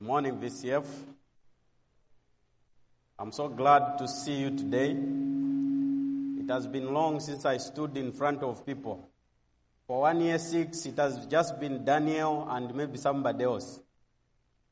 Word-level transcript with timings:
Morning, 0.00 0.38
VCF. 0.38 0.84
I'm 3.18 3.32
so 3.32 3.48
glad 3.48 3.98
to 3.98 4.06
see 4.06 4.34
you 4.34 4.50
today. 4.56 4.90
It 4.92 6.48
has 6.48 6.68
been 6.68 6.94
long 6.94 7.18
since 7.18 7.44
I 7.44 7.56
stood 7.56 7.96
in 7.96 8.12
front 8.12 8.44
of 8.44 8.64
people. 8.64 9.08
For 9.88 10.02
one 10.02 10.20
year, 10.20 10.38
six, 10.38 10.86
it 10.86 10.98
has 10.98 11.26
just 11.26 11.58
been 11.58 11.84
Daniel 11.84 12.46
and 12.48 12.72
maybe 12.76 12.96
somebody 12.96 13.42
else, 13.42 13.80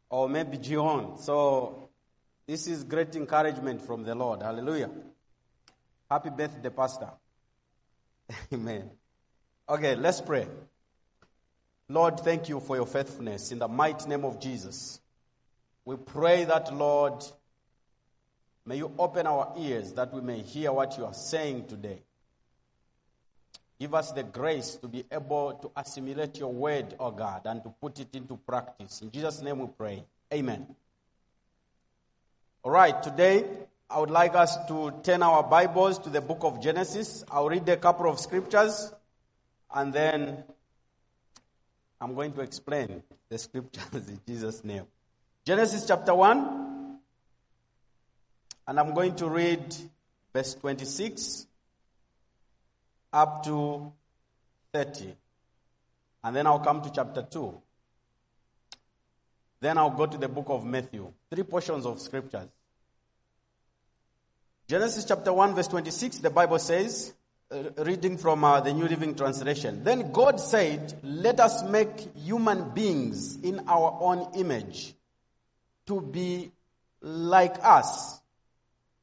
or 0.09 0.29
maybe 0.29 0.59
Jion. 0.59 1.19
So, 1.19 1.89
this 2.47 2.69
is 2.69 2.85
great 2.85 3.17
encouragement 3.17 3.83
from 3.83 4.05
the 4.05 4.15
Lord. 4.15 4.43
Hallelujah. 4.43 4.91
Happy 6.09 6.31
birthday, 6.31 6.71
Pastor. 6.71 7.11
Amen. 8.53 8.91
Okay, 9.69 9.97
let's 9.97 10.21
pray. 10.21 10.47
Lord, 11.89 12.21
thank 12.21 12.49
you 12.49 12.61
for 12.61 12.77
your 12.77 12.87
faithfulness 12.87 13.51
in 13.51 13.59
the 13.59 13.67
mighty 13.67 14.09
name 14.09 14.25
of 14.25 14.39
Jesus. 14.39 15.01
We 15.87 15.95
pray 15.97 16.45
that, 16.45 16.75
Lord, 16.75 17.25
may 18.67 18.77
you 18.77 18.93
open 18.99 19.29
our 19.29 19.55
ears 19.57 19.93
that 19.93 20.13
we 20.13 20.21
may 20.21 20.43
hear 20.43 20.73
what 20.73 20.99
you 20.99 21.05
are 21.05 21.15
saying 21.15 21.69
today. 21.69 22.03
Give 23.79 23.95
us 23.95 24.11
the 24.11 24.25
grace 24.25 24.75
to 24.77 24.89
be 24.89 25.05
able 25.13 25.53
to 25.53 25.71
assimilate 25.77 26.39
your 26.39 26.53
word, 26.53 26.97
O 26.99 27.07
oh 27.07 27.11
God, 27.13 27.43
and 27.45 27.63
to 27.63 27.69
put 27.81 28.01
it 28.01 28.09
into 28.15 28.37
practice. 28.37 29.01
In 29.01 29.13
Jesus' 29.13 29.41
name 29.43 29.61
we 29.61 29.69
pray. 29.79 30.03
Amen. 30.35 30.67
All 32.65 32.73
right, 32.73 33.01
today 33.01 33.45
I 33.89 34.01
would 34.01 34.11
like 34.11 34.35
us 34.35 34.57
to 34.67 34.93
turn 35.05 35.23
our 35.23 35.45
Bibles 35.45 36.01
to 36.01 36.11
the 36.11 36.21
book 36.21 36.39
of 36.41 36.61
Genesis. 36.61 37.25
I'll 37.31 37.49
read 37.49 37.69
a 37.69 37.77
couple 37.77 38.11
of 38.11 38.19
scriptures 38.19 38.93
and 39.73 39.93
then 39.93 40.43
I'm 42.01 42.17
going 42.17 42.33
to 42.33 42.41
explain 42.41 43.05
the 43.29 43.39
scriptures 43.39 43.85
in 44.09 44.19
Jesus' 44.27 44.65
name. 44.65 44.87
Genesis 45.47 45.87
chapter 45.87 46.13
1, 46.13 46.99
and 48.67 48.81
I'm 48.81 48.93
going 48.95 49.15
to 49.15 49.29
read 49.29 49.77
verse 50.35 50.57
26 50.57 51.47
up 53.13 53.45
to 53.45 53.93
30. 54.73 55.15
And 56.25 56.35
then 56.35 56.49
I'll 56.49 56.59
come 56.59 56.83
to 56.83 56.91
chapter 56.91 57.23
2. 57.23 57.63
Then 59.61 59.79
I'll 59.79 59.91
go 59.91 60.07
to 60.07 60.19
the 60.19 60.27
book 60.27 60.47
of 60.49 60.65
Matthew. 60.67 61.13
Three 61.31 61.45
portions 61.45 61.87
of 61.87 62.01
scriptures. 62.01 62.49
Genesis 64.67 65.05
chapter 65.05 65.33
1, 65.33 65.55
verse 65.55 65.69
26, 65.69 66.19
the 66.19 66.31
Bible 66.31 66.59
says, 66.59 67.15
uh, 67.53 67.63
reading 67.85 68.19
from 68.19 68.43
uh, 68.43 68.61
the 68.63 68.73
New 68.73 68.89
Living 68.89 69.15
Translation. 69.15 69.85
Then 69.85 70.11
God 70.11 70.41
said, 70.41 70.99
Let 71.05 71.39
us 71.39 71.63
make 71.63 72.17
human 72.17 72.71
beings 72.71 73.37
in 73.45 73.61
our 73.69 73.97
own 74.01 74.35
image 74.35 74.97
to 75.87 76.01
be 76.01 76.53
like 77.01 77.57
us. 77.63 78.21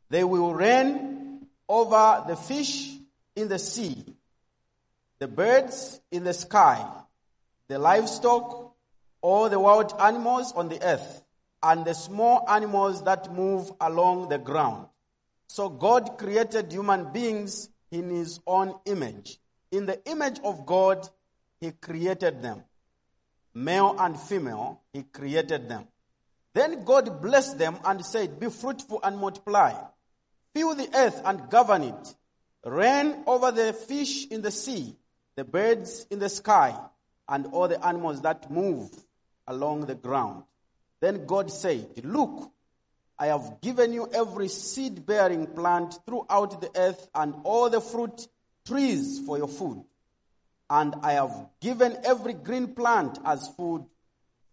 They 0.10 0.24
will 0.24 0.54
reign 0.54 1.48
over 1.68 2.24
the 2.28 2.36
fish 2.36 2.96
in 3.36 3.48
the 3.48 3.60
sea, 3.60 4.04
the 5.20 5.28
birds 5.28 6.00
in 6.12 6.24
the 6.24 6.34
sky, 6.34 6.86
the 7.68 7.80
livestock, 7.80 8.76
all 9.22 9.50
the 9.50 9.60
wild 9.60 9.94
animals 10.00 10.52
on 10.54 10.70
the 10.70 10.84
earth, 10.84 11.24
and 11.64 11.86
the 11.86 11.94
small 11.94 12.46
animals 12.50 13.04
that 13.04 13.34
move 13.34 13.72
along 13.80 14.30
the 14.30 14.38
ground. 14.38 14.88
So 15.48 15.70
God 15.70 16.18
created 16.18 16.72
human 16.72 17.12
beings 17.14 17.70
in 17.90 18.10
his 18.10 18.40
own 18.46 18.76
image. 18.86 19.40
In 19.72 19.86
the 19.86 20.04
image 20.10 20.40
of 20.44 20.66
God, 20.66 21.08
he 21.60 21.72
created 21.72 22.42
them. 22.42 22.64
Male 23.54 23.96
and 24.00 24.20
female, 24.20 24.82
he 24.92 25.04
created 25.04 25.70
them. 25.70 25.88
Then 26.54 26.84
God 26.84 27.22
blessed 27.22 27.58
them 27.58 27.78
and 27.84 28.06
said, 28.06 28.40
Be 28.40 28.50
fruitful 28.50 29.00
and 29.04 29.18
multiply. 29.18 29.74
Fill 30.54 30.76
the 30.76 30.90
earth 30.94 31.22
and 31.26 31.50
govern 31.50 31.84
it. 31.84 32.16
Reign 32.64 33.24
over 33.26 33.52
the 33.52 33.74
fish 33.74 34.28
in 34.28 34.42
the 34.42 34.52
sea, 34.52 34.96
the 35.36 35.44
birds 35.44 36.06
in 36.12 36.20
the 36.20 36.30
sky, 36.30 36.78
and 37.28 37.48
all 37.48 37.68
the 37.68 37.84
animals 37.86 38.22
that 38.22 38.52
move 38.52 38.90
along 39.48 39.88
the 39.88 39.96
ground. 39.96 40.44
Then 41.02 41.26
God 41.26 41.52
said, 41.52 42.06
Look, 42.06 42.52
I 43.18 43.28
have 43.28 43.62
given 43.62 43.94
you 43.94 44.10
every 44.14 44.48
seed 44.48 45.06
bearing 45.06 45.48
plant 45.48 46.00
throughout 46.06 46.62
the 46.62 46.72
earth 46.76 47.10
and 47.14 47.36
all 47.44 47.70
the 47.70 47.82
fruit 47.82 48.28
trees 48.66 49.20
for 49.26 49.38
your 49.38 49.48
food. 49.48 49.84
And 50.70 50.96
I 51.04 51.14
have 51.14 51.48
given 51.62 51.98
every 52.04 52.34
green 52.34 52.74
plant 52.74 53.20
as 53.26 53.48
food 53.50 53.86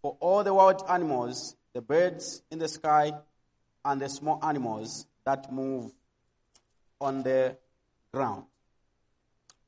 for 0.01 0.17
all 0.19 0.43
the 0.43 0.53
wild 0.53 0.83
animals, 0.89 1.55
the 1.73 1.81
birds 1.81 2.43
in 2.51 2.59
the 2.59 2.67
sky, 2.67 3.13
and 3.83 4.01
the 4.01 4.09
small 4.09 4.39
animals 4.43 5.07
that 5.25 5.51
move 5.51 5.91
on 6.99 7.23
the 7.23 7.57
ground. 8.13 8.43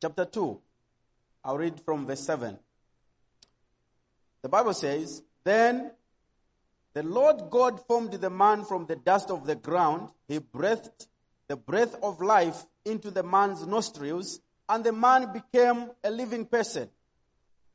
Chapter 0.02 0.26
2, 0.26 0.60
I'll 1.46 1.58
read 1.58 1.80
from 1.82 2.06
verse 2.06 2.20
7. 2.22 2.58
The 4.42 4.50
Bible 4.50 4.74
says, 4.74 5.24
Then 5.44 5.92
the 6.94 7.04
Lord 7.04 7.50
God 7.50 7.86
formed 7.88 8.12
the 8.12 8.30
man 8.30 8.66
from 8.66 8.86
the 8.86 8.96
dust 8.96 9.32
of 9.32 9.48
the 9.48 9.56
ground. 9.56 10.10
He 10.28 10.38
breathed 10.38 11.08
the 11.48 11.56
breath 11.56 11.96
of 12.04 12.22
life 12.22 12.66
into 12.86 13.10
the 13.10 13.24
man's 13.24 13.66
nostrils, 13.66 14.42
and 14.70 14.84
the 14.84 14.94
man 14.94 15.32
became 15.34 15.90
a 16.04 16.12
living 16.12 16.46
person. 16.46 16.90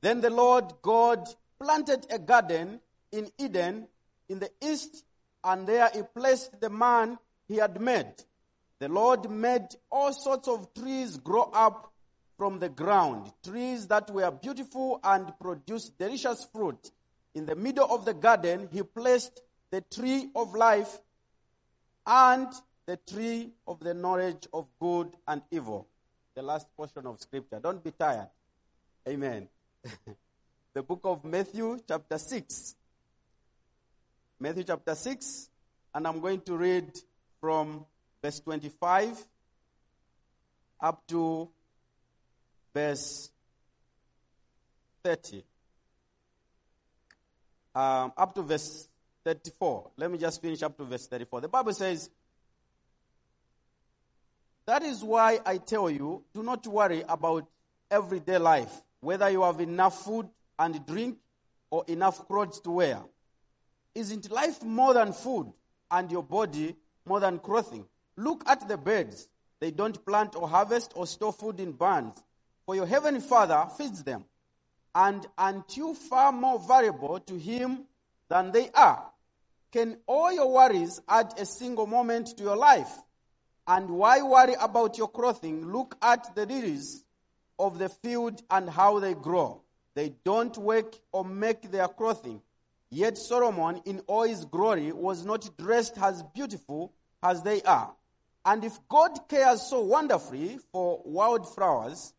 Then 0.00 0.20
the 0.20 0.30
Lord 0.30 0.72
God 0.82 1.26
planted 1.60 2.06
a 2.10 2.18
garden 2.18 2.80
in 3.10 3.30
Eden 3.38 3.88
in 4.28 4.38
the 4.38 4.50
east, 4.62 5.04
and 5.44 5.66
there 5.66 5.90
he 5.94 6.02
placed 6.02 6.60
the 6.60 6.70
man 6.70 7.18
he 7.46 7.56
had 7.56 7.80
made. 7.80 8.12
The 8.78 8.88
Lord 8.88 9.30
made 9.30 9.68
all 9.90 10.12
sorts 10.12 10.48
of 10.48 10.72
trees 10.74 11.16
grow 11.16 11.50
up 11.52 11.92
from 12.36 12.60
the 12.60 12.68
ground, 12.68 13.32
trees 13.44 13.88
that 13.88 14.10
were 14.10 14.30
beautiful 14.30 15.00
and 15.02 15.32
produced 15.40 15.98
delicious 15.98 16.46
fruit 16.52 16.92
in 17.38 17.46
the 17.46 17.54
middle 17.54 17.86
of 17.88 18.04
the 18.04 18.14
garden, 18.14 18.68
he 18.72 18.82
placed 18.82 19.42
the 19.70 19.80
tree 19.80 20.28
of 20.34 20.54
life 20.54 20.98
and 22.06 22.48
the 22.86 22.96
tree 22.96 23.50
of 23.66 23.80
the 23.80 23.94
knowledge 23.94 24.46
of 24.52 24.66
good 24.80 25.14
and 25.26 25.42
evil. 25.50 25.86
The 26.34 26.42
last 26.42 26.66
portion 26.76 27.06
of 27.06 27.20
scripture. 27.20 27.60
Don't 27.60 27.82
be 27.82 27.92
tired. 27.92 28.28
Amen. 29.08 29.48
the 30.74 30.82
book 30.82 31.00
of 31.04 31.24
Matthew, 31.24 31.78
chapter 31.86 32.18
6. 32.18 32.74
Matthew, 34.40 34.64
chapter 34.64 34.94
6. 34.94 35.48
And 35.94 36.06
I'm 36.06 36.20
going 36.20 36.40
to 36.42 36.56
read 36.56 36.90
from 37.40 37.84
verse 38.22 38.40
25 38.40 39.26
up 40.80 41.06
to 41.08 41.48
verse 42.72 43.30
30 45.02 45.42
um, 47.78 48.12
up 48.16 48.34
to 48.34 48.42
verse 48.42 48.88
34. 49.24 49.90
Let 49.96 50.10
me 50.10 50.18
just 50.18 50.42
finish 50.42 50.62
up 50.62 50.76
to 50.78 50.84
verse 50.84 51.06
34. 51.06 51.42
The 51.42 51.48
Bible 51.48 51.72
says, 51.72 52.10
That 54.66 54.82
is 54.82 55.04
why 55.04 55.38
I 55.46 55.58
tell 55.58 55.88
you, 55.88 56.24
do 56.34 56.42
not 56.42 56.66
worry 56.66 57.04
about 57.08 57.46
everyday 57.90 58.38
life, 58.38 58.82
whether 59.00 59.30
you 59.30 59.42
have 59.42 59.60
enough 59.60 60.04
food 60.04 60.28
and 60.58 60.84
drink 60.86 61.18
or 61.70 61.84
enough 61.86 62.26
clothes 62.26 62.60
to 62.62 62.70
wear. 62.70 62.98
Isn't 63.98 64.30
life 64.30 64.62
more 64.62 64.94
than 64.94 65.12
food 65.12 65.52
and 65.90 66.08
your 66.08 66.22
body 66.22 66.76
more 67.04 67.18
than 67.18 67.40
clothing? 67.40 67.84
Look 68.16 68.44
at 68.46 68.68
the 68.68 68.76
birds. 68.76 69.28
They 69.58 69.72
don't 69.72 70.06
plant 70.06 70.36
or 70.36 70.48
harvest 70.48 70.92
or 70.94 71.04
store 71.04 71.32
food 71.32 71.58
in 71.58 71.72
barns, 71.72 72.14
for 72.64 72.76
your 72.76 72.86
heavenly 72.86 73.20
Father 73.20 73.66
feeds 73.76 74.04
them 74.04 74.24
and 74.94 75.26
aren't 75.36 75.76
you 75.76 75.94
far 75.94 76.30
more 76.30 76.60
valuable 76.60 77.18
to 77.18 77.36
him 77.36 77.86
than 78.28 78.52
they 78.52 78.70
are? 78.70 79.10
Can 79.72 79.96
all 80.06 80.32
your 80.32 80.52
worries 80.52 81.00
add 81.08 81.34
a 81.36 81.44
single 81.44 81.88
moment 81.88 82.36
to 82.36 82.44
your 82.44 82.56
life? 82.56 82.92
And 83.66 83.90
why 83.90 84.22
worry 84.22 84.54
about 84.60 84.96
your 84.96 85.08
clothing? 85.08 85.72
Look 85.72 85.96
at 86.00 86.36
the 86.36 86.46
lilies 86.46 87.04
of 87.58 87.80
the 87.80 87.88
field 87.88 88.42
and 88.48 88.70
how 88.70 89.00
they 89.00 89.14
grow. 89.14 89.62
They 89.94 90.14
don't 90.24 90.56
work 90.56 90.94
or 91.10 91.24
make 91.24 91.72
their 91.72 91.88
clothing. 91.88 92.40
Yet 92.90 93.18
Solomon, 93.18 93.82
in 93.84 94.00
all 94.06 94.22
his 94.22 94.44
glory, 94.44 94.92
was 94.92 95.24
not 95.24 95.56
dressed 95.58 95.98
as 95.98 96.22
beautiful 96.34 96.92
as 97.22 97.42
they 97.42 97.62
are. 97.62 97.92
And 98.44 98.64
if 98.64 98.78
God 98.88 99.28
cares 99.28 99.62
so 99.62 99.82
wonderfully 99.82 100.58
for 100.72 101.02
wildflowers, 101.04 102.14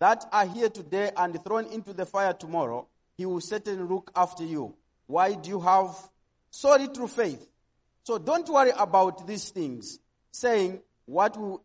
that 0.00 0.24
are 0.32 0.46
here 0.46 0.70
today 0.70 1.12
and 1.16 1.42
thrown 1.44 1.66
into 1.66 1.92
the 1.92 2.06
fire 2.06 2.32
tomorrow, 2.32 2.88
he 3.16 3.26
will 3.26 3.40
certainly 3.40 3.86
look 3.86 4.10
after 4.16 4.44
you. 4.44 4.74
Why 5.06 5.34
do 5.34 5.50
you 5.50 5.60
have 5.60 5.94
so 6.50 6.74
little 6.74 7.06
faith? 7.06 7.46
So 8.04 8.18
don't 8.18 8.48
worry 8.48 8.72
about 8.76 9.26
these 9.26 9.50
things, 9.50 9.98
saying, 10.32 10.80
what 11.04 11.36
will, 11.38 11.62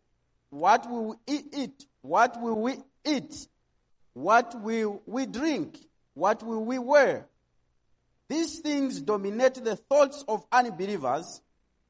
what 0.50 0.90
will 0.90 1.18
we 1.30 1.44
eat? 1.54 1.86
What 2.02 2.40
will 2.42 2.60
we 2.60 2.76
eat? 3.06 3.48
What 4.14 4.62
will 4.62 5.02
we 5.06 5.26
drink? 5.26 5.80
What 6.14 6.44
will 6.44 6.64
we 6.64 6.78
wear? 6.78 7.26
These 8.28 8.60
things 8.60 9.02
dominate 9.02 9.56
the 9.64 9.76
thoughts 9.76 10.24
of 10.28 10.46
unbelievers, 10.52 11.42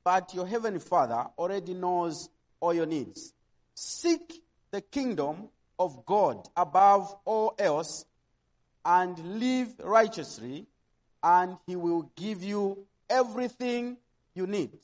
but 0.04 0.34
your 0.34 0.46
heavenly 0.46 0.80
Father 0.80 1.28
already 1.38 1.74
knows 1.74 2.30
all 2.60 2.74
your 2.74 2.86
needs. 2.86 3.34
Seek 3.74 4.44
the 4.72 4.82
kingdom 4.82 5.50
of 5.80 6.06
God 6.06 6.48
above 6.56 7.16
all 7.26 7.56
else 7.58 8.06
and 8.84 9.40
live 9.40 9.74
righteously, 9.84 10.68
and 11.24 11.58
He 11.66 11.76
will 11.76 12.12
give 12.16 12.44
you 12.44 12.86
everything 13.10 13.98
you 14.34 14.46
need. 14.46 14.78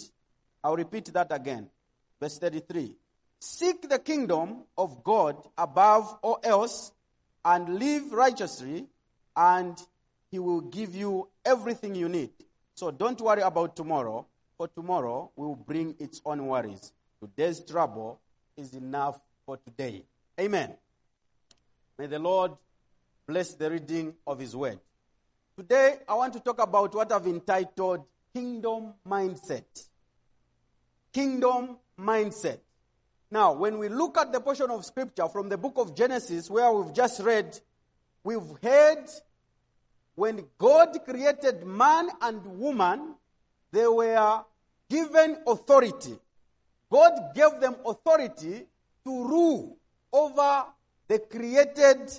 I'll 0.63 0.75
repeat 0.75 1.06
that 1.13 1.31
again. 1.31 1.69
Verse 2.19 2.38
33. 2.38 2.95
Seek 3.39 3.89
the 3.89 4.00
kingdom 4.00 4.63
of 4.77 5.03
God 5.03 5.36
above 5.57 6.18
all 6.21 6.39
else 6.44 6.92
and 7.44 7.80
live 7.80 8.13
righteously, 8.13 8.86
and 9.36 9.77
He 10.31 10.39
will 10.39 10.62
give 10.62 10.95
you 10.95 11.28
everything 11.45 11.94
you 11.94 12.07
need. 12.07 12.31
So 12.74 12.89
don't 12.89 13.19
worry 13.19 13.42
about 13.42 13.75
tomorrow, 13.75 14.25
for 14.57 14.68
tomorrow 14.69 15.30
will 15.36 15.56
bring 15.56 15.95
its 16.00 16.22
own 16.25 16.48
worries. 16.48 16.94
Today's 17.19 17.60
trouble 17.60 18.19
is 18.57 18.74
enough 18.74 19.19
for 19.45 19.57
today. 19.57 20.04
Amen. 20.39 20.74
May 21.98 22.07
the 22.07 22.18
Lord 22.19 22.54
bless 23.28 23.54
the 23.54 23.69
reading 23.69 24.13
of 24.25 24.39
His 24.39 24.56
word. 24.56 24.80
Today, 25.57 25.98
I 26.07 26.13
want 26.16 26.34
to 26.34 26.39
talk 26.39 26.62
about 26.62 26.95
what 26.95 27.12
I've 27.12 27.27
entitled 27.27 28.06
Kingdom 28.34 28.94
Mindset. 29.07 29.88
Kingdom 31.13 31.77
Mindset. 32.00 32.60
Now, 33.30 33.54
when 33.54 33.77
we 33.77 33.89
look 33.89 34.18
at 34.18 34.31
the 34.31 34.39
portion 34.39 34.69
of 34.69 34.86
scripture 34.86 35.27
from 35.27 35.50
the 35.50 35.57
book 35.57 35.74
of 35.75 35.95
Genesis 35.95 36.50
where 36.50 36.72
we've 36.72 36.94
just 36.94 37.22
read, 37.22 37.60
we've 38.24 38.42
heard 38.63 39.10
when 40.22 40.46
God 40.60 41.04
created 41.04 41.66
man 41.66 42.08
and 42.22 42.46
woman, 42.60 43.16
they 43.72 43.88
were 43.88 44.44
given 44.88 45.38
authority. 45.48 46.16
God 46.92 47.34
gave 47.34 47.60
them 47.60 47.76
authority 47.84 48.68
to 49.04 49.10
rule 49.10 49.80
over 50.14 50.66
the 51.08 51.18
created 51.18 52.12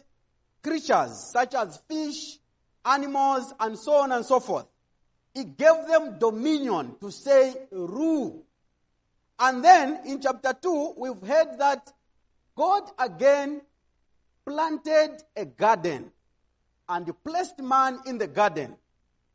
creatures 0.64 1.30
such 1.32 1.54
as 1.54 1.80
fish, 1.88 2.40
animals, 2.84 3.54
and 3.60 3.78
so 3.78 3.92
on 3.92 4.10
and 4.10 4.26
so 4.26 4.40
forth. 4.40 4.66
He 5.32 5.44
gave 5.44 5.86
them 5.86 6.18
dominion 6.18 6.96
to 7.00 7.12
say 7.12 7.54
rule. 7.70 8.42
And 9.38 9.64
then 9.64 10.00
in 10.06 10.20
chapter 10.20 10.52
2, 10.60 10.94
we've 10.96 11.22
heard 11.22 11.56
that 11.60 11.92
God 12.56 12.82
again 12.98 13.60
planted 14.44 15.22
a 15.36 15.44
garden 15.44 16.10
and 16.88 17.12
placed 17.24 17.58
man 17.58 17.98
in 18.06 18.18
the 18.18 18.26
garden 18.26 18.76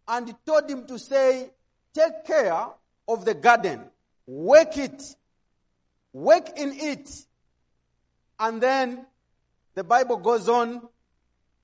and 0.08 0.34
told 0.46 0.70
him 0.70 0.86
to 0.88 0.98
say, 1.00 1.52
Take 1.94 2.26
care 2.26 2.68
of 3.08 3.26
the 3.26 3.34
garden, 3.34 3.82
work 4.28 4.78
it, 4.78 5.16
work 6.14 6.50
in 6.58 6.74
it. 6.74 7.10
And 8.40 8.62
then 8.62 9.06
the 9.74 9.84
Bible 9.84 10.18
goes 10.18 10.48
on 10.48 10.88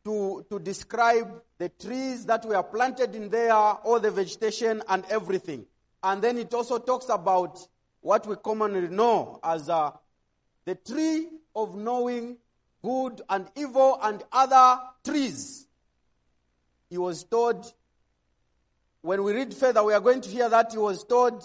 to, 0.06 0.46
to 0.50 0.60
describe 0.60 1.42
the 1.58 1.70
trees 1.70 2.26
that 2.26 2.46
were 2.46 2.64
planted 2.64 3.16
in 3.16 3.30
there, 3.30 3.54
all 3.54 4.00
the 4.00 4.12
vegetation 4.12 4.82
and 4.90 5.06
everything. 5.10 5.66
And 6.02 6.22
then 6.22 6.38
it 6.38 6.54
also 6.54 6.80
talks 6.80 7.10
about 7.10 7.66
what 8.02 8.28
we 8.28 8.36
commonly 8.36 8.88
know 8.90 9.40
as 9.44 9.70
uh, 9.70 9.92
the 10.66 10.76
tree 10.76 11.28
of 11.56 11.76
knowing 11.76 12.38
good 12.84 13.22
and 13.30 13.50
evil 13.56 13.98
and 14.02 14.24
other 14.32 14.82
trees. 15.04 15.68
He 16.94 17.00
was 17.00 17.24
told, 17.24 17.74
when 19.02 19.24
we 19.24 19.34
read 19.34 19.52
further, 19.52 19.84
we 19.84 19.96
are 19.96 20.00
going 20.00 20.22
to 20.22 20.30
hear 20.30 20.48
that 20.48 20.74
he 20.74 20.78
was 20.78 21.04
told 21.04 21.44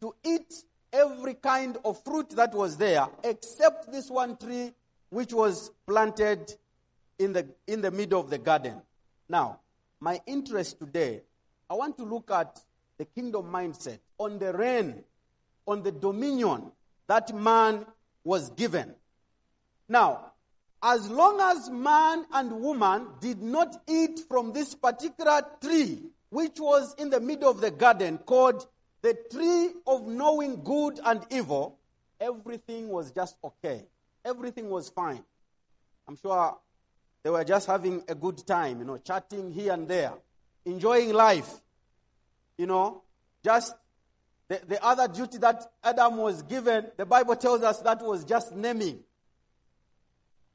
to 0.00 0.12
eat 0.24 0.52
every 0.92 1.34
kind 1.34 1.78
of 1.84 2.02
fruit 2.02 2.30
that 2.30 2.52
was 2.52 2.76
there, 2.78 3.06
except 3.22 3.92
this 3.92 4.10
one 4.10 4.36
tree 4.36 4.72
which 5.08 5.32
was 5.32 5.70
planted 5.86 6.52
in 7.16 7.32
the, 7.32 7.46
in 7.68 7.80
the 7.80 7.92
middle 7.92 8.18
of 8.18 8.28
the 8.28 8.38
garden. 8.38 8.82
Now, 9.28 9.60
my 10.00 10.20
interest 10.26 10.80
today, 10.80 11.22
I 11.70 11.74
want 11.74 11.96
to 11.98 12.04
look 12.04 12.32
at 12.32 12.60
the 12.98 13.04
kingdom 13.04 13.52
mindset 13.52 14.00
on 14.18 14.40
the 14.40 14.52
reign, 14.52 15.04
on 15.64 15.84
the 15.84 15.92
dominion 15.92 16.72
that 17.06 17.32
man 17.32 17.86
was 18.24 18.50
given. 18.50 18.96
Now, 19.88 20.31
as 20.82 21.08
long 21.08 21.40
as 21.40 21.70
man 21.70 22.26
and 22.32 22.52
woman 22.60 23.06
did 23.20 23.40
not 23.40 23.82
eat 23.88 24.20
from 24.28 24.52
this 24.52 24.74
particular 24.74 25.42
tree, 25.60 26.00
which 26.30 26.58
was 26.58 26.94
in 26.98 27.10
the 27.10 27.20
middle 27.20 27.48
of 27.48 27.60
the 27.60 27.70
garden 27.70 28.18
called 28.18 28.66
the 29.02 29.16
tree 29.30 29.70
of 29.86 30.06
knowing 30.06 30.62
good 30.64 30.98
and 31.04 31.24
evil, 31.30 31.78
everything 32.20 32.88
was 32.88 33.12
just 33.12 33.36
okay. 33.44 33.84
Everything 34.24 34.70
was 34.70 34.88
fine. 34.88 35.22
I'm 36.08 36.16
sure 36.16 36.58
they 37.22 37.30
were 37.30 37.44
just 37.44 37.68
having 37.68 38.02
a 38.08 38.14
good 38.14 38.44
time, 38.44 38.80
you 38.80 38.84
know, 38.84 38.98
chatting 38.98 39.52
here 39.52 39.72
and 39.72 39.86
there, 39.86 40.12
enjoying 40.64 41.12
life. 41.12 41.48
You 42.58 42.66
know, 42.66 43.02
just 43.44 43.74
the, 44.48 44.60
the 44.66 44.84
other 44.84 45.06
duty 45.06 45.38
that 45.38 45.62
Adam 45.82 46.16
was 46.16 46.42
given, 46.42 46.86
the 46.96 47.06
Bible 47.06 47.36
tells 47.36 47.62
us 47.62 47.78
that 47.80 48.02
was 48.02 48.24
just 48.24 48.54
naming. 48.54 49.00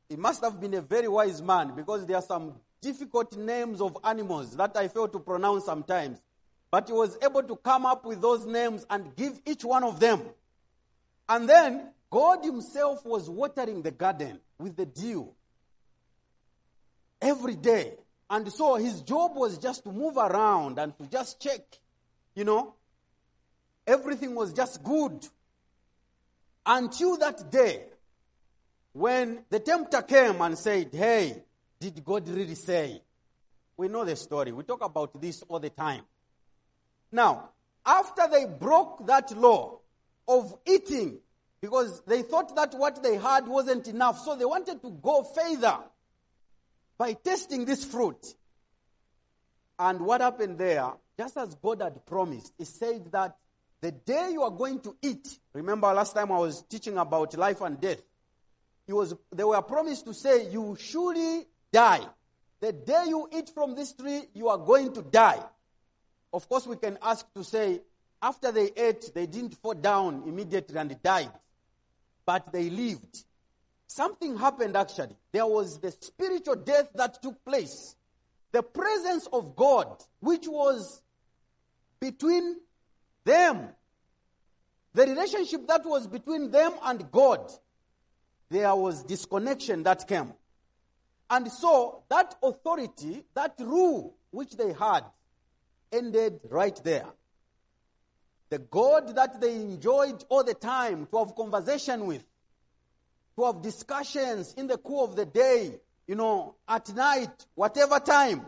He 0.09 0.15
must 0.15 0.44
have 0.44 0.59
been 0.59 0.74
a 0.74 0.81
very 0.81 1.07
wise 1.07 1.42
man 1.42 1.75
because 1.75 2.06
there 2.06 2.15
are 2.15 2.21
some 2.21 2.54
difficult 2.81 3.36
names 3.36 3.81
of 3.81 3.98
animals 4.04 4.56
that 4.56 4.75
I 4.77 4.88
fail 4.88 5.07
to 5.09 5.19
pronounce 5.19 5.65
sometimes. 5.65 6.21
But 6.71 6.88
he 6.88 6.94
was 6.94 7.18
able 7.24 7.44
to 7.44 7.56
come 7.57 7.86
up 7.86 8.06
with 8.06 8.21
those 8.21 8.45
names 8.45 8.86
and 8.89 9.15
give 9.15 9.39
each 9.45 9.63
one 9.63 9.83
of 9.83 10.00
them. 10.00 10.21
And 11.27 11.48
then 11.48 11.89
God 12.09 12.44
Himself 12.44 13.06
was 13.06 13.30
watering 13.30 13.81
the 13.81 13.92
garden 13.92 14.39
with 14.59 14.75
the 14.75 14.86
dew 14.86 15.33
every 17.21 17.56
day. 17.56 17.94
And 18.30 18.51
so 18.51 18.75
his 18.75 19.01
job 19.01 19.36
was 19.36 19.57
just 19.57 19.83
to 19.83 19.92
move 19.92 20.18
around 20.18 20.80
and 20.80 20.98
to 20.98 21.07
just 21.07 21.42
check, 21.42 21.62
you 22.36 22.44
know. 22.44 22.75
Everything 23.86 24.36
was 24.36 24.51
just 24.53 24.83
good. 24.83 25.25
Until 26.65 27.18
that 27.18 27.50
day 27.50 27.86
when 28.97 29.44
the 29.51 29.59
tempter 29.59 30.01
came 30.01 30.41
and 30.41 30.57
said, 30.57 30.89
Hey, 30.91 31.44
did 31.79 32.03
God 32.03 32.27
really 32.27 32.55
say? 32.55 32.99
We 33.77 33.89
know 33.89 34.03
the 34.03 34.15
story. 34.15 34.51
We 34.51 34.63
talk 34.63 34.83
about 34.83 35.21
this 35.21 35.44
all 35.47 35.59
the 35.59 35.69
time. 35.69 36.01
Now, 37.11 37.51
after 37.85 38.23
they 38.31 38.45
broke 38.45 39.05
that 39.05 39.38
law 39.38 39.79
of 40.27 40.57
eating, 40.65 41.19
because 41.62 42.01
they 42.07 42.24
thought 42.24 42.55
that 42.55 42.74
what 42.74 43.03
they 43.03 43.17
had 43.17 43.48
wasn't 43.48 43.88
enough, 43.88 44.19
so 44.19 44.36
they 44.36 44.45
wanted 44.45 44.81
to 44.81 44.89
go 44.89 45.24
further 45.24 45.77
by 46.98 47.13
tasting 47.13 47.65
this 47.65 47.86
fruit. 47.86 48.33
And 49.77 50.01
what 50.01 50.22
happened 50.22 50.57
there, 50.57 50.91
just 51.15 51.38
as 51.38 51.53
God 51.53 51.83
had 51.83 52.03
promised, 52.03 52.51
He 52.57 52.65
said 52.65 53.12
that 53.12 53.38
the 53.79 53.91
day 53.91 54.29
you 54.31 54.41
are 54.41 54.50
going 54.50 54.79
to 54.79 54.95
eat, 55.03 55.38
remember 55.53 55.93
last 55.93 56.15
time 56.15 56.31
I 56.31 56.39
was 56.39 56.63
teaching 56.63 56.98
about 56.98 57.38
life 57.38 57.62
and 57.62 57.79
death, 57.79 58.01
he 58.88 58.94
was, 58.94 59.13
they 59.36 59.44
were 59.44 59.62
promised 59.62 60.06
to 60.06 60.13
say, 60.13 60.50
You 60.50 60.62
will 60.62 60.75
surely 60.75 61.46
die. 61.72 62.08
The 62.60 62.72
day 62.72 63.03
you 63.08 63.29
eat 63.32 63.50
from 63.50 63.75
this 63.75 63.94
tree, 63.94 64.24
you 64.34 64.48
are 64.48 64.58
going 64.58 64.94
to 64.94 65.01
die. 65.03 65.44
Of 66.34 66.50
course, 66.50 66.65
we 66.65 66.77
can 66.77 66.98
ask 67.01 67.25
to 67.36 67.44
say, 67.44 67.82
after 68.22 68.51
they 68.51 68.72
ate, 68.75 69.12
they 69.13 69.27
didn't 69.27 69.56
fall 69.56 69.75
down 69.75 70.24
immediately 70.25 70.77
and 70.77 71.01
died, 71.03 71.32
but 72.25 72.51
they 72.51 72.70
lived. 72.70 73.25
Something 73.86 74.38
happened 74.38 74.75
actually. 74.75 75.15
There 75.32 75.46
was 75.46 75.79
the 75.79 75.91
spiritual 75.91 76.56
death 76.56 76.89
that 76.96 77.22
took 77.22 77.44
place. 77.46 77.96
The 78.51 78.63
presence 78.63 79.27
of 79.32 79.56
God, 79.56 80.03
which 80.20 80.48
was 80.48 81.01
between 82.00 82.58
them, 83.24 83.70
the 84.94 85.06
relationship 85.06 85.67
that 85.67 85.86
was 85.86 86.08
between 86.08 86.50
them 86.50 86.74
and 86.84 87.12
God, 87.12 87.51
there 88.50 88.75
was 88.75 89.04
disconnection 89.04 89.84
that 89.84 90.08
came. 90.08 90.34
And 91.30 91.51
so 91.51 92.04
that 92.10 92.36
authority, 92.42 93.24
that 93.34 93.56
rule 93.60 94.16
which 94.32 94.56
they 94.56 94.74
had, 94.74 95.04
ended 95.92 96.39
right 96.50 96.80
there. 96.84 97.08
The 98.50 98.60
God 98.60 99.16
that 99.16 99.42
they 99.42 99.56
enjoyed 99.56 100.24
all 100.30 100.44
the 100.44 100.54
time 100.54 101.06
to 101.12 101.18
have 101.18 101.36
conversation 101.36 102.06
with, 102.06 102.24
to 103.36 103.46
have 103.46 103.62
discussions 103.62 104.54
in 104.54 104.68
the 104.68 104.77
cool 104.77 105.04
of 105.04 105.16
the 105.16 105.25
day, 105.25 105.80
you 106.08 106.16
know, 106.16 106.56
at 106.68 106.94
night, 106.96 107.46
whatever 107.56 108.00
time. 108.00 108.46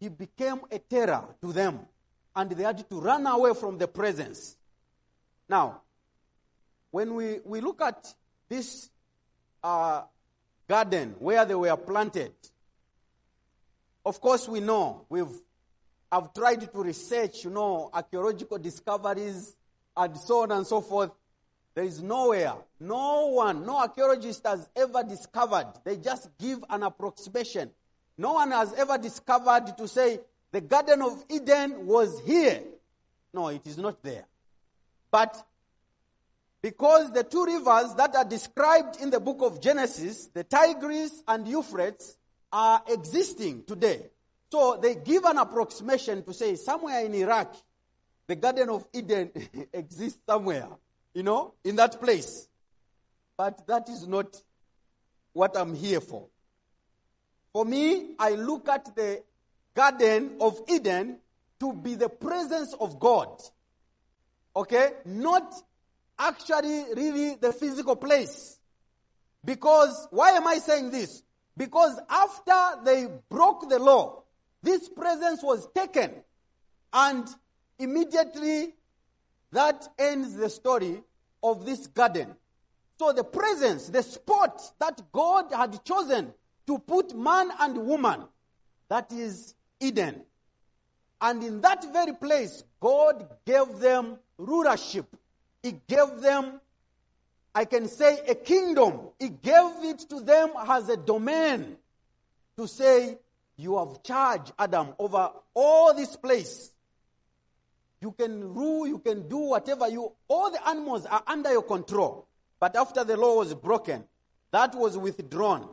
He 0.00 0.08
became 0.08 0.60
a 0.70 0.78
terror 0.78 1.24
to 1.40 1.52
them, 1.52 1.80
and 2.34 2.50
they 2.50 2.64
had 2.64 2.88
to 2.90 3.00
run 3.00 3.26
away 3.26 3.54
from 3.54 3.78
the 3.78 3.88
presence. 3.88 4.56
Now, 5.48 5.82
when 6.90 7.14
we, 7.14 7.38
we 7.44 7.60
look 7.60 7.80
at 7.80 8.12
this 8.48 8.90
uh, 9.62 10.02
garden 10.68 11.14
where 11.18 11.44
they 11.44 11.54
were 11.54 11.76
planted, 11.76 12.32
of 14.04 14.20
course, 14.20 14.48
we 14.48 14.60
know 14.60 15.04
we've 15.08 15.26
I've 16.10 16.32
tried 16.32 16.60
to 16.60 16.82
research, 16.82 17.44
you 17.44 17.50
know, 17.50 17.90
archaeological 17.92 18.58
discoveries 18.58 19.56
and 19.96 20.16
so 20.16 20.42
on 20.42 20.52
and 20.52 20.66
so 20.66 20.80
forth. 20.80 21.10
There 21.74 21.84
is 21.84 22.00
nowhere, 22.00 22.54
no 22.80 23.26
one, 23.26 23.66
no 23.66 23.76
archaeologist 23.78 24.46
has 24.46 24.68
ever 24.74 25.02
discovered. 25.02 25.72
They 25.84 25.96
just 25.96 26.30
give 26.38 26.64
an 26.70 26.84
approximation. 26.84 27.70
No 28.16 28.34
one 28.34 28.50
has 28.52 28.72
ever 28.74 28.96
discovered 28.96 29.76
to 29.76 29.86
say 29.86 30.20
the 30.52 30.60
Garden 30.62 31.02
of 31.02 31.22
Eden 31.28 31.86
was 31.86 32.18
here. 32.24 32.62
No, 33.34 33.48
it 33.48 33.66
is 33.66 33.76
not 33.76 34.02
there. 34.02 34.24
But 35.10 35.36
because 36.66 37.12
the 37.12 37.22
two 37.22 37.44
rivers 37.44 37.94
that 37.94 38.16
are 38.16 38.24
described 38.24 39.00
in 39.00 39.08
the 39.10 39.20
book 39.20 39.40
of 39.40 39.60
Genesis, 39.60 40.26
the 40.34 40.42
Tigris 40.42 41.22
and 41.28 41.46
Euphrates, 41.46 42.16
are 42.52 42.82
existing 42.88 43.62
today. 43.62 44.10
So 44.50 44.76
they 44.82 44.96
give 44.96 45.22
an 45.26 45.38
approximation 45.38 46.24
to 46.24 46.34
say 46.34 46.56
somewhere 46.56 47.04
in 47.04 47.14
Iraq, 47.14 47.54
the 48.26 48.34
Garden 48.34 48.70
of 48.70 48.84
Eden 48.92 49.30
exists 49.72 50.18
somewhere, 50.28 50.66
you 51.14 51.22
know, 51.22 51.54
in 51.62 51.76
that 51.76 52.00
place. 52.00 52.48
But 53.36 53.64
that 53.68 53.88
is 53.88 54.08
not 54.08 54.36
what 55.34 55.56
I'm 55.56 55.72
here 55.72 56.00
for. 56.00 56.26
For 57.52 57.64
me, 57.64 58.16
I 58.18 58.30
look 58.30 58.68
at 58.68 58.92
the 58.96 59.22
Garden 59.72 60.38
of 60.40 60.58
Eden 60.68 61.18
to 61.60 61.72
be 61.72 61.94
the 61.94 62.08
presence 62.08 62.74
of 62.80 62.98
God. 62.98 63.40
Okay? 64.56 64.90
Not 65.04 65.54
actually 66.18 66.84
really 66.94 67.36
the 67.36 67.52
physical 67.52 67.96
place. 67.96 68.58
Because, 69.44 70.08
why 70.10 70.30
am 70.30 70.46
I 70.46 70.58
saying 70.58 70.90
this? 70.90 71.22
Because 71.56 71.98
after 72.08 72.84
they 72.84 73.06
broke 73.28 73.68
the 73.68 73.78
law, 73.78 74.22
this 74.62 74.88
presence 74.88 75.42
was 75.42 75.68
taken. 75.74 76.10
And 76.92 77.28
immediately 77.78 78.74
that 79.52 79.86
ends 79.98 80.34
the 80.34 80.50
story 80.50 81.02
of 81.42 81.64
this 81.64 81.86
garden. 81.86 82.34
So 82.98 83.12
the 83.12 83.24
presence, 83.24 83.88
the 83.88 84.02
spot 84.02 84.60
that 84.80 85.00
God 85.12 85.52
had 85.52 85.84
chosen 85.84 86.32
to 86.66 86.78
put 86.78 87.16
man 87.16 87.50
and 87.60 87.86
woman, 87.86 88.24
that 88.88 89.12
is 89.12 89.54
Eden. 89.80 90.22
And 91.20 91.42
in 91.42 91.60
that 91.60 91.84
very 91.92 92.12
place, 92.14 92.64
God 92.80 93.28
gave 93.44 93.78
them 93.78 94.18
rulership. 94.38 95.06
He 95.66 95.72
gave 95.88 96.20
them, 96.20 96.60
I 97.52 97.64
can 97.64 97.88
say, 97.88 98.20
a 98.28 98.36
kingdom. 98.36 99.08
He 99.18 99.30
gave 99.30 99.72
it 99.82 99.98
to 100.10 100.20
them 100.20 100.50
as 100.64 100.88
a 100.88 100.96
domain 100.96 101.76
to 102.56 102.68
say, 102.68 103.18
You 103.56 103.76
have 103.76 104.00
charge, 104.04 104.52
Adam, 104.56 104.94
over 104.96 105.28
all 105.54 105.92
this 105.92 106.14
place. 106.14 106.70
You 108.00 108.12
can 108.12 108.54
rule, 108.54 108.86
you 108.86 108.98
can 109.00 109.28
do 109.28 109.38
whatever 109.38 109.88
you, 109.88 110.12
all 110.28 110.52
the 110.52 110.68
animals 110.68 111.04
are 111.04 111.24
under 111.26 111.50
your 111.50 111.64
control. 111.64 112.28
But 112.60 112.76
after 112.76 113.02
the 113.02 113.16
law 113.16 113.38
was 113.38 113.52
broken, 113.52 114.04
that 114.52 114.72
was 114.72 114.96
withdrawn. 114.96 115.68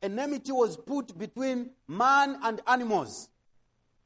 Enmity 0.00 0.52
was 0.52 0.78
put 0.78 1.18
between 1.18 1.72
man 1.86 2.38
and 2.42 2.62
animals. 2.66 3.28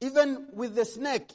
Even 0.00 0.48
with 0.52 0.74
the 0.74 0.84
snake, 0.84 1.30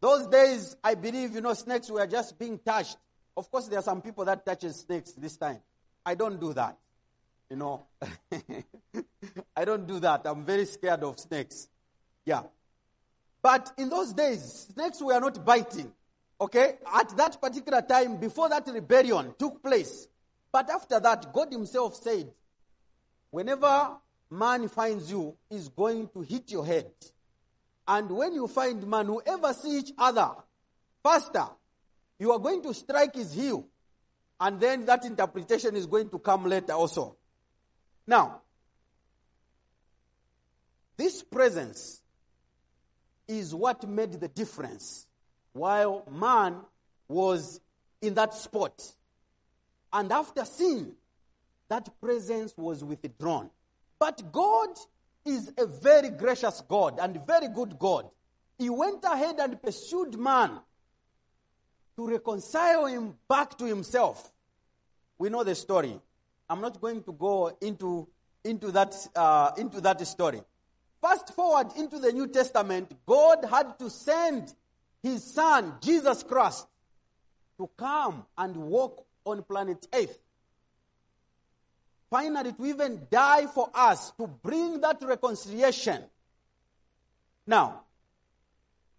those 0.00 0.26
days, 0.28 0.76
I 0.82 0.94
believe, 0.94 1.34
you 1.34 1.40
know, 1.40 1.52
snakes 1.54 1.90
were 1.90 2.06
just 2.06 2.38
being 2.38 2.58
touched. 2.58 2.96
Of 3.36 3.50
course, 3.50 3.68
there 3.68 3.78
are 3.78 3.82
some 3.82 4.00
people 4.00 4.24
that 4.24 4.44
touches 4.44 4.76
snakes 4.76 5.12
this 5.12 5.36
time. 5.36 5.60
I 6.04 6.14
don't 6.14 6.40
do 6.40 6.54
that. 6.54 6.78
You 7.50 7.56
know, 7.56 7.86
I 9.56 9.64
don't 9.64 9.86
do 9.86 10.00
that. 10.00 10.22
I'm 10.24 10.44
very 10.44 10.64
scared 10.64 11.02
of 11.02 11.18
snakes. 11.18 11.68
Yeah. 12.24 12.42
But 13.42 13.72
in 13.76 13.88
those 13.88 14.12
days, 14.12 14.68
snakes 14.72 15.02
were 15.02 15.18
not 15.18 15.44
biting. 15.44 15.92
Okay? 16.40 16.78
At 16.94 17.16
that 17.16 17.40
particular 17.40 17.82
time, 17.82 18.16
before 18.16 18.48
that 18.48 18.66
rebellion 18.68 19.34
took 19.38 19.62
place. 19.62 20.08
But 20.52 20.70
after 20.70 20.98
that, 21.00 21.32
God 21.32 21.52
Himself 21.52 21.96
said, 21.96 22.32
whenever 23.30 23.96
man 24.30 24.68
finds 24.68 25.10
you, 25.10 25.36
is 25.50 25.68
going 25.68 26.08
to 26.08 26.22
hit 26.22 26.50
your 26.50 26.64
head. 26.64 26.90
And 27.86 28.10
when 28.10 28.34
you 28.34 28.46
find 28.46 28.86
man, 28.86 29.06
whoever 29.06 29.52
see 29.52 29.78
each 29.78 29.92
other 29.98 30.30
faster, 31.02 31.46
you 32.18 32.32
are 32.32 32.38
going 32.38 32.62
to 32.62 32.74
strike 32.74 33.14
his 33.14 33.32
heel. 33.32 33.66
And 34.38 34.60
then 34.60 34.86
that 34.86 35.04
interpretation 35.04 35.76
is 35.76 35.86
going 35.86 36.08
to 36.10 36.18
come 36.18 36.44
later 36.44 36.72
also. 36.72 37.16
Now, 38.06 38.42
this 40.96 41.22
presence 41.22 42.02
is 43.26 43.54
what 43.54 43.88
made 43.88 44.12
the 44.12 44.28
difference 44.28 45.06
while 45.52 46.04
man 46.10 46.56
was 47.08 47.60
in 48.02 48.14
that 48.14 48.34
spot. 48.34 48.94
And 49.92 50.12
after 50.12 50.44
sin, 50.44 50.92
that 51.68 51.88
presence 52.00 52.54
was 52.56 52.84
withdrawn. 52.84 53.50
But 53.98 54.32
God 54.32 54.70
is 55.24 55.52
a 55.58 55.66
very 55.66 56.10
gracious 56.10 56.62
God 56.66 56.98
and 57.00 57.24
very 57.26 57.48
good 57.48 57.78
God. 57.78 58.08
He 58.58 58.70
went 58.70 59.04
ahead 59.04 59.38
and 59.38 59.60
pursued 59.60 60.18
man 60.18 60.60
to 61.96 62.06
reconcile 62.06 62.86
him 62.86 63.14
back 63.28 63.56
to 63.58 63.64
himself. 63.64 64.32
We 65.18 65.28
know 65.28 65.44
the 65.44 65.54
story. 65.54 66.00
I'm 66.48 66.60
not 66.60 66.80
going 66.80 67.02
to 67.04 67.12
go 67.12 67.56
into, 67.60 68.08
into, 68.44 68.72
that, 68.72 68.94
uh, 69.14 69.52
into 69.56 69.80
that 69.82 70.06
story. 70.06 70.42
Fast 71.00 71.34
forward 71.34 71.68
into 71.76 71.98
the 71.98 72.12
New 72.12 72.26
Testament, 72.26 72.92
God 73.06 73.44
had 73.50 73.78
to 73.78 73.88
send 73.88 74.52
his 75.02 75.24
son, 75.24 75.74
Jesus 75.80 76.22
Christ, 76.22 76.66
to 77.58 77.68
come 77.76 78.24
and 78.36 78.56
walk 78.56 79.06
on 79.24 79.42
planet 79.42 79.86
Earth 79.94 80.18
finally 82.10 82.52
to 82.52 82.66
even 82.66 83.06
die 83.10 83.46
for 83.46 83.70
us 83.72 84.10
to 84.18 84.26
bring 84.26 84.80
that 84.80 84.98
reconciliation. 85.00 86.02
Now, 87.46 87.82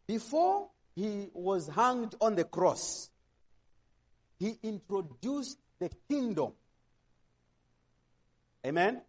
before 0.07 0.69
he 0.95 1.27
was 1.33 1.67
hanged 1.67 2.15
on 2.21 2.35
the 2.35 2.45
cross, 2.45 3.09
he 4.39 4.57
introduced 4.63 5.59
the 5.79 5.89
kingdom. 6.09 6.53
Amen? 8.65 9.01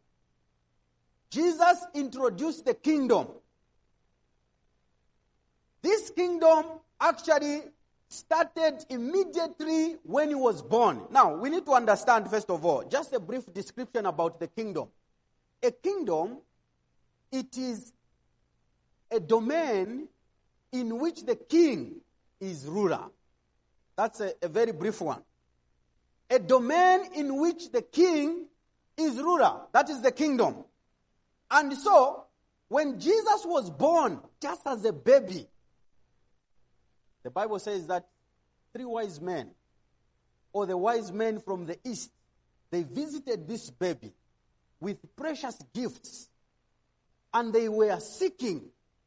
Jesus 1.31 1.87
introduced 1.95 2.65
the 2.65 2.75
kingdom. 2.75 3.29
This 5.81 6.11
kingdom 6.11 6.65
actually 7.01 7.63
started 8.13 8.85
immediately 8.91 9.97
when 10.03 10.29
he 10.29 10.35
was 10.35 10.63
born. 10.63 11.03
Now, 11.11 11.35
we 11.35 11.51
need 11.51 11.65
to 11.67 11.73
understand, 11.73 12.29
first 12.29 12.51
of 12.51 12.65
all, 12.65 12.85
just 12.85 13.13
a 13.13 13.21
brief 13.21 13.53
description 13.53 14.07
about 14.07 14.39
the 14.39 14.49
kingdom. 14.49 14.89
A 15.63 15.71
kingdom, 15.71 16.39
it 17.31 17.57
is 17.57 17.93
a 19.11 19.21
domain 19.21 20.09
in 20.73 20.99
which 20.99 21.25
the 21.25 21.37
king 21.37 21.97
is 22.41 22.67
ruler. 22.67 23.05
That's 23.97 24.21
a, 24.21 24.33
a 24.43 24.49
very 24.49 24.73
brief 24.73 25.01
one. 25.01 25.23
A 26.31 26.39
domain 26.39 27.13
in 27.15 27.37
which 27.41 27.71
the 27.71 27.83
king 27.83 28.47
is 28.97 29.17
ruler. 29.17 29.61
That 29.73 29.91
is 29.91 30.01
the 30.01 30.13
kingdom. 30.13 30.65
And 31.51 31.77
so, 31.77 32.25
when 32.69 32.99
Jesus 32.99 33.45
was 33.45 33.71
born, 33.71 34.21
just 34.41 34.67
as 34.67 34.85
a 34.85 34.93
baby, 34.93 35.47
the 37.23 37.31
Bible 37.31 37.59
says 37.59 37.87
that 37.87 38.07
three 38.73 38.85
wise 38.85 39.21
men, 39.21 39.51
or 40.53 40.67
the 40.67 40.77
wise 40.77 41.13
men 41.13 41.41
from 41.41 41.67
the 41.67 41.79
east, 41.85 42.11
they 42.71 42.83
visited 42.83 43.47
this 43.47 43.71
baby 43.71 44.13
with 44.81 44.99
precious 45.17 45.57
gifts. 45.75 46.29
And 47.35 47.53
they 47.53 47.69
were 47.69 47.99
seeking 48.01 48.63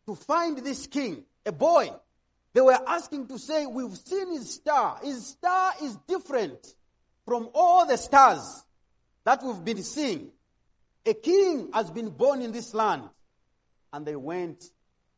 to 0.08 0.16
find 0.16 0.58
this 0.60 0.88
king, 0.88 1.24
a 1.46 1.52
boy. 1.52 1.92
They 2.54 2.62
were 2.62 2.80
asking 2.88 3.28
to 3.28 3.38
say, 3.38 3.66
We've 3.66 3.96
seen 3.98 4.32
his 4.32 4.54
star. 4.54 5.00
His 5.04 5.28
star 5.28 5.74
is 5.84 5.98
different 6.08 6.74
from 7.26 7.50
all 7.54 7.86
the 7.86 7.98
stars 7.98 8.64
that 9.26 9.44
we've 9.44 9.64
been 9.64 9.84
seeing. 9.84 10.30
A 11.06 11.14
king 11.14 11.70
has 11.74 11.92
been 11.92 12.10
born 12.10 12.42
in 12.42 12.52
this 12.52 12.74
land. 12.74 13.04
And 13.92 14.06
they 14.06 14.16
went, 14.16 14.64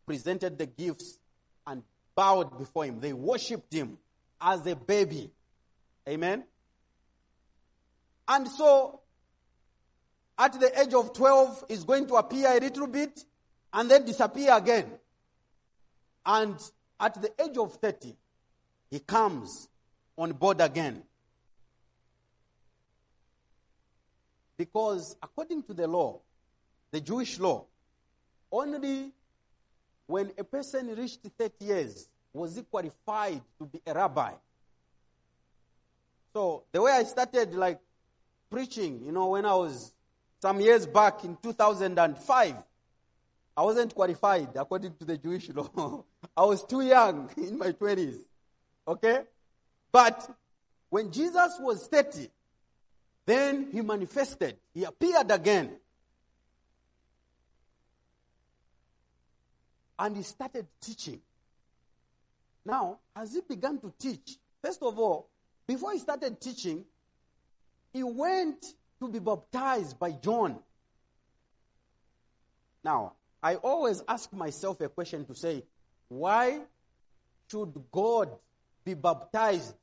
presented 0.06 0.58
the 0.58 0.66
gifts, 0.66 1.20
and 1.66 1.84
bowed 2.18 2.58
before 2.58 2.86
him. 2.86 3.00
They 3.00 3.14
worshipped 3.14 3.72
him 3.72 4.00
as 4.42 4.66
a 4.66 4.76
baby. 4.76 5.30
Amen. 6.10 6.44
And 8.28 8.48
so, 8.48 9.02
at 10.38 10.60
the 10.60 10.82
age 10.82 10.96
of 10.96 11.14
12, 11.14 11.66
he's 11.70 11.84
going 11.84 12.08
to 12.08 12.16
appear 12.16 12.50
a 12.50 12.60
little 12.60 12.88
bit 12.88 13.24
and 13.72 13.90
then 13.90 14.04
disappear 14.04 14.54
again. 14.54 14.92
And 16.26 16.60
at 17.00 17.22
the 17.22 17.32
age 17.40 17.58
of 17.58 17.76
30, 17.76 18.16
he 18.90 19.00
comes 19.00 19.70
on 20.18 20.34
board 20.34 20.60
again. 20.60 21.04
Because 24.58 25.16
according 25.22 25.62
to 25.64 25.74
the 25.76 25.88
law, 25.88 26.20
the 26.90 27.00
Jewish 27.00 27.40
law, 27.40 27.66
only 28.52 29.12
when 30.08 30.32
a 30.38 30.44
person 30.44 30.88
reached 30.96 31.20
30 31.38 31.66
years, 31.66 32.10
was 32.34 32.56
he 32.56 32.64
qualified 32.64 33.42
to 33.60 33.66
be 33.66 33.82
a 33.86 33.94
rabbi? 33.94 34.32
So 36.34 36.64
the 36.72 36.82
way 36.82 36.92
I 36.92 37.04
started 37.04 37.54
like 37.54 37.80
preaching, 38.50 39.02
you 39.06 39.12
know, 39.12 39.28
when 39.28 39.46
I 39.46 39.54
was 39.54 39.94
some 40.42 40.62
years 40.62 40.86
back 40.86 41.24
in 41.24 41.38
2005, 41.42 42.56
I 43.58 43.62
wasn't 43.62 43.96
qualified 43.96 44.50
according 44.56 44.94
to 44.96 45.06
the 45.06 45.18
Jewish 45.18 45.50
law. 45.54 46.04
I 46.36 46.46
was 46.46 46.64
too 46.64 46.82
young 46.82 47.30
in 47.38 47.58
my 47.58 47.72
20s. 47.72 48.20
Okay? 48.88 49.22
But 49.92 50.30
when 50.90 51.12
Jesus 51.12 51.58
was 51.60 51.88
30, 51.88 52.30
then 53.26 53.70
he 53.72 53.82
manifested. 53.82 54.58
He 54.74 54.84
appeared 54.84 55.32
again. 55.32 55.72
And 60.00 60.16
he 60.16 60.24
started 60.24 60.68
teaching. 60.80 61.22
Now, 62.66 63.00
as 63.16 63.34
he 63.34 63.42
began 63.48 63.80
to 63.80 63.94
teach, 63.98 64.38
first 64.62 64.84
of 64.84 65.00
all, 65.00 65.30
before 65.66 65.94
he 65.94 66.00
started 66.00 66.40
teaching, 66.40 66.86
he 67.94 68.04
went 68.04 68.66
to 69.00 69.08
be 69.08 69.20
baptized 69.20 69.98
by 70.00 70.12
John. 70.12 70.60
Now, 72.84 73.14
I 73.42 73.56
always 73.56 74.04
ask 74.08 74.32
myself 74.34 74.82
a 74.82 74.90
question 74.90 75.26
to 75.26 75.36
say, 75.36 75.64
why 76.10 76.60
should 77.50 77.74
God 77.92 78.30
be 78.84 78.94
baptized? 78.94 79.76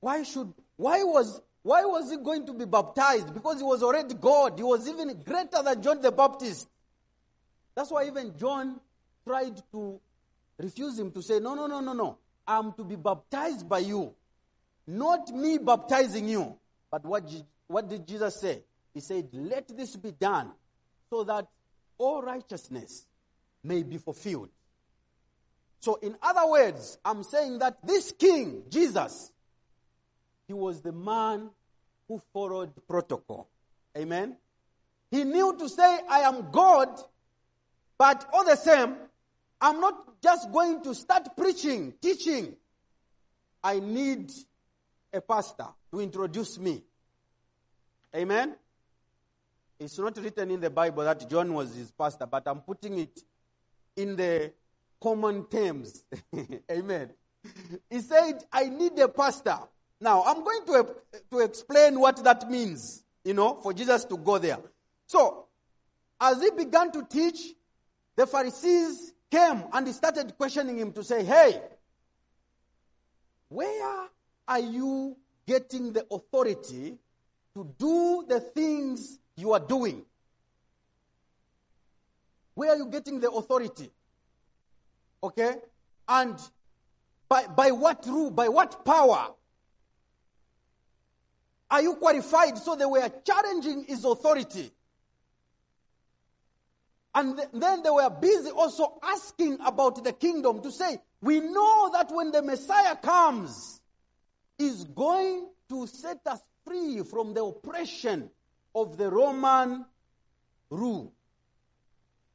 Why 0.00 0.22
should 0.22 0.52
why 0.76 1.02
was 1.02 1.40
why 1.62 1.84
was 1.84 2.10
he 2.10 2.16
going 2.16 2.46
to 2.46 2.52
be 2.52 2.64
baptized? 2.64 3.32
Because 3.34 3.58
he 3.58 3.64
was 3.64 3.82
already 3.82 4.14
God. 4.14 4.56
He 4.56 4.62
was 4.62 4.88
even 4.88 5.20
greater 5.22 5.62
than 5.62 5.82
John 5.82 6.00
the 6.00 6.12
Baptist. 6.12 6.68
That's 7.76 7.90
why 7.90 8.06
even 8.06 8.36
John 8.36 8.80
tried 9.24 9.62
to 9.72 10.00
refuse 10.58 10.98
him 10.98 11.12
to 11.12 11.22
say, 11.22 11.38
No, 11.38 11.54
no, 11.54 11.66
no, 11.66 11.80
no, 11.80 11.92
no. 11.92 12.18
I'm 12.48 12.72
to 12.72 12.84
be 12.84 12.96
baptized 12.96 13.68
by 13.68 13.80
you. 13.80 14.14
Not 14.86 15.28
me 15.30 15.58
baptizing 15.58 16.28
you. 16.28 16.56
But 16.90 17.04
what, 17.04 17.30
what 17.66 17.88
did 17.88 18.06
Jesus 18.08 18.40
say? 18.40 18.62
He 18.94 19.00
said, 19.00 19.28
Let 19.32 19.76
this 19.76 19.94
be 19.94 20.12
done 20.12 20.52
so 21.10 21.22
that 21.24 21.46
all 21.98 22.22
righteousness 22.22 23.06
may 23.62 23.82
be 23.82 23.98
fulfilled. 23.98 24.48
So, 25.80 25.96
in 25.96 26.16
other 26.22 26.50
words, 26.50 26.98
I'm 27.04 27.22
saying 27.22 27.58
that 27.58 27.78
this 27.86 28.12
king, 28.18 28.62
Jesus, 28.70 29.30
he 30.46 30.54
was 30.54 30.80
the 30.80 30.92
man 30.92 31.50
who 32.08 32.22
followed 32.32 32.72
protocol. 32.88 33.48
Amen? 33.96 34.36
He 35.10 35.24
knew 35.24 35.56
to 35.58 35.68
say, 35.68 36.00
I 36.08 36.20
am 36.20 36.50
God, 36.50 36.88
but 37.98 38.28
all 38.32 38.44
the 38.44 38.56
same, 38.56 38.96
I'm 39.60 39.80
not 39.80 40.20
just 40.22 40.52
going 40.52 40.82
to 40.82 40.94
start 40.94 41.28
preaching, 41.36 41.94
teaching. 42.00 42.54
I 43.62 43.80
need 43.80 44.30
a 45.12 45.20
pastor 45.20 45.66
to 45.90 46.00
introduce 46.00 46.58
me. 46.58 46.82
Amen? 48.14 48.54
It's 49.78 49.98
not 49.98 50.16
written 50.18 50.50
in 50.50 50.60
the 50.60 50.70
Bible 50.70 51.04
that 51.04 51.28
John 51.28 51.52
was 51.52 51.74
his 51.74 51.90
pastor, 51.90 52.26
but 52.26 52.46
I'm 52.46 52.60
putting 52.60 52.98
it 52.98 53.20
in 53.96 54.16
the 54.16 54.52
common 55.02 55.44
terms. 55.46 56.04
Amen. 56.70 57.10
He 57.90 58.00
said, 58.00 58.44
I 58.52 58.68
need 58.68 58.98
a 58.98 59.08
pastor. 59.08 59.58
Now, 60.00 60.22
I'm 60.24 60.42
going 60.42 60.66
to, 60.66 60.94
to 61.30 61.38
explain 61.40 61.98
what 61.98 62.22
that 62.24 62.50
means, 62.50 63.04
you 63.24 63.34
know, 63.34 63.54
for 63.62 63.72
Jesus 63.72 64.04
to 64.06 64.16
go 64.16 64.38
there. 64.38 64.58
So, 65.06 65.46
as 66.20 66.40
he 66.42 66.50
began 66.50 66.90
to 66.92 67.04
teach, 67.08 67.54
the 68.16 68.26
Pharisees 68.26 69.12
came 69.30 69.64
and 69.72 69.88
started 69.94 70.36
questioning 70.36 70.78
him 70.78 70.92
to 70.92 71.04
say, 71.04 71.24
Hey, 71.24 71.60
where 73.48 74.08
are 74.48 74.60
you 74.60 75.16
getting 75.46 75.92
the 75.92 76.04
authority 76.10 76.98
to 77.54 77.74
do 77.78 78.24
the 78.28 78.40
things 78.40 79.18
you 79.36 79.52
are 79.52 79.60
doing? 79.60 80.04
Where 82.54 82.70
are 82.70 82.76
you 82.76 82.86
getting 82.86 83.20
the 83.20 83.30
authority? 83.30 83.90
Okay? 85.22 85.56
And 86.08 86.38
by, 87.28 87.46
by 87.46 87.70
what 87.70 88.04
rule, 88.06 88.30
by 88.30 88.48
what 88.48 88.84
power 88.84 89.28
are 91.70 91.82
you 91.82 91.94
qualified? 91.96 92.56
So 92.58 92.76
they 92.76 92.86
were 92.86 93.10
challenging 93.24 93.84
his 93.84 94.04
authority. 94.04 94.70
And 97.16 97.34
th- 97.34 97.48
then 97.54 97.82
they 97.82 97.88
were 97.88 98.10
busy 98.10 98.50
also 98.50 98.98
asking 99.02 99.58
about 99.64 100.04
the 100.04 100.12
kingdom 100.12 100.60
to 100.60 100.70
say, 100.70 101.00
we 101.22 101.40
know 101.40 101.90
that 101.94 102.12
when 102.12 102.30
the 102.30 102.42
Messiah 102.42 102.94
comes, 102.94 103.80
is 104.58 104.84
going 104.84 105.48
to 105.70 105.86
set 105.86 106.20
us 106.26 106.40
free 106.66 107.02
from 107.02 107.32
the 107.32 107.42
oppression 107.42 108.30
of 108.74 108.98
the 108.98 109.10
Roman 109.10 109.86
rule. 110.68 111.14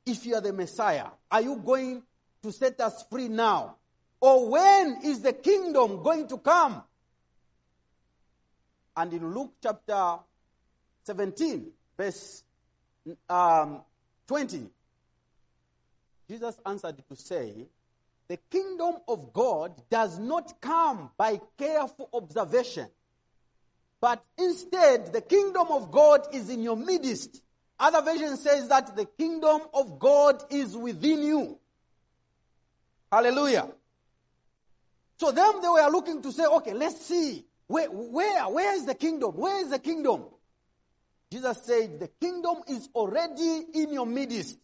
If 0.04 0.26
you 0.26 0.34
are 0.34 0.42
the 0.42 0.52
Messiah, 0.52 1.10
are 1.32 1.42
you 1.42 1.58
going 1.58 2.02
to 2.42 2.52
set 2.52 2.80
us 2.82 3.06
free 3.12 3.28
now? 3.28 3.76
Or 4.20 4.50
when 4.50 5.02
is 5.04 5.22
the 5.22 5.34
kingdom 5.34 6.02
going 6.02 6.28
to 6.28 6.40
come? 6.40 6.84
And 8.98 9.14
in 9.14 9.32
Luke 9.32 9.54
chapter 9.62 10.18
17, 11.04 11.68
verse 11.96 12.44
um, 13.30 13.82
20, 14.32 14.66
Jesus 16.30 16.58
answered 16.66 17.04
to 17.10 17.16
say, 17.18 17.68
The 18.30 18.38
kingdom 18.50 18.96
of 19.06 19.34
God 19.34 19.74
does 19.90 20.20
not 20.20 20.62
come 20.62 21.10
by 21.18 21.42
careful 21.58 22.08
observation, 22.14 22.88
but 24.00 24.24
instead 24.38 25.12
the 25.12 25.20
kingdom 25.20 25.68
of 25.70 25.92
God 25.92 26.28
is 26.32 26.50
in 26.50 26.64
your 26.64 26.78
midst. 26.78 27.44
Other 27.78 28.02
version 28.02 28.38
says 28.38 28.70
that 28.70 28.96
the 28.96 29.04
kingdom 29.04 29.64
of 29.74 30.00
God 30.00 30.42
is 30.50 30.78
within 30.78 31.24
you. 31.24 31.60
Hallelujah. 33.12 33.68
So 35.18 35.34
them 35.34 35.62
they 35.62 35.68
were 35.68 35.90
looking 35.90 36.22
to 36.22 36.32
say, 36.32 36.46
okay, 36.46 36.74
let's 36.74 37.06
see 37.06 37.44
where, 37.68 37.92
where, 37.92 38.46
where 38.46 38.78
is 38.78 38.86
the 38.86 38.96
kingdom? 38.96 39.32
Where 39.32 39.62
is 39.62 39.72
the 39.72 39.80
kingdom? 39.80 40.24
Jesus 41.32 41.62
said, 41.64 42.00
The 42.00 42.10
kingdom 42.20 42.58
is 42.68 42.90
already 42.94 43.64
in 43.74 43.94
your 43.94 44.06
midst. 44.06 44.58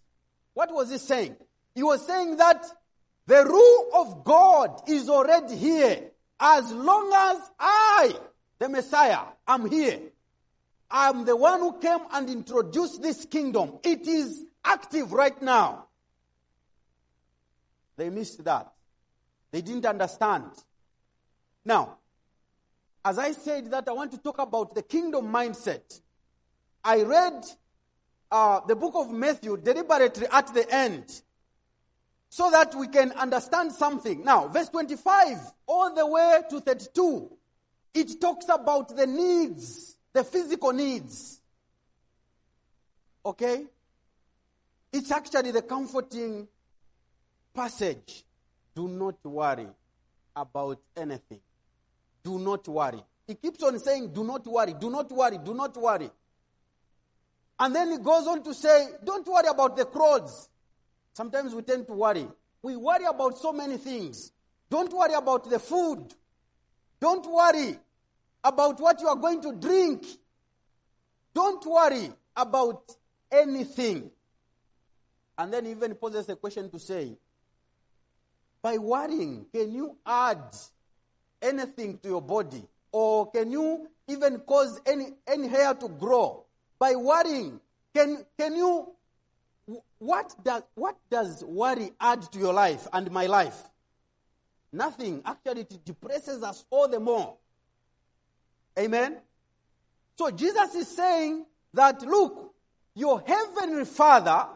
What 0.53 0.73
was 0.73 0.91
he 0.91 0.97
saying? 0.97 1.37
He 1.73 1.83
was 1.83 2.05
saying 2.05 2.37
that 2.37 2.65
the 3.25 3.45
rule 3.45 3.89
of 3.93 4.23
God 4.23 4.81
is 4.87 5.09
already 5.09 5.55
here. 5.55 6.11
As 6.39 6.71
long 6.71 7.11
as 7.15 7.51
I, 7.59 8.15
the 8.59 8.69
Messiah, 8.69 9.19
am 9.47 9.69
here. 9.69 9.99
I'm 10.89 11.25
the 11.25 11.35
one 11.35 11.59
who 11.59 11.79
came 11.79 11.99
and 12.11 12.29
introduced 12.29 13.01
this 13.01 13.25
kingdom. 13.25 13.79
It 13.83 14.07
is 14.07 14.45
active 14.63 15.13
right 15.13 15.39
now. 15.41 15.85
They 17.97 18.09
missed 18.09 18.43
that. 18.45 18.71
They 19.51 19.61
didn't 19.61 19.85
understand. 19.85 20.51
Now, 21.65 21.97
as 23.03 23.17
I 23.17 23.31
said 23.31 23.71
that 23.71 23.87
I 23.87 23.91
want 23.91 24.11
to 24.11 24.17
talk 24.17 24.39
about 24.39 24.75
the 24.75 24.83
kingdom 24.83 25.31
mindset. 25.31 26.01
I 26.87 27.03
read 27.03 27.45
uh, 28.31 28.61
the 28.65 28.73
book 28.73 28.93
of 28.95 29.11
Matthew 29.11 29.57
deliberately 29.57 30.25
at 30.31 30.53
the 30.53 30.73
end 30.73 31.21
so 32.29 32.49
that 32.49 32.73
we 32.75 32.87
can 32.87 33.11
understand 33.11 33.73
something. 33.73 34.23
Now, 34.23 34.47
verse 34.47 34.69
25 34.69 35.37
all 35.65 35.93
the 35.93 36.07
way 36.07 36.39
to 36.49 36.61
32, 36.61 37.29
it 37.93 38.21
talks 38.21 38.45
about 38.47 38.95
the 38.95 39.05
needs, 39.05 39.97
the 40.13 40.23
physical 40.23 40.71
needs. 40.71 41.41
Okay? 43.25 43.65
It's 44.93 45.11
actually 45.11 45.51
the 45.51 45.63
comforting 45.63 46.47
passage. 47.53 48.23
Do 48.73 48.87
not 48.87 49.17
worry 49.25 49.67
about 50.33 50.79
anything. 50.95 51.41
Do 52.23 52.39
not 52.39 52.65
worry. 52.69 53.03
He 53.27 53.35
keeps 53.35 53.61
on 53.61 53.77
saying, 53.77 54.13
Do 54.13 54.23
not 54.23 54.47
worry, 54.47 54.73
do 54.79 54.89
not 54.89 55.11
worry, 55.11 55.37
do 55.37 55.53
not 55.53 55.75
worry. 55.75 56.09
And 57.59 57.73
then 57.73 57.91
he 57.91 57.97
goes 57.97 58.27
on 58.27 58.43
to 58.43 58.53
say, 58.53 58.87
Don't 59.03 59.27
worry 59.27 59.47
about 59.47 59.75
the 59.77 59.85
clothes. 59.85 60.49
Sometimes 61.13 61.55
we 61.55 61.63
tend 61.63 61.87
to 61.87 61.93
worry. 61.93 62.27
We 62.61 62.75
worry 62.75 63.05
about 63.05 63.37
so 63.37 63.51
many 63.51 63.77
things. 63.77 64.31
Don't 64.69 64.93
worry 64.93 65.13
about 65.13 65.49
the 65.49 65.59
food. 65.59 66.13
Don't 66.99 67.25
worry 67.25 67.79
about 68.43 68.79
what 68.79 68.99
you 69.01 69.07
are 69.07 69.15
going 69.15 69.41
to 69.41 69.53
drink. 69.53 70.05
Don't 71.33 71.65
worry 71.65 72.11
about 72.35 72.95
anything. 73.31 74.11
And 75.37 75.53
then 75.53 75.67
even 75.67 75.95
poses 75.95 76.27
a 76.29 76.35
question 76.35 76.69
to 76.71 76.79
say, 76.79 77.17
by 78.61 78.77
worrying, 78.77 79.45
can 79.53 79.71
you 79.71 79.95
add 80.05 80.55
anything 81.41 81.99
to 81.99 82.09
your 82.09 82.21
body? 82.21 82.63
Or 82.91 83.29
can 83.31 83.51
you 83.51 83.87
even 84.07 84.39
cause 84.39 84.81
any, 84.85 85.09
any 85.27 85.47
hair 85.47 85.73
to 85.75 85.87
grow 85.87 86.46
by 86.79 86.95
worrying? 86.95 87.59
Can, 87.93 88.25
can 88.37 88.55
you 88.55 88.93
what 89.99 90.33
does, 90.43 90.63
what 90.75 90.97
does 91.09 91.43
worry 91.43 91.91
add 91.99 92.21
to 92.31 92.39
your 92.39 92.53
life 92.53 92.87
and 92.93 93.11
my 93.11 93.25
life? 93.25 93.57
Nothing. 94.71 95.21
Actually, 95.25 95.61
it 95.61 95.85
depresses 95.85 96.43
us 96.43 96.65
all 96.69 96.87
the 96.87 96.99
more. 96.99 97.35
Amen? 98.77 99.17
So 100.17 100.31
Jesus 100.31 100.75
is 100.75 100.87
saying 100.87 101.45
that, 101.73 102.01
look, 102.03 102.53
your 102.95 103.21
heavenly 103.25 103.85
Father 103.85 104.47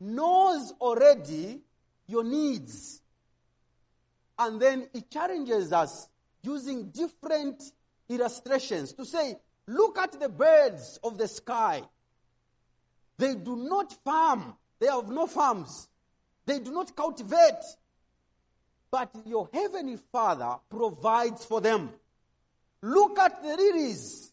knows 0.00 0.72
already 0.80 1.60
your 2.06 2.24
needs. 2.24 3.02
And 4.38 4.60
then 4.60 4.88
he 4.92 5.02
challenges 5.02 5.72
us 5.72 6.08
using 6.42 6.90
different 6.90 7.62
illustrations 8.08 8.92
to 8.94 9.04
say, 9.04 9.36
look 9.66 9.98
at 9.98 10.18
the 10.18 10.28
birds 10.28 10.98
of 11.02 11.18
the 11.18 11.28
sky. 11.28 11.82
They 13.18 13.34
do 13.34 13.56
not 13.56 13.92
farm. 14.04 14.56
They 14.78 14.86
have 14.86 15.08
no 15.08 15.26
farms. 15.26 15.88
They 16.44 16.58
do 16.58 16.72
not 16.72 16.94
cultivate. 16.96 17.62
But 18.90 19.14
your 19.24 19.48
heavenly 19.52 19.96
Father 20.10 20.56
provides 20.68 21.44
for 21.44 21.60
them. 21.60 21.90
Look 22.82 23.18
at 23.18 23.42
the 23.42 23.56
lilies 23.56 24.32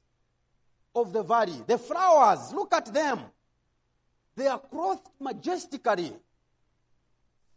of 0.96 1.14
the 1.14 1.24
valley, 1.24 1.64
the 1.68 1.78
flowers. 1.78 2.52
Look 2.52 2.74
at 2.74 2.92
them. 2.94 3.20
They 4.36 4.48
are 4.48 4.60
clothed 4.60 5.08
majestically, 5.20 6.14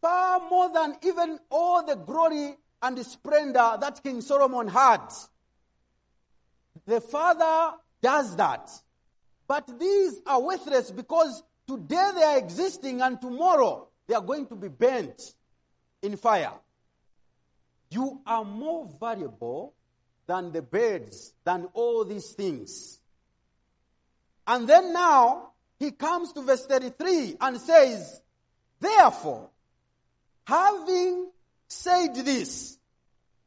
far 0.00 0.40
more 0.50 0.68
than 0.72 0.96
even 1.02 1.38
all 1.48 1.84
the 1.86 1.94
glory 1.94 2.56
and 2.82 2.98
splendor 3.06 3.78
that 3.80 4.02
King 4.02 4.20
Solomon 4.20 4.68
had. 4.68 5.06
The 6.86 7.00
Father 7.00 7.76
does 8.00 8.36
that. 8.36 8.70
But 9.46 9.78
these 9.78 10.20
are 10.26 10.40
worthless 10.40 10.90
because 10.90 11.42
today 11.66 12.10
they 12.14 12.22
are 12.22 12.38
existing 12.38 13.00
and 13.00 13.20
tomorrow 13.20 13.88
they 14.06 14.14
are 14.14 14.22
going 14.22 14.46
to 14.46 14.56
be 14.56 14.68
burnt 14.68 15.20
in 16.02 16.16
fire. 16.16 16.54
You 17.90 18.20
are 18.26 18.44
more 18.44 18.88
valuable 18.98 19.74
than 20.26 20.52
the 20.52 20.62
birds, 20.62 21.34
than 21.44 21.68
all 21.74 22.04
these 22.04 22.30
things. 22.32 23.00
And 24.46 24.68
then 24.68 24.92
now 24.92 25.52
he 25.78 25.90
comes 25.90 26.32
to 26.32 26.42
verse 26.42 26.66
33 26.66 27.36
and 27.40 27.60
says, 27.60 28.20
Therefore, 28.80 29.50
having 30.44 31.30
said 31.68 32.14
this, 32.14 32.78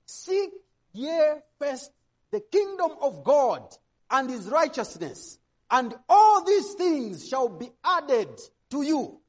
seek 0.06 0.52
ye 0.94 1.20
first 1.60 1.92
the 2.36 2.42
kingdom 2.42 2.92
of 3.02 3.24
God 3.24 3.64
and 4.12 4.30
his 4.30 4.50
righteousness, 4.50 5.40
and 5.72 5.96
all 6.10 6.44
these 6.44 6.74
things 6.74 7.30
shall 7.30 7.48
be 7.48 7.70
added 7.82 8.28
to 8.72 8.82
you. 8.82 9.22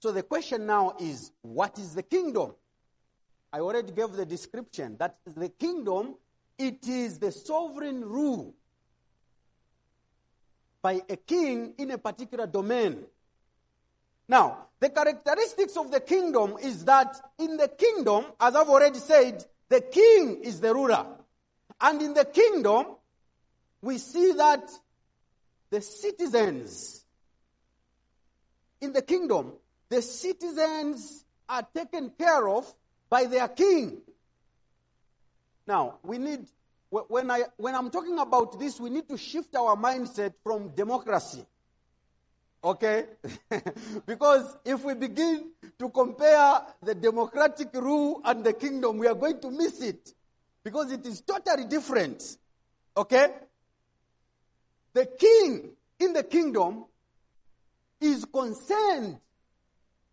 So 0.00 0.10
the 0.10 0.24
question 0.24 0.66
now 0.66 0.96
is, 0.98 1.30
what 1.42 1.78
is 1.78 1.94
the 1.94 2.02
kingdom? 2.02 2.52
I 3.52 3.60
already 3.60 3.92
gave 3.92 4.10
the 4.10 4.26
description 4.26 4.96
that 4.98 5.18
the 5.24 5.48
kingdom, 5.50 6.16
it 6.58 6.84
is 6.88 7.20
the 7.20 7.30
sovereign 7.30 8.04
rule 8.04 8.56
by 10.82 11.00
a 11.08 11.16
king 11.16 11.74
in 11.78 11.92
a 11.92 11.98
particular 11.98 12.48
domain. 12.48 13.04
Now, 14.26 14.66
the 14.80 14.90
characteristics 14.90 15.76
of 15.76 15.92
the 15.92 16.00
kingdom 16.00 16.56
is 16.60 16.86
that 16.86 17.14
in 17.38 17.56
the 17.56 17.68
kingdom, 17.68 18.24
as 18.40 18.56
I've 18.56 18.68
already 18.68 18.98
said, 18.98 19.44
the 19.68 19.80
king 19.80 20.40
is 20.42 20.60
the 20.60 20.74
ruler. 20.74 21.06
And 21.84 22.00
in 22.00 22.14
the 22.14 22.24
kingdom, 22.24 22.86
we 23.82 23.98
see 23.98 24.32
that 24.32 24.70
the 25.68 25.82
citizens, 25.82 27.04
in 28.80 28.94
the 28.94 29.02
kingdom, 29.02 29.52
the 29.90 30.00
citizens 30.00 31.26
are 31.46 31.66
taken 31.74 32.08
care 32.18 32.48
of 32.48 32.72
by 33.10 33.26
their 33.26 33.48
king. 33.48 33.98
Now, 35.66 35.98
we 36.02 36.16
need, 36.16 36.46
when, 36.88 37.30
I, 37.30 37.42
when 37.58 37.74
I'm 37.74 37.90
talking 37.90 38.18
about 38.18 38.58
this, 38.58 38.80
we 38.80 38.88
need 38.88 39.06
to 39.10 39.18
shift 39.18 39.54
our 39.54 39.76
mindset 39.76 40.32
from 40.42 40.70
democracy. 40.70 41.44
Okay? 42.64 43.04
because 44.06 44.56
if 44.64 44.82
we 44.84 44.94
begin 44.94 45.50
to 45.78 45.90
compare 45.90 46.62
the 46.82 46.94
democratic 46.94 47.74
rule 47.74 48.22
and 48.24 48.42
the 48.42 48.54
kingdom, 48.54 48.96
we 48.96 49.06
are 49.06 49.14
going 49.14 49.38
to 49.40 49.50
miss 49.50 49.82
it. 49.82 50.14
Because 50.64 50.90
it 50.90 51.04
is 51.06 51.20
totally 51.20 51.66
different. 51.66 52.38
Okay? 52.96 53.28
The 54.94 55.06
king 55.06 55.70
in 56.00 56.12
the 56.14 56.24
kingdom 56.24 56.86
is 58.00 58.24
concerned 58.24 59.18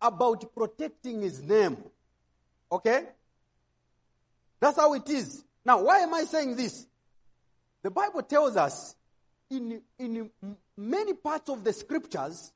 about 0.00 0.54
protecting 0.54 1.22
his 1.22 1.42
name. 1.42 1.78
Okay? 2.70 3.04
That's 4.60 4.76
how 4.76 4.92
it 4.94 5.08
is. 5.08 5.44
Now, 5.64 5.82
why 5.82 5.98
am 5.98 6.12
I 6.14 6.24
saying 6.24 6.56
this? 6.56 6.86
The 7.82 7.90
Bible 7.90 8.22
tells 8.22 8.56
us 8.56 8.94
in, 9.50 9.80
in 9.98 10.30
many 10.76 11.14
parts 11.14 11.50
of 11.50 11.64
the 11.64 11.72
scriptures 11.72 12.52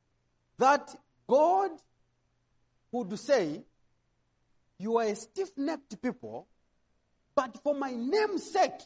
that 0.58 0.94
God 1.26 1.70
would 2.92 3.18
say, 3.18 3.62
You 4.78 4.98
are 4.98 5.04
a 5.04 5.16
stiff 5.16 5.50
necked 5.56 6.00
people, 6.00 6.46
but 7.36 7.62
for 7.62 7.74
my 7.74 7.92
name's 7.92 8.50
sake, 8.50 8.80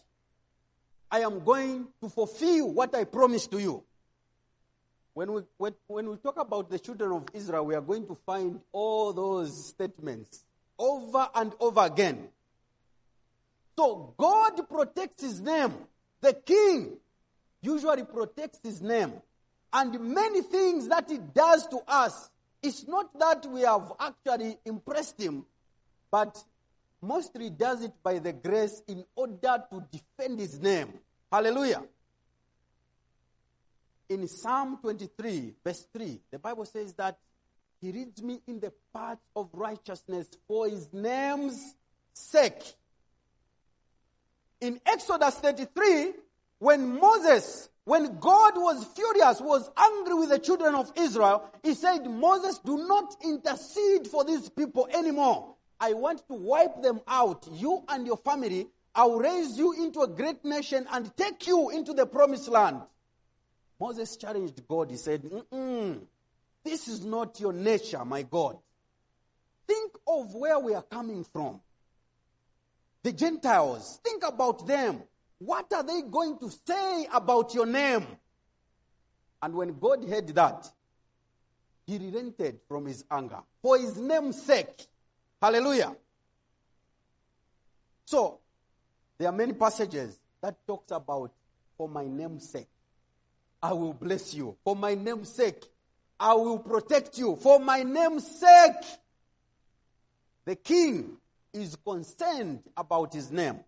I 1.11 1.21
am 1.21 1.43
going 1.45 1.87
to 2.03 2.09
fulfill 2.09 2.73
what 2.73 2.95
I 2.95 3.05
promised 3.05 3.51
to 3.53 3.61
you. 3.61 3.85
When 5.15 5.33
we, 5.33 5.43
when, 5.57 5.75
when 5.87 6.11
we 6.11 6.17
talk 6.17 6.39
about 6.39 6.69
the 6.69 6.79
children 6.79 7.13
of 7.13 7.29
Israel, 7.33 7.65
we 7.65 7.75
are 7.75 7.81
going 7.81 8.07
to 8.09 8.17
find 8.27 8.61
all 8.73 9.13
those 9.13 9.69
statements 9.69 10.45
over 10.79 11.29
and 11.35 11.53
over 11.61 11.81
again. 11.81 12.29
So 13.79 14.15
God 14.19 14.69
protects 14.69 15.23
his 15.23 15.41
name. 15.41 15.73
The 16.21 16.35
king 16.35 16.97
usually 17.63 18.05
protects 18.05 18.61
his 18.63 18.83
name. 18.83 19.13
And 19.73 19.99
many 20.01 20.43
things 20.43 20.89
that 20.89 21.09
he 21.09 21.19
does 21.19 21.67
to 21.69 21.79
us, 21.87 22.31
it's 22.63 22.87
not 22.87 23.17
that 23.19 23.47
we 23.47 23.63
have 23.63 23.93
actually 23.99 24.59
impressed 24.65 25.21
him, 25.21 25.45
but 26.11 26.43
mostly 27.03 27.51
does 27.51 27.83
it 27.83 27.93
by 28.03 28.19
the 28.19 28.33
grace 28.33 28.83
in 28.89 29.05
order 29.15 29.63
to 29.71 29.85
defend 29.91 30.39
his 30.39 30.61
name. 30.61 30.93
Hallelujah. 31.31 31.83
In 34.09 34.27
Psalm 34.27 34.79
23, 34.81 35.55
verse 35.65 35.87
3, 35.93 36.21
the 36.33 36.39
Bible 36.39 36.65
says 36.65 36.93
that 36.95 37.17
he 37.81 37.93
leads 37.93 38.23
me 38.23 38.41
in 38.47 38.61
the 38.61 38.73
path 38.93 39.19
of 39.35 39.49
righteousness 39.53 40.29
for 40.47 40.69
his 40.69 40.93
name's 40.93 41.75
sake. 42.13 42.75
In 44.61 44.81
Exodus 44.85 45.37
33, 45.37 46.13
when 46.59 46.99
Moses, 46.99 47.71
when 47.85 48.19
God 48.19 48.55
was 48.57 48.85
furious, 48.95 49.41
was 49.41 49.71
angry 49.77 50.15
with 50.15 50.29
the 50.29 50.39
children 50.39 50.75
of 50.75 50.93
Israel, 50.97 51.49
he 51.63 51.73
said, 51.73 52.05
Moses, 52.05 52.59
do 52.59 52.77
not 52.77 53.17
intercede 53.25 54.07
for 54.09 54.25
these 54.25 54.51
people 54.51 54.87
anymore. 54.93 55.55
I 55.81 55.95
want 55.95 56.27
to 56.29 56.35
wipe 56.35 56.83
them 56.83 57.01
out. 57.09 57.49
You 57.51 57.83
and 57.89 58.07
your 58.07 58.19
family, 58.19 58.69
I'll 58.95 59.19
raise 59.19 59.57
you 59.57 59.73
into 59.73 60.01
a 60.03 60.09
great 60.09 60.45
nation 60.45 60.87
and 60.93 61.17
take 61.17 61.47
you 61.47 61.71
into 61.71 61.95
the 61.95 62.07
promised 62.07 62.49
land. 62.49 62.83
Moses 63.81 64.17
challenged 64.17 64.67
God. 64.69 64.91
He 64.91 64.99
said, 64.99 65.23
This 66.63 66.87
is 66.87 67.05
not 67.05 67.41
your 67.41 67.55
nature, 67.55 68.05
my 68.05 68.23
God. 68.23 68.59
Think 69.67 69.93
of 70.07 70.35
where 70.35 70.59
we 70.59 70.75
are 70.75 70.83
coming 70.83 71.25
from. 71.25 71.61
The 73.03 73.13
Gentiles, 73.13 74.01
think 74.05 74.23
about 74.23 74.67
them. 74.67 75.03
What 75.39 75.73
are 75.73 75.83
they 75.83 76.03
going 76.03 76.39
to 76.41 76.51
say 76.67 77.07
about 77.11 77.55
your 77.55 77.65
name? 77.65 78.07
And 79.43 79.55
when 79.55 79.79
God 79.79 80.07
heard 80.07 80.29
that, 80.35 80.71
he 81.87 81.97
relented 81.97 82.61
from 82.69 82.85
his 82.85 83.05
anger 83.11 83.41
for 83.63 83.79
his 83.79 83.97
name's 83.97 84.43
sake. 84.43 84.87
Hallelujah. 85.41 85.97
So, 88.05 88.41
there 89.19 89.29
are 89.29 89.33
many 89.33 89.53
passages 89.53 90.19
that 90.43 90.67
talks 90.67 90.91
about 90.91 91.33
for 91.77 91.89
my 91.89 92.07
name's 92.07 92.49
sake. 92.49 92.69
I 93.63 93.73
will 93.73 93.93
bless 93.93 94.35
you. 94.35 94.57
For 94.65 94.75
my 94.75 94.95
name's 94.95 95.31
sake, 95.31 95.65
I 96.19 96.35
will 96.35 96.59
protect 96.59 97.19
you. 97.19 97.37
For 97.37 97.59
my 97.59 97.83
name's 97.83 98.27
sake, 98.27 98.85
the 100.45 100.57
king 100.57 101.17
is 101.53 101.77
concerned 101.77 102.63
about 102.77 103.15
his 103.15 103.31
name. 103.31 103.61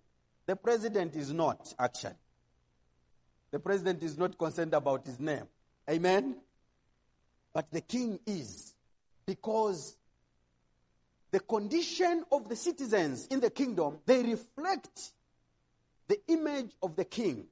The 0.47 0.57
president 0.57 1.15
is 1.15 1.33
not, 1.33 1.73
actually. 1.79 2.15
The 3.51 3.59
president 3.59 4.03
is 4.03 4.19
not 4.19 4.37
concerned 4.39 4.75
about 4.75 5.07
his 5.07 5.21
name. 5.21 5.45
Amen? 5.89 6.37
But 7.53 7.71
the 7.71 7.81
king 7.81 8.19
is. 8.27 8.75
Because 9.27 9.97
the 11.33 11.40
condition 11.40 12.25
of 12.31 12.49
the 12.49 12.55
citizens 12.55 13.27
in 13.29 13.40
the 13.40 13.51
kingdom, 13.51 13.99
they 14.05 14.23
reflect 14.23 15.12
the 16.07 16.21
image 16.29 16.71
of 16.83 16.95
the 16.95 17.07
king. 17.07 17.47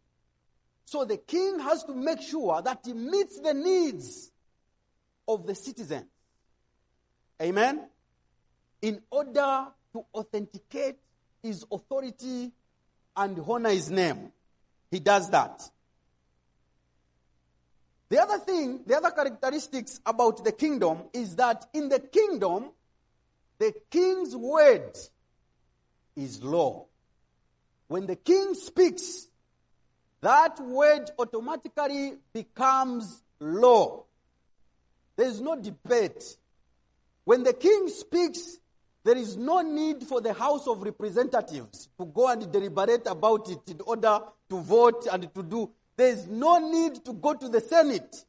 So 0.84 1.04
the 1.04 1.16
king 1.16 1.58
has 1.60 1.82
to 1.84 1.94
make 1.94 2.20
sure 2.20 2.60
that 2.60 2.80
he 2.84 2.92
meets 2.92 3.40
the 3.40 3.54
needs 3.54 4.30
of 5.26 5.46
the 5.46 5.54
citizens. 5.54 6.06
Amen? 7.40 7.88
In 8.82 9.00
order 9.10 9.68
to 9.94 10.04
authenticate 10.14 10.96
his 11.42 11.64
authority 11.72 12.52
and 13.16 13.42
honor 13.48 13.70
his 13.70 13.90
name. 13.90 14.30
He 14.90 15.00
does 15.00 15.30
that. 15.30 15.62
The 18.10 18.20
other 18.20 18.38
thing, 18.38 18.80
the 18.84 18.96
other 18.96 19.10
characteristics 19.10 20.00
about 20.04 20.44
the 20.44 20.52
kingdom 20.52 20.98
is 21.12 21.36
that 21.36 21.66
in 21.72 21.88
the 21.88 22.00
kingdom, 22.00 22.72
the 23.60 23.74
king's 23.90 24.34
word 24.34 24.98
is 26.16 26.42
law. 26.42 26.86
When 27.88 28.06
the 28.06 28.16
king 28.16 28.54
speaks, 28.54 29.28
that 30.22 30.58
word 30.58 31.10
automatically 31.18 32.14
becomes 32.32 33.22
law. 33.38 34.04
There 35.14 35.28
is 35.28 35.42
no 35.42 35.56
debate. 35.60 36.38
When 37.24 37.42
the 37.42 37.52
king 37.52 37.88
speaks, 37.88 38.58
there 39.04 39.18
is 39.18 39.36
no 39.36 39.60
need 39.60 40.04
for 40.04 40.22
the 40.22 40.32
House 40.32 40.66
of 40.66 40.82
Representatives 40.82 41.90
to 41.98 42.06
go 42.06 42.28
and 42.28 42.50
deliberate 42.50 43.06
about 43.06 43.50
it 43.50 43.60
in 43.68 43.82
order 43.86 44.20
to 44.48 44.60
vote 44.60 45.06
and 45.12 45.32
to 45.34 45.42
do. 45.42 45.70
There 45.96 46.08
is 46.08 46.26
no 46.26 46.58
need 46.58 47.04
to 47.04 47.12
go 47.12 47.34
to 47.34 47.48
the 47.50 47.60
Senate. 47.60 48.24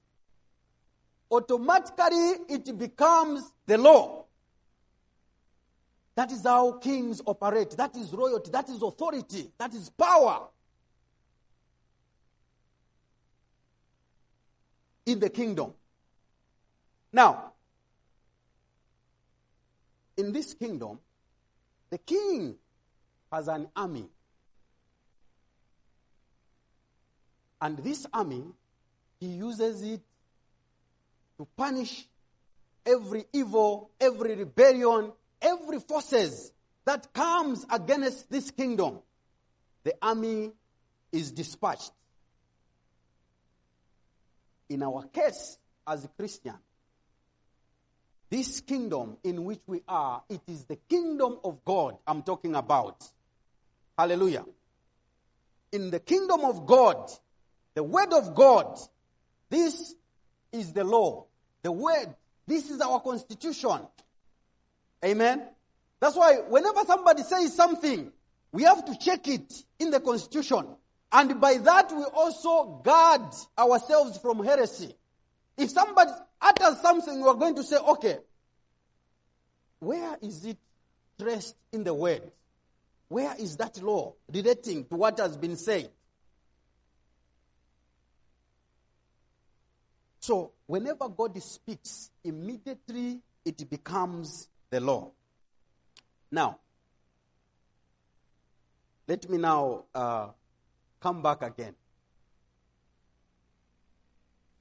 Automatically, 1.32 2.34
it 2.50 2.78
becomes 2.78 3.50
the 3.66 3.78
law. 3.78 4.21
That 6.16 6.32
is 6.32 6.44
how 6.44 6.74
kings 6.74 7.22
operate. 7.26 7.72
That 7.72 7.96
is 7.96 8.12
royalty. 8.12 8.52
That 8.52 8.70
is 8.70 8.82
authority. 8.82 9.52
That 9.58 9.74
is 9.74 9.90
power. 9.90 10.48
In 15.06 15.20
the 15.20 15.30
kingdom. 15.30 15.74
Now, 17.14 17.54
in 20.18 20.32
this 20.32 20.54
kingdom, 20.54 21.00
the 21.90 21.98
king 21.98 22.56
has 23.32 23.48
an 23.48 23.68
army. 23.76 24.08
And 27.62 27.78
this 27.78 28.06
army, 28.14 28.44
he 29.20 29.28
uses 29.28 29.82
it 29.82 30.02
to 31.38 31.48
punish 31.56 32.08
every 32.86 33.26
evil, 33.34 33.92
every 34.00 34.36
rebellion, 34.36 35.12
every 35.42 35.80
forces 35.80 36.52
that 36.86 37.14
comes 37.14 37.66
against 37.70 38.30
this 38.30 38.52
kingdom. 38.52 39.00
The 39.84 39.96
army 40.02 40.52
is 41.12 41.32
dispatched. 41.32 41.92
In 44.70 44.84
our 44.84 45.04
case, 45.08 45.58
as 45.86 46.06
a 46.06 46.08
Christian, 46.08 46.56
this 48.30 48.62
kingdom 48.62 49.18
in 49.24 49.44
which 49.44 49.60
we 49.68 49.82
are, 49.88 50.24
it 50.30 50.42
is 50.48 50.64
the 50.66 50.78
kingdom 50.88 51.38
of 51.44 51.66
God 51.66 51.98
I'm 52.08 52.24
talking 52.24 52.56
about. 52.56 53.04
Hallelujah. 53.98 54.46
In 55.74 55.92
the 55.92 56.00
kingdom 56.00 56.46
of 56.46 56.66
God, 56.66 57.12
the 57.74 57.84
word 57.84 58.14
of 58.14 58.34
God, 58.34 58.80
this 59.50 59.96
is 60.52 60.72
the 60.72 60.84
law. 60.84 61.26
The 61.62 61.72
word, 61.72 62.16
this 62.48 62.70
is 62.70 62.80
our 62.80 63.02
constitution. 63.02 63.80
Amen. 65.04 65.44
That's 66.00 66.16
why 66.16 66.38
whenever 66.48 66.82
somebody 66.86 67.24
says 67.24 67.56
something, 67.56 68.12
we 68.52 68.64
have 68.64 68.86
to 68.86 68.98
check 68.98 69.28
it 69.28 69.64
in 69.80 69.92
the 69.92 70.00
constitution. 70.00 70.68
And 71.12 71.42
by 71.42 71.58
that 71.58 71.92
we 71.92 72.04
also 72.04 72.82
guard 72.84 73.34
ourselves 73.58 74.18
from 74.18 74.44
heresy. 74.44 74.96
If 75.58 75.70
somebody 75.70 76.12
utters 76.42 76.80
something, 76.82 77.22
we're 77.22 77.34
going 77.34 77.56
to 77.56 77.64
say, 77.64 77.78
okay, 77.78 78.18
where 79.80 80.18
is 80.22 80.46
it 80.46 80.58
traced 81.20 81.56
in 81.72 81.84
the 81.84 81.94
word? 81.94 82.32
Where 83.10 83.36
is 83.38 83.58
that 83.58 83.82
law 83.82 84.14
relating 84.32 84.86
to 84.86 84.96
what 84.96 85.20
has 85.20 85.36
been 85.36 85.58
said? 85.58 85.90
So, 90.22 90.52
whenever 90.68 91.10
God 91.10 91.42
speaks, 91.42 92.12
immediately 92.24 93.20
it 93.44 93.70
becomes 93.70 94.48
the 94.72 94.80
law. 94.80 95.12
Now, 96.32 96.58
let 99.08 99.30
me 99.30 99.38
now 99.38 99.84
uh, 99.94 100.28
come 101.00 101.22
back 101.22 101.44
again. 101.44 101.76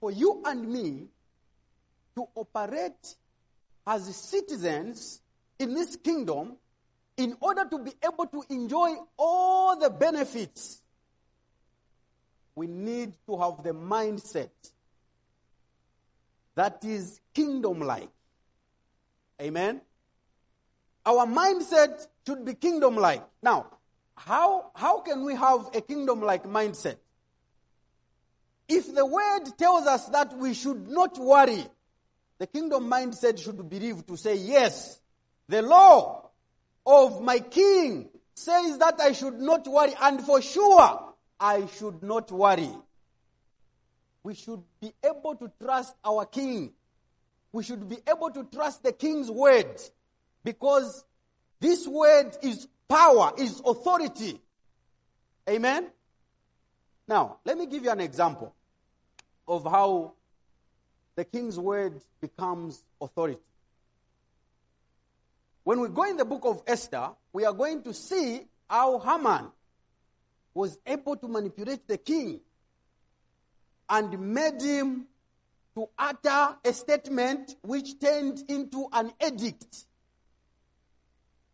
For 0.01 0.11
you 0.11 0.43
and 0.45 0.69
me 0.69 1.07
to 2.17 2.27
operate 2.35 3.15
as 3.87 4.15
citizens 4.17 5.21
in 5.59 5.75
this 5.75 5.97
kingdom, 5.97 6.57
in 7.17 7.37
order 7.41 7.65
to 7.71 7.79
be 7.79 7.93
able 8.05 8.27
to 8.27 8.43
enjoy 8.49 8.97
all 9.17 9.79
the 9.79 9.91
benefits, 9.91 10.83
we 12.55 12.67
need 12.67 13.13
to 13.27 13.39
have 13.39 13.63
the 13.63 13.73
mindset 13.73 14.51
that 16.55 16.83
is 16.85 17.21
kingdom 17.33 17.81
like. 17.81 18.09
Amen? 19.41 19.81
Our 21.07 21.27
mindset 21.27 22.07
should 22.27 22.45
be 22.45 22.55
kingdom 22.55 22.97
like. 22.97 23.23
Now, 23.43 23.67
how, 24.15 24.71
how 24.75 25.01
can 25.01 25.25
we 25.25 25.35
have 25.35 25.71
a 25.75 25.81
kingdom 25.81 26.21
like 26.21 26.45
mindset? 26.45 26.97
If 28.69 28.95
the 28.95 29.05
word 29.05 29.45
tells 29.59 29.87
us 29.87 30.07
that 30.09 30.37
we 30.37 30.55
should 30.55 30.89
not 30.89 31.19
worry, 31.19 31.65
the 32.39 32.47
kingdom 32.47 32.91
mindset 32.91 33.43
should 33.43 33.69
believe 33.69 34.07
to 34.07 34.17
say, 34.17 34.37
yes, 34.37 35.01
the 35.49 35.63
law 35.63 36.31
of 36.87 37.23
my 37.23 37.41
king 37.41 38.09
says 38.35 38.79
that 38.79 39.01
I 39.01 39.13
should 39.13 39.41
not 39.41 39.67
worry, 39.67 39.95
and 40.01 40.23
for 40.23 40.41
sure, 40.41 41.15
I 41.39 41.67
should 41.67 42.03
not 42.03 42.31
worry. 42.31 42.71
We 44.23 44.35
should 44.35 44.63
be 44.81 44.93
able 45.03 45.35
to 45.37 45.51
trust 45.61 45.95
our 46.05 46.27
king. 46.27 46.73
We 47.53 47.65
should 47.65 47.89
be 47.89 47.99
able 48.09 48.31
to 48.31 48.45
trust 48.45 48.83
the 48.83 48.93
king's 48.93 49.31
word 49.31 49.81
because 50.45 51.05
this 51.61 51.87
word 51.87 52.37
is 52.43 52.69
power, 52.89 53.33
is 53.39 53.61
authority. 53.65 54.41
Amen? 55.49 55.91
Now, 57.07 57.39
let 57.45 57.59
me 57.59 57.67
give 57.67 57.85
you 57.85 57.91
an 57.91 58.01
example 58.01 58.55
of 59.47 59.65
how 59.65 60.15
the 61.17 61.25
king's 61.25 61.59
word 61.59 62.01
becomes 62.21 62.85
authority. 63.01 63.41
When 65.65 65.81
we 65.81 65.89
go 65.89 66.05
in 66.05 66.17
the 66.17 66.25
book 66.25 66.43
of 66.45 66.63
Esther, 66.67 67.11
we 67.33 67.45
are 67.45 67.53
going 67.53 67.83
to 67.83 67.93
see 67.93 68.43
how 68.69 68.99
Haman 68.99 69.51
was 70.55 70.79
able 70.87 71.17
to 71.17 71.29
manipulate 71.29 71.87
the 71.87 71.99
king 71.99 72.41
and 73.89 74.19
made 74.19 74.61
him 74.63 75.07
to 75.75 75.89
utter 75.99 76.57
a 76.65 76.73
statement 76.73 77.57
which 77.63 78.01
turned 78.01 78.43
into 78.49 78.89
an 78.93 79.13
edict 79.25 79.85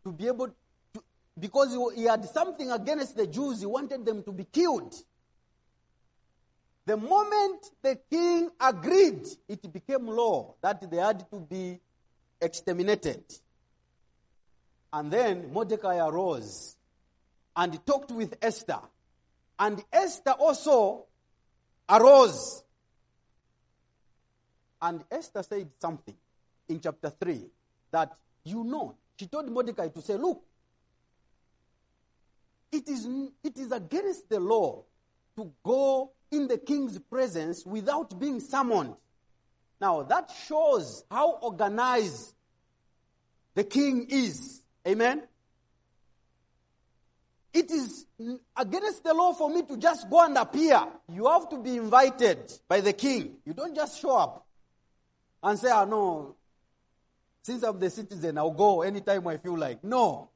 to 0.07 0.13
be 0.13 0.27
able 0.27 0.47
to, 0.47 1.03
because 1.37 1.77
he 1.95 2.03
had 2.03 2.23
something 2.25 2.71
against 2.71 3.17
the 3.17 3.27
Jews, 3.27 3.59
he 3.59 3.65
wanted 3.65 4.05
them 4.05 4.23
to 4.23 4.31
be 4.31 4.45
killed. 4.45 4.95
The 6.85 6.95
moment 6.95 7.65
the 7.81 7.99
king 8.09 8.49
agreed, 8.59 9.27
it 9.49 9.73
became 9.73 10.07
law 10.07 10.55
that 10.61 10.89
they 10.89 10.97
had 10.97 11.29
to 11.29 11.39
be 11.41 11.79
exterminated. 12.39 13.23
And 14.93 15.11
then 15.11 15.51
Mordecai 15.51 15.97
arose 15.97 16.77
and 17.57 17.85
talked 17.85 18.11
with 18.11 18.37
Esther. 18.41 18.79
And 19.59 19.83
Esther 19.91 20.31
also 20.31 21.07
arose. 21.89 22.63
And 24.81 25.03
Esther 25.11 25.43
said 25.43 25.69
something 25.79 26.15
in 26.69 26.79
chapter 26.79 27.09
3 27.09 27.43
that 27.91 28.15
you 28.45 28.63
know. 28.63 28.95
She 29.19 29.27
told 29.27 29.49
Mordecai 29.49 29.87
to 29.89 30.01
say, 30.01 30.15
Look, 30.15 30.43
it 32.71 32.87
is, 32.87 33.07
it 33.43 33.57
is 33.57 33.71
against 33.71 34.29
the 34.29 34.39
law 34.39 34.83
to 35.35 35.51
go 35.63 36.11
in 36.31 36.47
the 36.47 36.57
king's 36.57 36.99
presence 36.99 37.65
without 37.65 38.19
being 38.19 38.39
summoned. 38.39 38.95
Now, 39.79 40.03
that 40.03 40.31
shows 40.47 41.03
how 41.09 41.33
organized 41.41 42.33
the 43.53 43.63
king 43.63 44.07
is. 44.09 44.61
Amen? 44.87 45.23
It 47.53 47.71
is 47.71 48.05
against 48.55 49.03
the 49.03 49.13
law 49.13 49.33
for 49.33 49.49
me 49.49 49.63
to 49.63 49.77
just 49.77 50.09
go 50.09 50.23
and 50.23 50.37
appear. 50.37 50.79
You 51.11 51.27
have 51.27 51.49
to 51.49 51.57
be 51.57 51.77
invited 51.77 52.51
by 52.67 52.81
the 52.81 52.93
king. 52.93 53.37
You 53.45 53.53
don't 53.53 53.75
just 53.75 53.99
show 53.99 54.15
up 54.15 54.45
and 55.41 55.57
say, 55.57 55.69
oh, 55.71 55.85
no, 55.85 56.35
since 57.47 57.63
I'm 57.63 57.79
the 57.79 57.89
citizen, 57.89 58.37
I'll 58.37 58.51
go 58.51 58.81
anytime 58.81 59.25
I 59.25 59.37
feel 59.37 59.57
like. 59.57 59.81
No. 59.81 60.29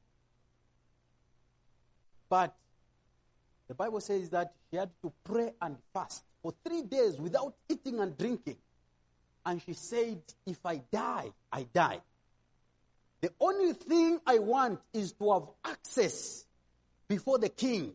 But 2.26 2.54
the 3.68 3.74
Bible 3.74 4.00
says 4.00 4.30
that 4.30 4.54
he 4.70 4.78
had 4.78 4.88
to 5.02 5.12
pray 5.22 5.52
and 5.60 5.76
fast 5.92 6.24
for 6.42 6.54
three 6.66 6.80
days 6.80 7.18
without 7.18 7.54
eating 7.68 8.00
and 8.00 8.16
drinking. 8.16 8.56
And 9.44 9.60
she 9.60 9.74
said, 9.74 10.22
If 10.46 10.64
I 10.64 10.76
die, 10.90 11.30
I 11.52 11.66
die. 11.74 12.00
The 13.20 13.30
only 13.38 13.74
thing 13.74 14.18
I 14.26 14.38
want 14.38 14.80
is 14.94 15.12
to 15.12 15.32
have 15.34 15.48
access 15.66 16.46
before 17.08 17.36
the 17.36 17.50
king. 17.50 17.92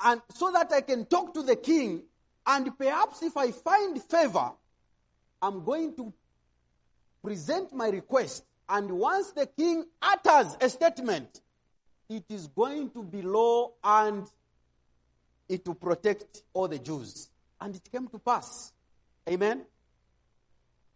And 0.00 0.20
so 0.34 0.50
that 0.50 0.72
I 0.72 0.80
can 0.80 1.06
talk 1.06 1.34
to 1.34 1.42
the 1.44 1.54
king. 1.54 2.02
And 2.44 2.76
perhaps 2.76 3.22
if 3.22 3.36
I 3.36 3.52
find 3.52 4.02
favor, 4.02 4.50
I'm 5.40 5.62
going 5.64 5.94
to 5.94 6.12
present 7.24 7.72
my 7.72 7.88
request. 7.88 8.44
And 8.68 8.90
once 8.90 9.32
the 9.32 9.46
king 9.46 9.84
utters 10.00 10.56
a 10.60 10.68
statement, 10.68 11.40
it 12.08 12.24
is 12.28 12.46
going 12.48 12.90
to 12.90 13.02
be 13.02 13.22
law 13.22 13.72
and 13.82 14.26
it 15.48 15.66
will 15.66 15.74
protect 15.74 16.42
all 16.52 16.68
the 16.68 16.78
Jews. 16.78 17.30
And 17.60 17.74
it 17.74 17.90
came 17.90 18.08
to 18.08 18.18
pass. 18.18 18.72
Amen. 19.28 19.62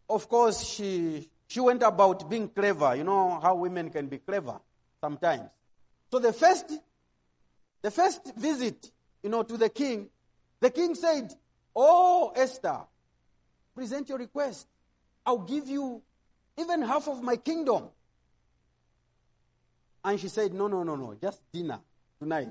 Of 0.09 0.29
course, 0.29 0.63
she 0.65 1.29
she 1.47 1.61
went 1.61 1.83
about 1.83 2.29
being 2.29 2.49
clever. 2.49 2.95
You 2.95 3.05
know 3.05 3.41
how 3.43 3.55
women 3.55 3.89
can 3.91 4.07
be 4.07 4.19
clever 4.19 4.61
sometimes. 5.01 5.49
So 6.11 6.19
the 6.19 6.33
first 6.33 6.73
the 7.81 7.91
first 7.91 8.35
visit, 8.37 8.91
you 9.23 9.31
know, 9.31 9.43
to 9.45 9.57
the 9.57 9.71
king, 9.71 10.09
the 10.61 10.71
king 10.71 10.95
said, 10.95 11.33
Oh, 11.75 12.33
Esther, 12.37 12.81
present 13.75 14.09
your 14.11 14.19
request. 14.19 14.67
I'll 15.25 15.39
give 15.39 15.69
you 15.69 16.03
even 16.59 16.83
half 16.83 17.09
of 17.09 17.23
my 17.23 17.37
kingdom. 17.37 17.85
And 20.05 20.19
she 20.19 20.29
said, 20.29 20.55
No, 20.55 20.69
no, 20.69 20.83
no, 20.83 20.97
no, 20.97 21.15
just 21.21 21.41
dinner 21.53 21.81
tonight. 22.19 22.49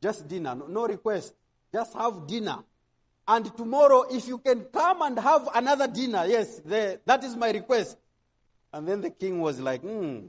Just 0.00 0.28
dinner, 0.28 0.54
no, 0.54 0.66
no 0.66 0.86
request. 0.86 1.34
Just 1.72 1.94
have 1.94 2.26
dinner. 2.26 2.58
And 3.26 3.56
tomorrow, 3.56 4.04
if 4.10 4.26
you 4.26 4.38
can 4.38 4.64
come 4.64 5.02
and 5.02 5.18
have 5.18 5.48
another 5.54 5.86
dinner, 5.86 6.24
yes, 6.26 6.60
the, 6.64 7.00
that 7.04 7.22
is 7.22 7.36
my 7.36 7.50
request. 7.50 7.96
And 8.72 8.86
then 8.86 9.00
the 9.00 9.10
king 9.10 9.40
was 9.40 9.60
like, 9.60 9.80
hmm, 9.82 10.26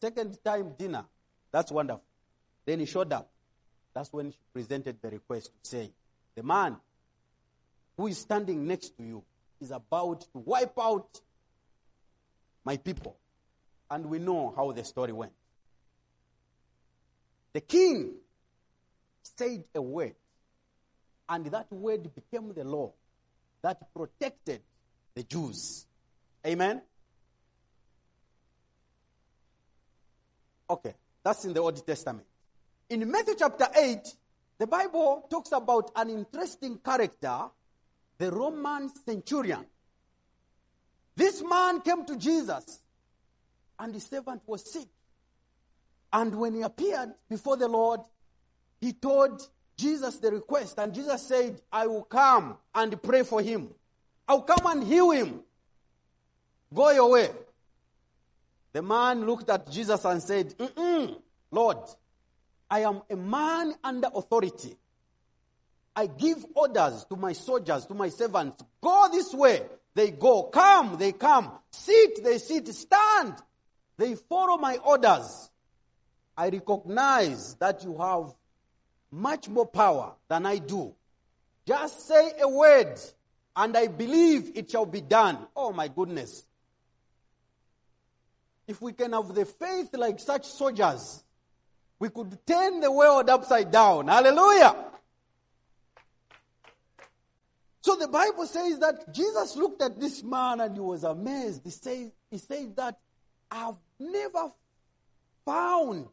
second 0.00 0.38
time 0.44 0.74
dinner. 0.76 1.04
That's 1.52 1.70
wonderful. 1.70 2.02
Then 2.64 2.80
he 2.80 2.86
showed 2.86 3.12
up. 3.12 3.30
That's 3.94 4.12
when 4.12 4.32
she 4.32 4.38
presented 4.52 4.96
the 5.00 5.10
request 5.10 5.50
to 5.62 5.70
say, 5.70 5.90
the 6.34 6.42
man 6.42 6.76
who 7.96 8.06
is 8.06 8.18
standing 8.18 8.66
next 8.66 8.96
to 8.96 9.02
you 9.02 9.22
is 9.60 9.70
about 9.70 10.22
to 10.22 10.38
wipe 10.38 10.78
out 10.78 11.20
my 12.64 12.76
people. 12.76 13.16
And 13.90 14.06
we 14.06 14.18
know 14.18 14.52
how 14.56 14.72
the 14.72 14.84
story 14.84 15.12
went. 15.12 15.32
The 17.52 17.60
king 17.60 18.14
said 19.22 19.64
a 19.74 19.82
word, 19.82 20.14
and 21.28 21.46
that 21.46 21.70
word 21.70 22.10
became 22.14 22.52
the 22.54 22.64
law 22.64 22.92
that 23.60 23.92
protected 23.94 24.62
the 25.14 25.22
Jews. 25.22 25.86
Amen? 26.46 26.80
Okay, 30.68 30.94
that's 31.22 31.44
in 31.44 31.52
the 31.52 31.60
Old 31.60 31.86
Testament. 31.86 32.26
In 32.88 33.10
Matthew 33.10 33.34
chapter 33.38 33.66
8, 33.76 33.98
the 34.58 34.66
Bible 34.66 35.26
talks 35.30 35.52
about 35.52 35.90
an 35.96 36.08
interesting 36.10 36.78
character, 36.78 37.38
the 38.16 38.30
Roman 38.30 38.88
centurion. 39.04 39.66
This 41.14 41.42
man 41.42 41.80
came 41.80 42.04
to 42.06 42.16
Jesus, 42.16 42.80
and 43.78 43.94
his 43.94 44.04
servant 44.04 44.42
was 44.46 44.70
sick. 44.70 44.88
And 46.12 46.34
when 46.34 46.54
he 46.54 46.62
appeared 46.62 47.10
before 47.28 47.56
the 47.56 47.68
Lord, 47.68 48.00
he 48.80 48.92
told 48.92 49.46
Jesus 49.76 50.16
the 50.18 50.30
request, 50.30 50.78
and 50.78 50.94
Jesus 50.94 51.26
said, 51.26 51.60
I 51.72 51.86
will 51.86 52.04
come 52.04 52.56
and 52.74 53.02
pray 53.02 53.22
for 53.22 53.42
him. 53.42 53.70
I'll 54.28 54.42
come 54.42 54.66
and 54.66 54.84
heal 54.84 55.10
him. 55.10 55.40
Go 56.72 56.90
your 56.90 57.10
way. 57.10 57.30
The 58.72 58.82
man 58.82 59.26
looked 59.26 59.50
at 59.50 59.70
Jesus 59.70 60.04
and 60.04 60.22
said, 60.22 60.54
Lord, 61.50 61.78
I 62.70 62.80
am 62.80 63.02
a 63.10 63.16
man 63.16 63.74
under 63.84 64.08
authority. 64.14 64.74
I 65.94 66.06
give 66.06 66.44
orders 66.54 67.04
to 67.10 67.16
my 67.16 67.34
soldiers, 67.34 67.84
to 67.86 67.94
my 67.94 68.08
servants. 68.08 68.64
Go 68.80 69.08
this 69.12 69.34
way. 69.34 69.62
They 69.94 70.10
go. 70.10 70.44
Come, 70.44 70.96
they 70.98 71.12
come. 71.12 71.52
Sit, 71.70 72.24
they 72.24 72.38
sit. 72.38 72.68
Stand. 72.68 73.34
They 73.98 74.14
follow 74.14 74.56
my 74.56 74.76
orders. 74.78 75.50
I 76.36 76.48
recognize 76.48 77.54
that 77.56 77.84
you 77.84 77.98
have 77.98 78.32
much 79.10 79.48
more 79.48 79.66
power 79.66 80.14
than 80.28 80.46
I 80.46 80.58
do. 80.58 80.94
Just 81.66 82.08
say 82.08 82.32
a 82.40 82.48
word, 82.48 82.98
and 83.54 83.76
I 83.76 83.86
believe 83.86 84.52
it 84.54 84.70
shall 84.70 84.86
be 84.86 85.02
done. 85.02 85.38
Oh 85.54 85.72
my 85.72 85.88
goodness. 85.88 86.44
If 88.66 88.80
we 88.80 88.92
can 88.92 89.12
have 89.12 89.34
the 89.34 89.44
faith 89.44 89.90
like 89.92 90.18
such 90.18 90.46
soldiers, 90.46 91.22
we 91.98 92.08
could 92.08 92.38
turn 92.46 92.80
the 92.80 92.90
world 92.90 93.28
upside 93.28 93.70
down. 93.70 94.08
Hallelujah. 94.08 94.74
So 97.82 97.96
the 97.96 98.06
Bible 98.06 98.46
says 98.46 98.78
that 98.78 99.12
Jesus 99.12 99.56
looked 99.56 99.82
at 99.82 99.98
this 100.00 100.22
man 100.22 100.60
and 100.60 100.74
he 100.74 100.80
was 100.80 101.02
amazed. 101.02 101.62
He 101.64 101.70
said, 101.70 102.12
he 102.30 102.38
said 102.38 102.76
that 102.76 102.96
I've 103.50 103.74
never 103.98 104.52
found 105.44 106.06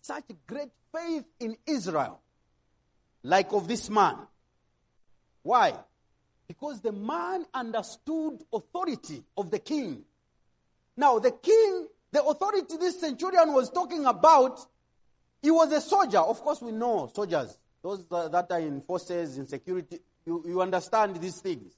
such 0.00 0.24
great 0.44 0.70
faith 0.92 1.24
in 1.38 1.56
Israel 1.66 2.20
like 3.22 3.52
of 3.52 3.68
this 3.68 3.88
man. 3.88 4.16
Why? 5.42 5.74
Because 6.48 6.80
the 6.80 6.92
man 6.92 7.46
understood 7.54 8.42
authority 8.52 9.22
of 9.36 9.52
the 9.52 9.60
king. 9.60 10.02
Now, 10.96 11.20
the 11.20 11.30
king, 11.30 11.86
the 12.10 12.24
authority 12.24 12.76
this 12.76 13.00
centurion 13.00 13.52
was 13.52 13.70
talking 13.70 14.04
about, 14.04 14.60
he 15.40 15.50
was 15.50 15.72
a 15.72 15.80
soldier. 15.80 16.18
Of 16.18 16.40
course, 16.42 16.60
we 16.60 16.72
know 16.72 17.10
soldiers, 17.14 17.56
those 17.82 18.04
that 18.08 18.46
are 18.50 18.60
in 18.60 18.80
forces, 18.80 19.38
in 19.38 19.46
security, 19.46 20.00
you, 20.26 20.42
you 20.46 20.60
understand 20.60 21.16
these 21.16 21.40
things. 21.40 21.72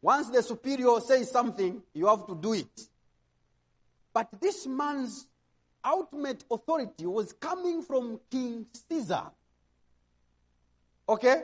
Once 0.00 0.28
the 0.30 0.42
superior 0.42 1.00
says 1.00 1.30
something, 1.30 1.82
you 1.92 2.06
have 2.06 2.26
to 2.26 2.34
do 2.34 2.52
it. 2.52 2.88
But 4.12 4.28
this 4.40 4.66
man's 4.66 5.26
ultimate 5.84 6.44
authority 6.50 7.06
was 7.06 7.32
coming 7.32 7.82
from 7.82 8.20
King 8.30 8.66
Caesar. 8.88 9.24
Okay? 11.08 11.42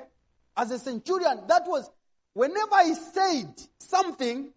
As 0.57 0.71
a 0.71 0.79
centurion, 0.79 1.41
that 1.49 1.67
was, 1.67 1.91
whenever 2.33 2.85
he 2.85 2.95
said 2.95 3.53
something, 3.79 4.51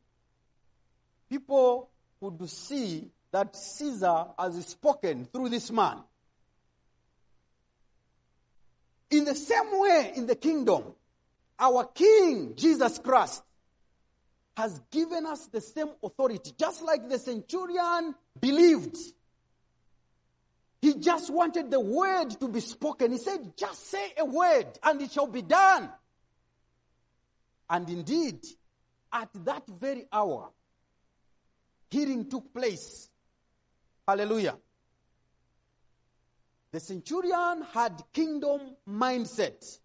people 1.29 1.89
could 2.19 2.49
see 2.49 3.09
that 3.31 3.55
Caesar 3.55 4.25
has 4.37 4.65
spoken 4.67 5.25
through 5.25 5.49
this 5.49 5.71
man. 5.71 5.97
In 9.09 9.25
the 9.25 9.35
same 9.35 9.79
way, 9.79 10.13
in 10.15 10.25
the 10.27 10.35
kingdom, 10.35 10.83
our 11.59 11.85
King, 11.85 12.53
Jesus 12.55 12.99
Christ, 12.99 13.43
has 14.55 14.81
given 14.91 15.25
us 15.25 15.47
the 15.47 15.61
same 15.61 15.89
authority, 16.03 16.51
just 16.57 16.81
like 16.81 17.07
the 17.07 17.19
centurion 17.19 18.15
believed. 18.39 18.97
He 20.81 20.95
just 20.95 21.31
wanted 21.31 21.71
the 21.71 21.79
word 21.79 22.29
to 22.39 22.47
be 22.47 22.59
spoken. 22.59 23.11
He 23.11 23.17
said, 23.17 23.53
just 23.57 23.89
say 23.89 24.13
a 24.17 24.25
word 24.25 24.67
and 24.83 25.01
it 25.01 25.11
shall 25.11 25.27
be 25.27 25.41
done. 25.41 25.89
And 27.69 27.89
indeed, 27.89 28.45
at 29.11 29.29
that 29.45 29.67
very 29.67 30.05
hour, 30.11 30.49
healing 31.89 32.29
took 32.29 32.53
place. 32.53 33.09
Hallelujah. 34.07 34.57
The 36.71 36.79
centurion 36.79 37.63
had 37.73 38.01
kingdom 38.13 38.61
mindset. 38.87 39.79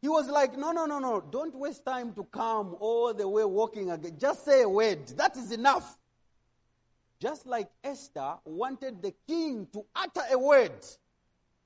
He 0.00 0.08
was 0.08 0.28
like, 0.28 0.56
no, 0.56 0.70
no, 0.70 0.86
no, 0.86 1.00
no, 1.00 1.20
don't 1.20 1.54
waste 1.54 1.84
time 1.84 2.12
to 2.14 2.24
come 2.24 2.76
all 2.78 3.12
the 3.12 3.28
way 3.28 3.44
walking 3.44 3.90
again. 3.90 4.16
Just 4.18 4.44
say 4.44 4.62
a 4.62 4.68
word. 4.68 5.08
That 5.16 5.36
is 5.36 5.50
enough. 5.50 5.98
Just 7.20 7.46
like 7.46 7.68
Esther 7.82 8.34
wanted 8.44 9.02
the 9.02 9.12
king 9.26 9.66
to 9.72 9.84
utter 9.96 10.22
a 10.30 10.38
word 10.38 10.86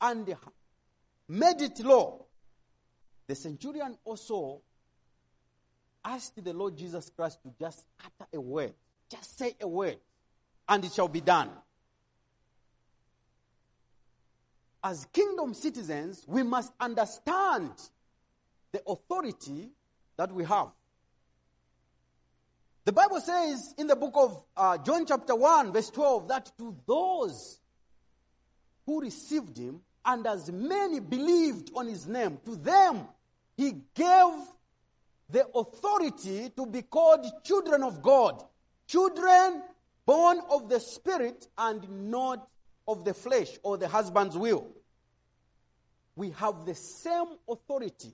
and 0.01 0.35
made 1.28 1.61
it 1.61 1.78
law, 1.80 2.24
the 3.26 3.35
centurion 3.35 3.99
also 4.05 4.62
asked 6.03 6.43
the 6.43 6.55
Lord 6.55 6.76
Jesus 6.76 7.11
Christ 7.14 7.39
to 7.43 7.53
just 7.61 7.85
utter 8.01 8.28
a 8.33 8.41
word. 8.41 8.72
Just 9.11 9.39
say 9.39 9.55
a 9.61 9.68
word, 9.68 9.99
and 10.66 10.83
it 10.87 10.93
shall 10.95 11.09
be 11.09 11.20
done. 11.20 11.51
As 14.83 15.07
kingdom 15.12 15.53
citizens, 15.53 16.24
we 16.26 16.43
must 16.43 16.72
understand 16.80 17.72
the 18.73 18.83
authority 18.87 19.70
that 20.16 20.33
we 20.33 20.45
have. 20.45 20.68
The 22.85 22.93
Bible 22.93 23.20
says 23.20 23.75
in 23.79 23.87
the 23.87 23.95
book 23.95 24.14
of 24.16 24.43
uh, 24.57 24.79
John, 24.79 25.07
chapter 25.07 25.37
1, 25.37 25.73
verse 25.73 25.91
12, 25.91 26.29
that 26.29 26.51
to 26.59 26.77
those 26.87 27.61
who 28.87 29.01
received 29.01 29.57
him, 29.57 29.81
and 30.05 30.27
as 30.27 30.51
many 30.51 30.99
believed 30.99 31.70
on 31.77 31.87
his 31.87 32.09
name, 32.09 32.39
to 32.45 32.57
them 32.57 33.07
he 33.57 33.73
gave 33.95 34.33
the 35.31 35.47
authority 35.55 36.51
to 36.57 36.66
be 36.66 36.83
called 36.83 37.25
children 37.45 37.85
of 37.85 38.03
God. 38.03 38.43
Children 38.89 39.62
born 40.05 40.41
of 40.51 40.68
the 40.68 40.81
Spirit 40.81 41.47
and 41.57 42.11
not 42.11 42.49
of 42.89 43.05
the 43.05 43.14
flesh 43.14 43.49
or 43.62 43.79
the 43.79 43.87
husband's 43.87 44.37
will. 44.37 44.66
We 46.16 46.31
have 46.31 46.66
the 46.66 46.75
same 46.75 47.37
authority 47.49 48.12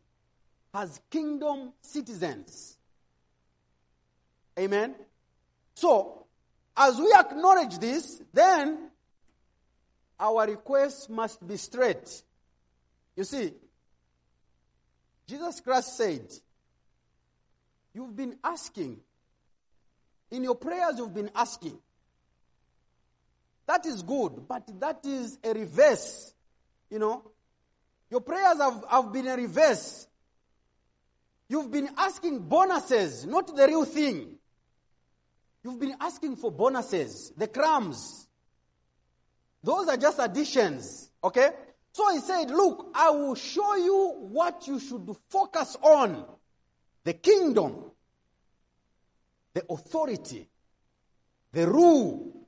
as 0.75 1.01
kingdom 1.11 1.73
citizens. 1.81 2.77
Amen? 4.59 4.95
So, 5.75 6.27
as 6.77 6.99
we 6.99 7.13
acknowledge 7.13 7.79
this, 7.79 8.21
then 8.33 8.91
our 10.19 10.47
request 10.47 11.11
must 11.11 11.47
be 11.47 11.57
straight. 11.57 12.23
You 13.17 13.25
see, 13.25 13.53
Jesus 15.27 15.61
Christ 15.61 15.97
said, 15.97 16.27
You've 17.95 18.15
been 18.15 18.37
asking. 18.45 19.01
In 20.31 20.45
your 20.45 20.55
prayers, 20.55 20.95
you've 20.99 21.15
been 21.15 21.31
asking. 21.35 21.79
That 23.67 23.85
is 23.87 24.03
good, 24.03 24.47
but 24.47 24.63
that 24.81 25.05
is 25.05 25.39
a 25.43 25.53
reverse. 25.53 26.33
You 26.91 26.99
know, 26.99 27.31
your 28.11 28.21
prayers 28.21 28.59
have, 28.59 28.85
have 28.91 29.13
been 29.13 29.27
a 29.27 29.37
reverse. 29.37 30.07
You've 31.49 31.71
been 31.71 31.89
asking 31.97 32.41
bonuses, 32.41 33.25
not 33.25 33.55
the 33.55 33.67
real 33.67 33.85
thing. 33.85 34.37
You've 35.65 35.81
been 35.81 35.97
asking 36.01 36.37
for 36.37 36.53
bonuses, 36.53 37.33
the 37.37 37.49
crumbs. 37.49 38.29
Those 39.63 39.89
are 39.89 39.97
just 39.97 40.19
additions, 40.19 41.11
okay? 41.25 41.51
So 41.93 42.13
he 42.13 42.21
said, 42.21 42.51
Look, 42.51 42.91
I 42.95 43.11
will 43.11 43.35
show 43.35 43.77
you 43.77 44.15
what 44.31 44.67
you 44.69 44.79
should 44.79 45.11
focus 45.31 45.77
on 45.83 46.25
the 47.03 47.15
kingdom, 47.15 47.91
the 49.55 49.65
authority, 49.69 50.49
the 51.53 51.67
rule. 51.67 52.47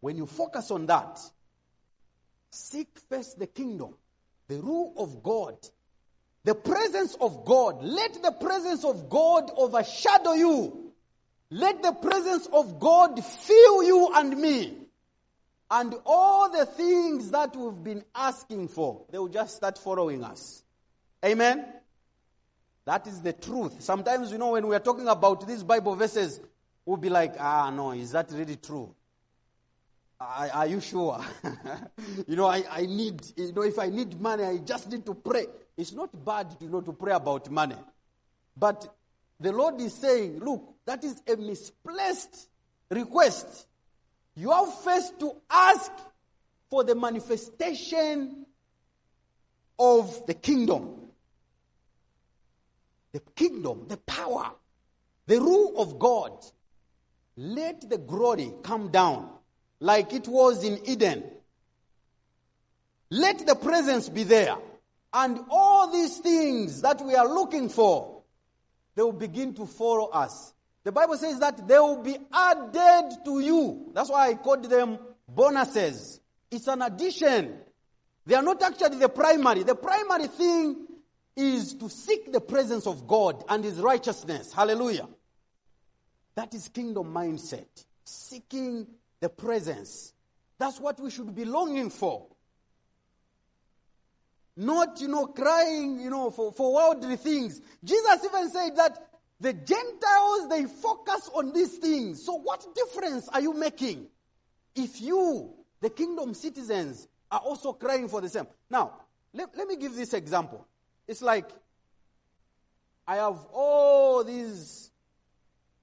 When 0.00 0.16
you 0.16 0.26
focus 0.26 0.70
on 0.70 0.86
that, 0.86 1.18
seek 2.50 2.88
first 3.08 3.38
the 3.38 3.46
kingdom, 3.46 3.94
the 4.48 4.58
rule 4.60 4.94
of 4.96 5.22
God, 5.22 5.56
the 6.44 6.54
presence 6.54 7.16
of 7.20 7.44
God. 7.44 7.82
Let 7.82 8.22
the 8.22 8.32
presence 8.32 8.84
of 8.84 9.08
God 9.08 9.50
overshadow 9.56 10.34
you. 10.34 10.92
Let 11.50 11.82
the 11.82 11.92
presence 11.92 12.46
of 12.52 12.78
God 12.78 13.22
fill 13.24 13.82
you 13.82 14.10
and 14.14 14.36
me. 14.36 14.78
And 15.70 15.94
all 16.04 16.50
the 16.50 16.66
things 16.66 17.30
that 17.30 17.56
we've 17.56 17.82
been 17.82 18.04
asking 18.14 18.68
for, 18.68 19.04
they 19.10 19.18
will 19.18 19.28
just 19.28 19.56
start 19.56 19.78
following 19.78 20.22
us. 20.22 20.62
Amen? 21.24 21.64
That 22.84 23.06
is 23.06 23.22
the 23.22 23.32
truth. 23.32 23.82
Sometimes, 23.82 24.30
you 24.30 24.38
know, 24.38 24.52
when 24.52 24.66
we 24.66 24.76
are 24.76 24.80
talking 24.80 25.08
about 25.08 25.46
these 25.46 25.62
Bible 25.62 25.96
verses, 25.96 26.38
we'll 26.84 26.98
be 26.98 27.08
like, 27.08 27.34
ah, 27.40 27.70
no, 27.70 27.92
is 27.92 28.12
that 28.12 28.30
really 28.32 28.56
true? 28.56 28.94
Are, 30.20 30.50
are 30.52 30.66
you 30.66 30.80
sure? 30.80 31.24
you 32.26 32.36
know, 32.36 32.46
I, 32.46 32.64
I 32.70 32.82
need, 32.82 33.22
you 33.36 33.52
know, 33.52 33.62
if 33.62 33.78
I 33.78 33.88
need 33.88 34.20
money, 34.20 34.44
I 34.44 34.58
just 34.58 34.90
need 34.90 35.06
to 35.06 35.14
pray. 35.14 35.46
It's 35.76 35.92
not 35.92 36.24
bad, 36.24 36.56
you 36.60 36.68
know, 36.68 36.80
to 36.80 36.92
pray 36.92 37.12
about 37.12 37.50
money. 37.50 37.76
But 38.56 38.94
the 39.40 39.52
Lord 39.52 39.80
is 39.80 39.94
saying, 39.94 40.38
look, 40.38 40.74
that 40.86 41.02
is 41.02 41.20
a 41.26 41.36
misplaced 41.36 42.48
request. 42.90 43.66
You 44.36 44.50
have 44.50 44.72
first 44.82 45.18
to 45.20 45.34
ask 45.50 45.90
for 46.70 46.84
the 46.84 46.94
manifestation 46.94 48.46
of 49.78 50.26
the 50.26 50.34
kingdom. 50.34 51.00
The 53.12 53.20
kingdom, 53.20 53.86
the 53.88 53.96
power, 53.96 54.52
the 55.26 55.40
rule 55.40 55.80
of 55.80 55.98
God. 55.98 56.32
Let 57.36 57.88
the 57.88 57.98
glory 57.98 58.52
come 58.62 58.90
down 58.90 59.28
like 59.80 60.12
it 60.12 60.28
was 60.28 60.64
in 60.64 60.78
Eden. 60.84 61.24
Let 63.10 63.46
the 63.46 63.54
presence 63.54 64.08
be 64.08 64.24
there. 64.24 64.56
And 65.14 65.38
all 65.48 65.92
these 65.92 66.18
things 66.18 66.82
that 66.82 67.00
we 67.00 67.14
are 67.14 67.28
looking 67.28 67.68
for, 67.68 68.22
they 68.96 69.02
will 69.02 69.12
begin 69.12 69.54
to 69.54 69.64
follow 69.64 70.08
us. 70.08 70.52
The 70.82 70.90
Bible 70.90 71.16
says 71.16 71.38
that 71.38 71.66
they 71.68 71.78
will 71.78 72.02
be 72.02 72.18
added 72.32 73.18
to 73.24 73.38
you. 73.38 73.92
That's 73.94 74.10
why 74.10 74.28
I 74.28 74.34
called 74.34 74.64
them 74.64 74.98
bonuses. 75.28 76.20
It's 76.50 76.66
an 76.66 76.82
addition. 76.82 77.58
They 78.26 78.34
are 78.34 78.42
not 78.42 78.60
actually 78.62 78.98
the 78.98 79.08
primary. 79.08 79.62
The 79.62 79.76
primary 79.76 80.26
thing 80.26 80.84
is 81.36 81.74
to 81.74 81.88
seek 81.88 82.32
the 82.32 82.40
presence 82.40 82.86
of 82.86 83.06
God 83.06 83.44
and 83.48 83.64
His 83.64 83.78
righteousness. 83.78 84.52
Hallelujah. 84.52 85.08
That 86.34 86.52
is 86.54 86.68
kingdom 86.68 87.14
mindset. 87.14 87.66
Seeking 88.04 88.86
the 89.20 89.28
presence. 89.28 90.12
That's 90.58 90.80
what 90.80 90.98
we 91.00 91.10
should 91.10 91.34
be 91.34 91.44
longing 91.44 91.90
for. 91.90 92.26
Not, 94.56 95.00
you 95.00 95.08
know, 95.08 95.26
crying, 95.26 96.00
you 96.00 96.10
know, 96.10 96.30
for, 96.30 96.52
for 96.52 96.74
worldly 96.74 97.16
things. 97.16 97.60
Jesus 97.82 98.24
even 98.24 98.50
said 98.50 98.76
that 98.76 98.98
the 99.40 99.52
Gentiles, 99.52 100.48
they 100.48 100.64
focus 100.64 101.28
on 101.34 101.52
these 101.52 101.76
things. 101.78 102.24
So, 102.24 102.34
what 102.34 102.64
difference 102.74 103.28
are 103.28 103.40
you 103.40 103.52
making 103.52 104.06
if 104.76 105.00
you, 105.00 105.52
the 105.80 105.90
kingdom 105.90 106.34
citizens, 106.34 107.08
are 107.30 107.40
also 107.40 107.72
crying 107.72 108.08
for 108.08 108.20
the 108.20 108.28
same? 108.28 108.46
Now, 108.70 108.92
let, 109.32 109.56
let 109.56 109.66
me 109.66 109.76
give 109.76 109.94
this 109.96 110.14
example. 110.14 110.66
It's 111.08 111.20
like 111.20 111.50
I 113.06 113.16
have 113.16 113.38
all 113.52 114.24
these 114.24 114.90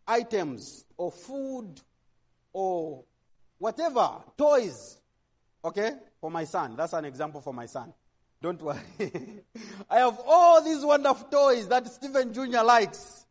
items 0.08 0.86
or 0.98 1.12
food 1.12 1.82
or 2.54 3.04
whatever, 3.60 4.10
toys, 4.38 4.98
okay, 5.64 5.92
for 6.20 6.32
my 6.32 6.46
son. 6.46 6.76
That's 6.76 6.94
an 6.94 7.06
example 7.06 7.42
for 7.42 7.54
my 7.54 7.66
son. 7.68 7.94
Don't 8.42 8.62
worry. 8.62 8.80
I 9.90 9.98
have 9.98 10.20
all 10.26 10.64
these 10.64 10.84
wonderful 10.84 11.28
toys 11.28 11.68
that 11.68 11.88
Stephen 11.88 12.34
Jr. 12.34 12.64
likes 12.64 13.26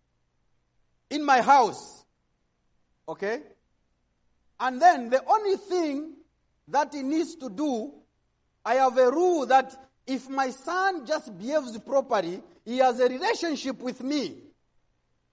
in 1.11 1.25
my 1.25 1.41
house. 1.43 2.05
Okay? 3.09 3.41
And 4.61 4.81
then 4.81 5.11
the 5.11 5.25
only 5.27 5.57
thing 5.57 6.13
that 6.69 6.95
he 6.95 7.03
needs 7.03 7.35
to 7.37 7.51
do, 7.51 7.93
I 8.65 8.75
have 8.75 8.97
a 8.99 9.11
rule 9.11 9.47
that 9.47 9.75
if 10.07 10.29
my 10.29 10.51
son 10.51 11.07
just 11.07 11.37
behaves 11.37 11.77
properly, 11.79 12.41
he 12.65 12.79
has 12.79 13.01
a 13.01 13.09
relationship 13.09 13.81
with 13.81 14.03
me, 14.03 14.37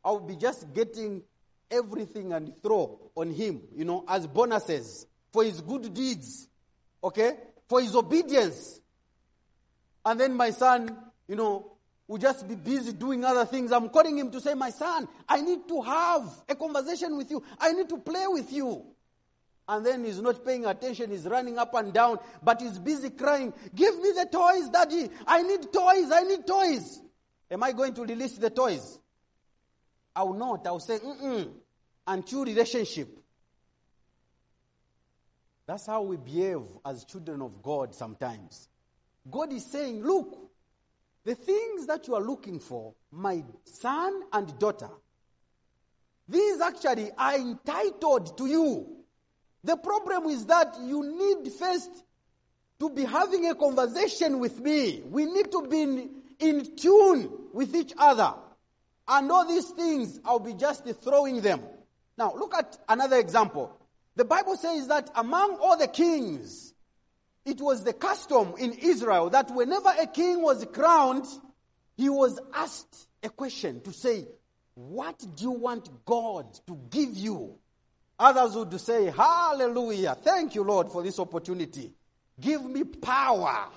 I'll 0.03 0.19
be 0.19 0.35
just 0.35 0.73
getting 0.73 1.21
everything 1.69 2.33
and 2.33 2.53
throw 2.63 2.99
on 3.15 3.31
him, 3.31 3.61
you 3.75 3.85
know, 3.85 4.05
as 4.07 4.25
bonuses 4.25 5.05
for 5.31 5.43
his 5.43 5.61
good 5.61 5.93
deeds, 5.93 6.47
okay? 7.03 7.33
For 7.67 7.81
his 7.81 7.95
obedience. 7.95 8.79
And 10.07 10.17
then 10.17 10.35
my 10.35 10.51
son, 10.51 10.95
you 11.27 11.35
know, 11.35 11.73
will 12.07 12.17
just 12.17 12.47
be 12.47 12.55
busy 12.55 12.93
doing 12.93 13.25
other 13.25 13.43
things. 13.43 13.73
I'm 13.73 13.89
calling 13.89 14.17
him 14.17 14.31
to 14.31 14.39
say, 14.39 14.53
My 14.53 14.69
son, 14.69 15.05
I 15.27 15.41
need 15.41 15.67
to 15.67 15.81
have 15.81 16.23
a 16.47 16.55
conversation 16.55 17.17
with 17.17 17.29
you. 17.29 17.43
I 17.59 17.73
need 17.73 17.89
to 17.89 17.97
play 17.97 18.23
with 18.27 18.49
you. 18.53 18.85
And 19.67 19.85
then 19.85 20.05
he's 20.05 20.21
not 20.21 20.45
paying 20.45 20.65
attention. 20.65 21.11
He's 21.11 21.25
running 21.25 21.57
up 21.57 21.73
and 21.73 21.91
down, 21.91 22.19
but 22.41 22.61
he's 22.61 22.79
busy 22.79 23.09
crying, 23.09 23.53
Give 23.75 23.99
me 23.99 24.11
the 24.13 24.29
toys, 24.31 24.69
daddy. 24.69 25.09
I 25.27 25.41
need 25.41 25.73
toys. 25.73 26.09
I 26.09 26.21
need 26.23 26.47
toys. 26.47 27.01
Am 27.51 27.61
I 27.61 27.73
going 27.73 27.93
to 27.95 28.03
release 28.03 28.37
the 28.37 28.49
toys? 28.49 28.99
I 30.15 30.23
will 30.23 30.35
not. 30.35 30.65
I 30.65 30.71
will 30.71 30.79
say, 30.79 30.99
mm 30.99 31.51
Until 32.07 32.45
relationship. 32.45 33.09
That's 35.65 35.85
how 35.85 36.03
we 36.03 36.15
behave 36.15 36.61
as 36.85 37.03
children 37.03 37.41
of 37.41 37.61
God 37.61 37.93
sometimes. 37.93 38.69
God 39.29 39.53
is 39.53 39.65
saying, 39.65 40.03
Look, 40.03 40.37
the 41.23 41.35
things 41.35 41.87
that 41.87 42.07
you 42.07 42.15
are 42.15 42.21
looking 42.21 42.59
for, 42.59 42.93
my 43.11 43.43
son 43.65 44.21
and 44.31 44.57
daughter, 44.59 44.89
these 46.27 46.59
actually 46.61 47.11
are 47.17 47.35
entitled 47.35 48.37
to 48.37 48.45
you. 48.47 48.97
The 49.63 49.77
problem 49.77 50.25
is 50.25 50.45
that 50.45 50.77
you 50.81 51.03
need 51.17 51.51
first 51.53 51.89
to 52.79 52.89
be 52.89 53.05
having 53.05 53.49
a 53.49 53.55
conversation 53.55 54.39
with 54.39 54.59
me. 54.59 55.01
We 55.05 55.25
need 55.25 55.51
to 55.51 55.67
be 55.67 55.81
in, 55.81 56.09
in 56.39 56.75
tune 56.75 57.29
with 57.53 57.75
each 57.75 57.93
other. 57.97 58.33
And 59.07 59.31
all 59.31 59.47
these 59.47 59.69
things, 59.69 60.19
I'll 60.25 60.39
be 60.39 60.53
just 60.53 60.85
throwing 61.01 61.41
them. 61.41 61.61
Now, 62.17 62.33
look 62.35 62.53
at 62.53 62.77
another 62.89 63.17
example. 63.17 63.77
The 64.15 64.25
Bible 64.25 64.57
says 64.57 64.87
that 64.87 65.09
among 65.15 65.57
all 65.57 65.77
the 65.77 65.87
kings, 65.87 66.73
it 67.47 67.61
was 67.61 67.83
the 67.83 67.93
custom 67.93 68.55
in 68.59 68.73
Israel 68.73 69.29
that 69.29 69.49
whenever 69.51 69.89
a 69.99 70.05
king 70.05 70.41
was 70.41 70.65
crowned, 70.65 71.25
he 71.95 72.09
was 72.09 72.37
asked 72.53 73.07
a 73.23 73.29
question 73.29 73.79
to 73.81 73.93
say, 73.93 74.27
What 74.75 75.17
do 75.35 75.45
you 75.45 75.51
want 75.51 75.89
God 76.05 76.53
to 76.67 76.77
give 76.89 77.15
you? 77.15 77.57
Others 78.19 78.55
would 78.57 78.81
say, 78.81 79.09
Hallelujah. 79.09 80.17
Thank 80.21 80.55
you, 80.55 80.63
Lord, 80.63 80.91
for 80.91 81.01
this 81.01 81.19
opportunity. 81.19 81.93
Give 82.37 82.63
me 82.65 82.83
power, 82.83 83.69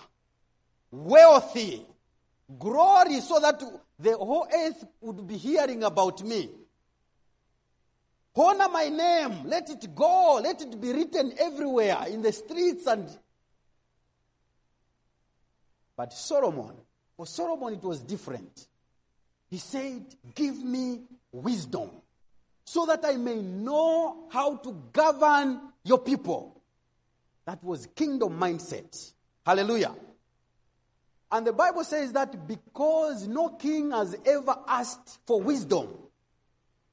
wealthy, 0.91 1.87
Glory 2.59 3.21
so 3.21 3.39
that 3.39 3.63
the 4.01 4.17
whole 4.17 4.49
earth 4.53 4.85
would 5.01 5.25
be 5.25 5.37
hearing 5.37 5.85
about 5.85 6.21
me. 6.25 6.51
Honor 8.35 8.69
my 8.69 8.89
name. 8.89 9.45
Let 9.45 9.71
it 9.71 9.95
go. 9.95 10.41
Let 10.43 10.61
it 10.61 10.81
be 10.81 10.93
written 10.93 11.33
everywhere 11.39 12.07
in 12.09 12.23
the 12.23 12.33
streets 12.33 12.89
and. 12.89 13.09
But 16.01 16.15
Solomon, 16.15 16.73
for 17.15 17.27
Solomon, 17.27 17.75
it 17.75 17.83
was 17.83 18.01
different. 18.01 18.69
He 19.51 19.59
said, 19.59 20.03
Give 20.35 20.57
me 20.65 21.03
wisdom 21.31 21.91
so 22.65 22.87
that 22.87 23.05
I 23.05 23.19
may 23.19 23.43
know 23.43 24.27
how 24.33 24.57
to 24.57 24.83
govern 24.95 25.61
your 25.85 25.99
people. 25.99 26.63
That 27.45 27.63
was 27.63 27.87
kingdom 27.95 28.41
mindset. 28.41 29.13
Hallelujah. 29.45 29.95
And 31.31 31.47
the 31.47 31.53
Bible 31.53 31.85
says 31.85 32.15
that 32.15 32.49
because 32.49 33.29
no 33.29 33.51
king 33.51 33.91
has 33.91 34.17
ever 34.25 34.57
asked 34.67 35.19
for 35.27 35.43
wisdom, 35.43 35.87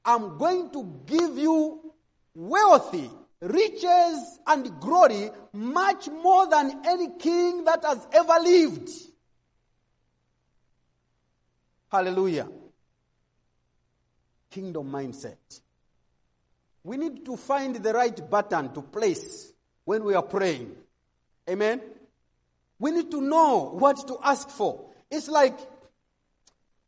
I'm 0.04 0.36
going 0.36 0.68
to 0.72 0.84
give 1.06 1.38
you 1.38 1.94
wealthy, 2.34 3.10
riches, 3.40 4.40
and 4.46 4.80
glory 4.80 5.30
much 5.52 6.08
more 6.08 6.48
than 6.48 6.82
any 6.84 7.10
king 7.18 7.64
that 7.64 7.84
has 7.84 8.06
ever 8.12 8.34
lived. 8.40 8.90
Hallelujah. 11.90 12.48
Kingdom 14.50 14.90
mindset. 14.90 15.60
We 16.82 16.96
need 16.96 17.24
to 17.26 17.36
find 17.36 17.76
the 17.76 17.92
right 17.92 18.30
button 18.30 18.72
to 18.72 18.82
place 18.82 19.52
when 19.84 20.04
we 20.04 20.14
are 20.14 20.22
praying. 20.22 20.74
Amen. 21.48 21.80
We 22.78 22.90
need 22.90 23.10
to 23.10 23.20
know 23.20 23.70
what 23.74 24.06
to 24.08 24.18
ask 24.22 24.48
for. 24.48 24.90
It's 25.10 25.28
like, 25.28 25.58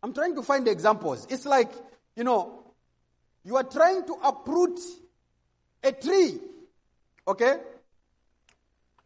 I'm 0.03 0.13
trying 0.13 0.35
to 0.37 0.43
find 0.43 0.67
examples. 0.69 1.27
It's 1.31 1.47
like, 1.47 1.71
you 2.17 2.25
know, 2.25 2.65
you 3.45 3.57
are 3.57 3.65
trying 3.65 4.05
to 4.07 4.15
uproot 4.23 4.79
a 5.83 5.93
tree, 5.93 6.39
okay? 7.27 7.59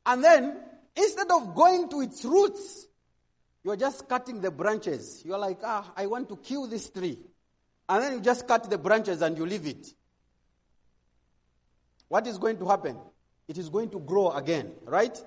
And 0.07 0.22
then, 0.22 0.57
instead 0.97 1.31
of 1.31 1.55
going 1.55 1.89
to 1.91 2.01
its 2.01 2.25
roots, 2.25 2.87
you're 3.62 3.77
just 3.77 4.09
cutting 4.09 4.41
the 4.41 4.51
branches. 4.51 5.22
You're 5.25 5.39
like, 5.39 5.59
ah, 5.64 5.93
I 5.97 6.07
want 6.07 6.29
to 6.29 6.37
kill 6.37 6.66
this 6.66 6.91
tree. 6.91 7.18
And 7.89 8.03
then 8.03 8.12
you 8.14 8.20
just 8.20 8.47
cut 8.47 8.68
the 8.68 8.79
branches 8.79 9.22
and 9.22 9.37
you 9.37 9.47
leave 9.47 9.66
it. 9.66 9.89
What 12.09 12.27
is 12.27 12.39
going 12.39 12.59
to 12.59 12.68
happen? 12.68 12.99
It 13.49 13.59
is 13.59 13.68
going 13.68 13.91
to 13.91 13.99
grow 13.99 14.31
again, 14.33 14.72
right? 14.85 15.18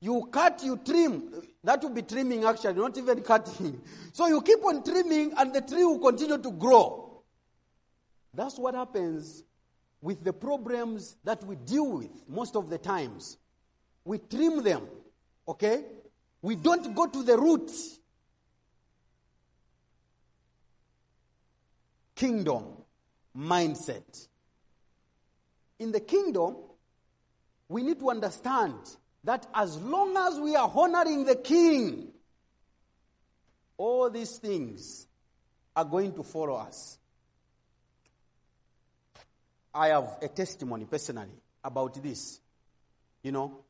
You 0.00 0.28
cut, 0.30 0.62
you 0.62 0.78
trim. 0.78 1.30
That 1.62 1.82
will 1.82 1.90
be 1.90 2.02
trimming 2.02 2.44
actually, 2.44 2.74
not 2.74 2.96
even 2.96 3.22
cutting. 3.22 3.80
So 4.12 4.26
you 4.28 4.40
keep 4.42 4.64
on 4.64 4.82
trimming 4.82 5.32
and 5.36 5.52
the 5.52 5.60
tree 5.60 5.84
will 5.84 5.98
continue 5.98 6.38
to 6.38 6.50
grow. 6.52 7.22
That's 8.32 8.58
what 8.58 8.74
happens 8.74 9.42
with 10.02 10.24
the 10.24 10.32
problems 10.32 11.16
that 11.24 11.44
we 11.44 11.56
deal 11.56 11.98
with 11.98 12.10
most 12.28 12.56
of 12.56 12.70
the 12.70 12.78
times. 12.78 13.36
We 14.04 14.18
trim 14.18 14.62
them, 14.62 14.82
okay? 15.46 15.84
We 16.42 16.56
don't 16.56 16.94
go 16.94 17.06
to 17.06 17.22
the 17.22 17.36
root. 17.36 17.70
Kingdom 22.14 22.64
mindset. 23.36 24.28
In 25.78 25.92
the 25.92 26.00
kingdom, 26.00 26.56
we 27.68 27.82
need 27.82 27.98
to 28.00 28.10
understand 28.10 28.74
that 29.24 29.46
as 29.54 29.76
long 29.78 30.16
as 30.16 30.38
we 30.40 30.56
are 30.56 30.70
honoring 30.74 31.24
the 31.24 31.36
king, 31.36 32.08
all 33.76 34.10
these 34.10 34.38
things 34.38 35.06
are 35.76 35.84
going 35.84 36.12
to 36.14 36.22
follow 36.22 36.54
us. 36.54 36.99
I 39.74 39.88
have 39.88 40.18
a 40.22 40.28
testimony 40.28 40.84
personally 40.84 41.40
about 41.62 42.02
this. 42.02 42.40
You 43.22 43.32
know, 43.32 43.60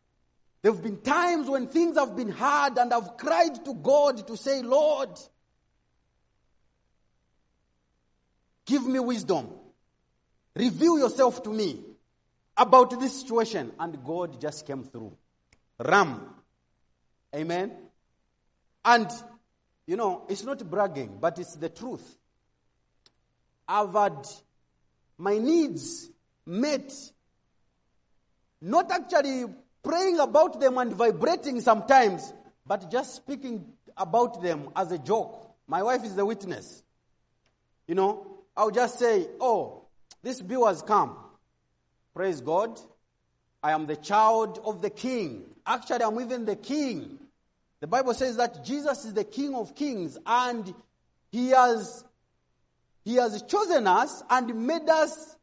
there 0.63 0.73
have 0.73 0.83
been 0.83 1.01
times 1.01 1.49
when 1.49 1.67
things 1.67 1.97
have 1.97 2.15
been 2.17 2.31
hard 2.31 2.79
and 2.79 2.93
I've 2.93 3.17
cried 3.17 3.65
to 3.65 3.75
God 3.75 4.27
to 4.27 4.37
say, 4.37 4.63
Lord, 4.63 5.11
give 8.67 8.87
me 8.87 9.01
wisdom. 9.01 9.49
Reveal 10.55 10.99
yourself 10.99 11.43
to 11.45 11.51
me 11.51 11.81
about 12.57 12.99
this 13.01 13.21
situation. 13.21 13.73
And 13.79 14.05
God 14.05 14.41
just 14.41 14.67
came 14.67 14.85
through. 14.85 15.17
Ram. 15.79 16.35
Amen. 17.35 17.73
And, 18.85 19.11
you 19.87 19.97
know, 19.97 20.25
it's 20.29 20.45
not 20.45 20.69
bragging, 20.69 21.19
but 21.21 21.39
it's 21.39 21.55
the 21.55 21.69
truth. 21.69 22.19
I've 23.67 23.93
had 23.93 24.27
my 25.21 25.39
needs 25.39 26.11
met, 26.47 26.93
not 28.61 28.91
actually 28.91 29.45
praying 29.83 30.19
about 30.19 30.61
them 30.61 30.79
and 30.79 30.93
vibrating 30.95 31.61
sometimes, 31.61 32.33
but 32.67 32.91
just 32.91 33.17
speaking 33.17 33.67
about 33.97 34.43
them 34.43 34.71
as 34.75 34.91
a 34.93 34.99
joke. 34.99 35.55
My 35.67 35.83
wife 35.83 36.05
is 36.05 36.15
the 36.15 36.25
witness. 36.25 36.83
You 37.87 37.95
know, 37.95 38.39
I'll 38.57 38.71
just 38.71 38.99
say, 38.99 39.27
oh, 39.41 39.85
this 40.23 40.41
bill 40.41 40.67
has 40.67 40.83
come. 40.83 41.17
Praise 42.15 42.41
God. 42.41 42.81
I 43.63 43.73
am 43.73 43.87
the 43.87 43.97
child 43.97 44.61
of 44.65 44.81
the 44.81 44.91
king. 44.91 45.45
Actually, 45.67 46.03
I'm 46.03 46.21
even 46.21 46.47
the 46.47 46.57
king. 46.57 47.19
The 47.81 47.87
Bible 47.87 48.15
says 48.15 48.37
that 48.37 48.65
Jesus 48.65 49.05
is 49.05 49.15
the 49.15 49.25
king 49.25 49.55
of 49.55 49.75
kings 49.75 50.19
and 50.25 50.75
he 51.31 51.51
has, 51.51 52.05
he 53.05 53.17
has 53.17 53.43
chosen 53.43 53.87
us 53.87 54.23
and 54.29 54.67
made 54.67 54.89
us 54.89 55.37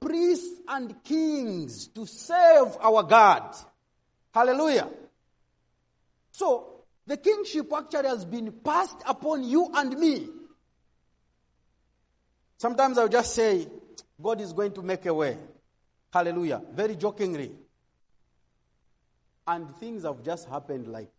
priests 0.00 0.60
and 0.68 1.02
kings 1.04 1.88
to 1.88 2.06
serve 2.06 2.76
our 2.80 3.02
God. 3.02 3.54
Hallelujah. 4.32 4.88
So, 6.32 6.84
the 7.06 7.16
kingship 7.16 7.72
actually 7.76 8.08
has 8.08 8.24
been 8.24 8.52
passed 8.52 9.02
upon 9.06 9.44
you 9.44 9.70
and 9.74 9.98
me. 9.98 10.28
Sometimes 12.58 12.98
I'll 12.98 13.08
just 13.08 13.34
say, 13.34 13.66
God 14.20 14.40
is 14.40 14.52
going 14.52 14.72
to 14.72 14.82
make 14.82 15.06
a 15.06 15.14
way. 15.14 15.38
Hallelujah. 16.12 16.62
Very 16.72 16.96
jokingly. 16.96 17.52
And 19.46 19.74
things 19.76 20.04
have 20.04 20.22
just 20.22 20.48
happened 20.48 20.86
like. 20.88 21.10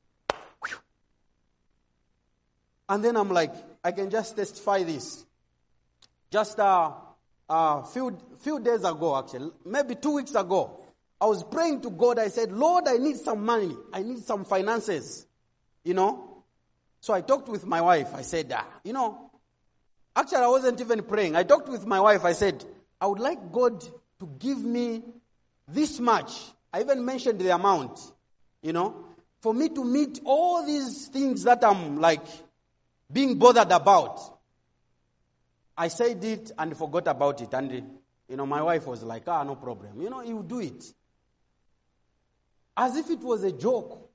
And 2.87 3.03
then 3.03 3.15
I'm 3.15 3.29
like, 3.29 3.53
I 3.83 3.91
can 3.91 4.09
just 4.09 4.35
testify 4.35 4.83
this. 4.83 5.25
Just 6.31 6.57
a 6.59 6.63
uh, 6.63 6.93
uh, 7.49 7.81
few, 7.83 8.17
few 8.39 8.59
days 8.61 8.85
ago, 8.85 9.17
actually, 9.19 9.51
maybe 9.65 9.95
two 9.95 10.15
weeks 10.15 10.33
ago, 10.33 10.79
I 11.19 11.25
was 11.25 11.43
praying 11.43 11.81
to 11.81 11.89
God. 11.89 12.17
I 12.17 12.29
said, 12.29 12.51
Lord, 12.51 12.87
I 12.87 12.97
need 12.97 13.17
some 13.17 13.45
money. 13.45 13.75
I 13.91 14.01
need 14.01 14.19
some 14.19 14.45
finances. 14.45 15.27
You 15.83 15.93
know? 15.93 16.43
So 17.01 17.13
I 17.13 17.21
talked 17.21 17.49
with 17.49 17.65
my 17.65 17.81
wife. 17.81 18.15
I 18.15 18.21
said, 18.21 18.53
ah, 18.55 18.65
you 18.83 18.93
know, 18.93 19.29
actually, 20.15 20.37
I 20.37 20.47
wasn't 20.47 20.79
even 20.79 21.03
praying. 21.03 21.35
I 21.35 21.43
talked 21.43 21.67
with 21.67 21.85
my 21.85 21.99
wife. 21.99 22.23
I 22.23 22.31
said, 22.31 22.63
I 22.99 23.07
would 23.07 23.19
like 23.19 23.51
God 23.51 23.83
to 24.19 24.29
give 24.39 24.63
me 24.63 25.03
this 25.67 25.99
much. 25.99 26.31
I 26.71 26.81
even 26.81 27.03
mentioned 27.03 27.39
the 27.39 27.53
amount, 27.53 27.99
you 28.61 28.71
know, 28.71 29.03
for 29.41 29.53
me 29.53 29.67
to 29.69 29.83
meet 29.83 30.21
all 30.23 30.65
these 30.65 31.07
things 31.07 31.43
that 31.43 31.63
I'm 31.65 31.99
like 31.99 32.23
being 33.11 33.37
bothered 33.37 33.71
about. 33.71 34.30
I 35.81 35.87
said 35.87 36.23
it 36.23 36.51
and 36.59 36.77
forgot 36.77 37.07
about 37.07 37.41
it. 37.41 37.51
And, 37.55 37.71
you 38.29 38.37
know, 38.37 38.45
my 38.45 38.61
wife 38.61 38.85
was 38.85 39.01
like, 39.01 39.23
ah, 39.25 39.41
no 39.41 39.55
problem. 39.55 39.99
You 39.99 40.11
know, 40.11 40.21
you 40.21 40.45
do 40.47 40.59
it. 40.59 40.85
As 42.77 42.95
if 42.97 43.09
it 43.09 43.21
was 43.21 43.43
a 43.43 43.51
joke. 43.51 44.07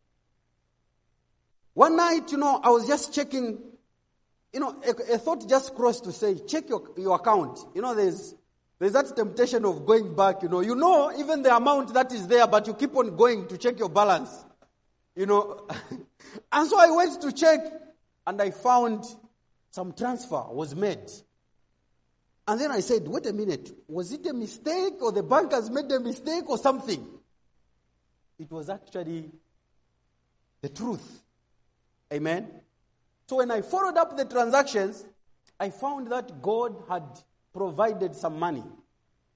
One 1.75 1.97
night, 1.97 2.31
you 2.31 2.39
know, 2.39 2.61
I 2.63 2.69
was 2.69 2.87
just 2.87 3.13
checking, 3.13 3.59
you 4.53 4.61
know, 4.61 4.81
a, 4.87 5.15
a 5.15 5.19
thought 5.19 5.49
just 5.49 5.75
crossed 5.75 6.05
to 6.05 6.13
say, 6.13 6.39
check 6.47 6.69
your, 6.69 6.89
your 6.97 7.17
account. 7.17 7.59
You 7.75 7.83
know, 7.83 7.97
there's 7.97 8.37
there's 8.79 8.93
that 8.93 9.17
temptation 9.17 9.65
of 9.65 9.85
going 9.85 10.15
back, 10.15 10.45
you 10.45 10.49
know. 10.49 10.61
You 10.61 10.77
know 10.77 11.13
even 11.19 11.43
the 11.43 11.57
amount 11.57 11.93
that 11.95 12.13
is 12.13 12.29
there, 12.29 12.47
but 12.47 12.69
you 12.69 12.75
keep 12.75 12.95
on 12.95 13.17
going 13.17 13.49
to 13.49 13.59
check 13.59 13.77
your 13.77 13.89
balance. 13.89 14.31
You 15.17 15.27
know. 15.27 15.67
and 16.53 16.69
so 16.71 16.79
I 16.79 16.93
went 16.93 17.21
to 17.23 17.33
check 17.33 17.59
and 18.25 18.41
I 18.41 18.53
found 18.53 19.05
some 19.73 19.95
transfer 19.95 20.45
was 20.53 20.77
made. 20.77 21.11
And 22.49 22.61
then 22.61 22.71
I 22.71 22.81
said, 22.81 23.09
wait 23.09 23.27
a 23.27 23.33
minute, 23.33 23.73
was 23.89 24.13
it 24.13 24.27
a 24.27 24.33
mistake 24.33 24.95
or 25.01 25.11
the 25.11 25.23
bank 25.23 25.53
has 25.53 25.69
made 25.69 25.91
a 25.91 25.99
mistake 25.99 26.49
or 26.49 26.59
something? 26.59 27.05
It 28.39 28.51
was 28.51 28.71
actually 28.71 29.31
the 30.61 30.69
truth. 30.69 31.23
Amen. 32.13 32.49
So 33.27 33.37
when 33.37 33.51
I 33.51 33.63
followed 33.63 33.97
up 33.97 34.17
the 34.17 34.25
transactions, 34.25 35.05
I 35.59 35.71
found 35.71 36.13
that 36.13 36.41
God 36.41 36.77
had 36.89 37.03
provided 37.53 38.15
some 38.15 38.39
money. 38.39 38.63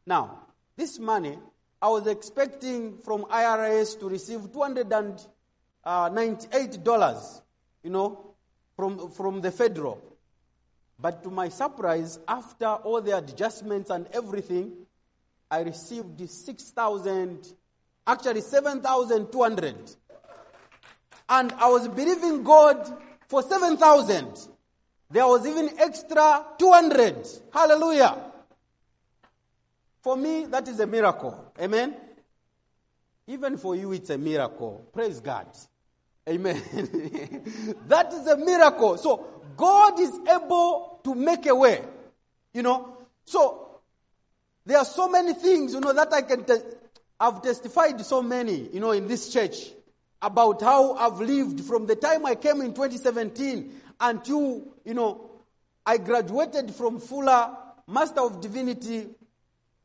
Now, 0.07 0.47
this 0.77 0.99
money, 0.99 1.37
I 1.83 1.89
was 1.89 2.07
expecting 2.07 2.99
from 2.99 3.25
IRS 3.25 3.99
to 4.01 4.09
receive 4.09 4.41
$298, 4.41 5.27
uh, 5.85 7.41
you 7.83 7.91
know, 7.91 8.35
from, 8.77 9.11
from 9.11 9.41
the 9.41 9.51
federal. 9.51 10.10
But 11.01 11.23
to 11.23 11.31
my 11.31 11.49
surprise, 11.49 12.19
after 12.29 12.67
all 12.67 13.01
the 13.01 13.17
adjustments 13.17 13.91
and 13.91 14.07
everything, 14.13 14.73
I 15.51 15.63
received 15.63 16.29
6,000, 16.29 17.55
actually 18.07 18.43
7,200. 18.43 19.97
And 21.29 21.53
I 21.53 21.69
was 21.69 21.89
believing 21.89 22.43
God 22.43 22.93
for 23.29 23.43
7,000. 23.43 24.49
There 25.11 25.27
was 25.27 25.47
even 25.47 25.71
extra 25.79 26.45
200. 26.59 27.27
Hallelujah. 27.53 28.17
For 30.03 30.17
me, 30.17 30.47
that 30.47 30.69
is 30.69 30.81
a 30.81 30.87
miracle. 30.87 31.53
Amen. 31.61 31.97
Even 33.27 33.57
for 33.57 33.75
you, 33.75 33.93
it's 33.93 34.11
a 34.11 34.19
miracle. 34.19 34.87
Praise 34.93 35.21
God. 35.21 35.47
Amen. 36.31 36.63
that 37.89 38.13
is 38.13 38.27
a 38.27 38.37
miracle. 38.37 38.97
So, 38.97 39.27
God 39.57 39.99
is 39.99 40.13
able 40.29 41.01
to 41.05 41.15
make 41.15 41.47
a 41.47 41.55
way. 41.55 41.83
You 42.55 42.63
know, 42.63 42.97
so 43.25 43.81
there 44.65 44.79
are 44.79 44.85
so 44.85 45.09
many 45.09 45.35
things, 45.35 45.75
you 45.75 45.81
know, 45.81 45.93
that 45.93 46.13
I 46.13 46.23
can. 46.23 46.45
Te- 46.45 46.77
I've 47.19 47.43
testified 47.43 48.01
so 48.07 48.23
many, 48.23 48.71
you 48.73 48.81
know, 48.81 48.93
in 48.93 49.07
this 49.07 49.31
church 49.33 49.71
about 50.23 50.63
how 50.63 50.95
I've 50.95 51.21
lived 51.21 51.61
from 51.63 51.87
the 51.87 51.97
time 51.97 52.25
I 52.25 52.35
came 52.35 52.61
in 52.63 52.73
2017 52.73 53.73
until, 54.01 54.63
you 54.85 54.95
know, 54.95 55.31
I 55.85 55.99
graduated 55.99 56.75
from 56.75 56.99
Fuller 56.99 57.57
Master 57.87 58.21
of 58.21 58.41
Divinity 58.41 59.09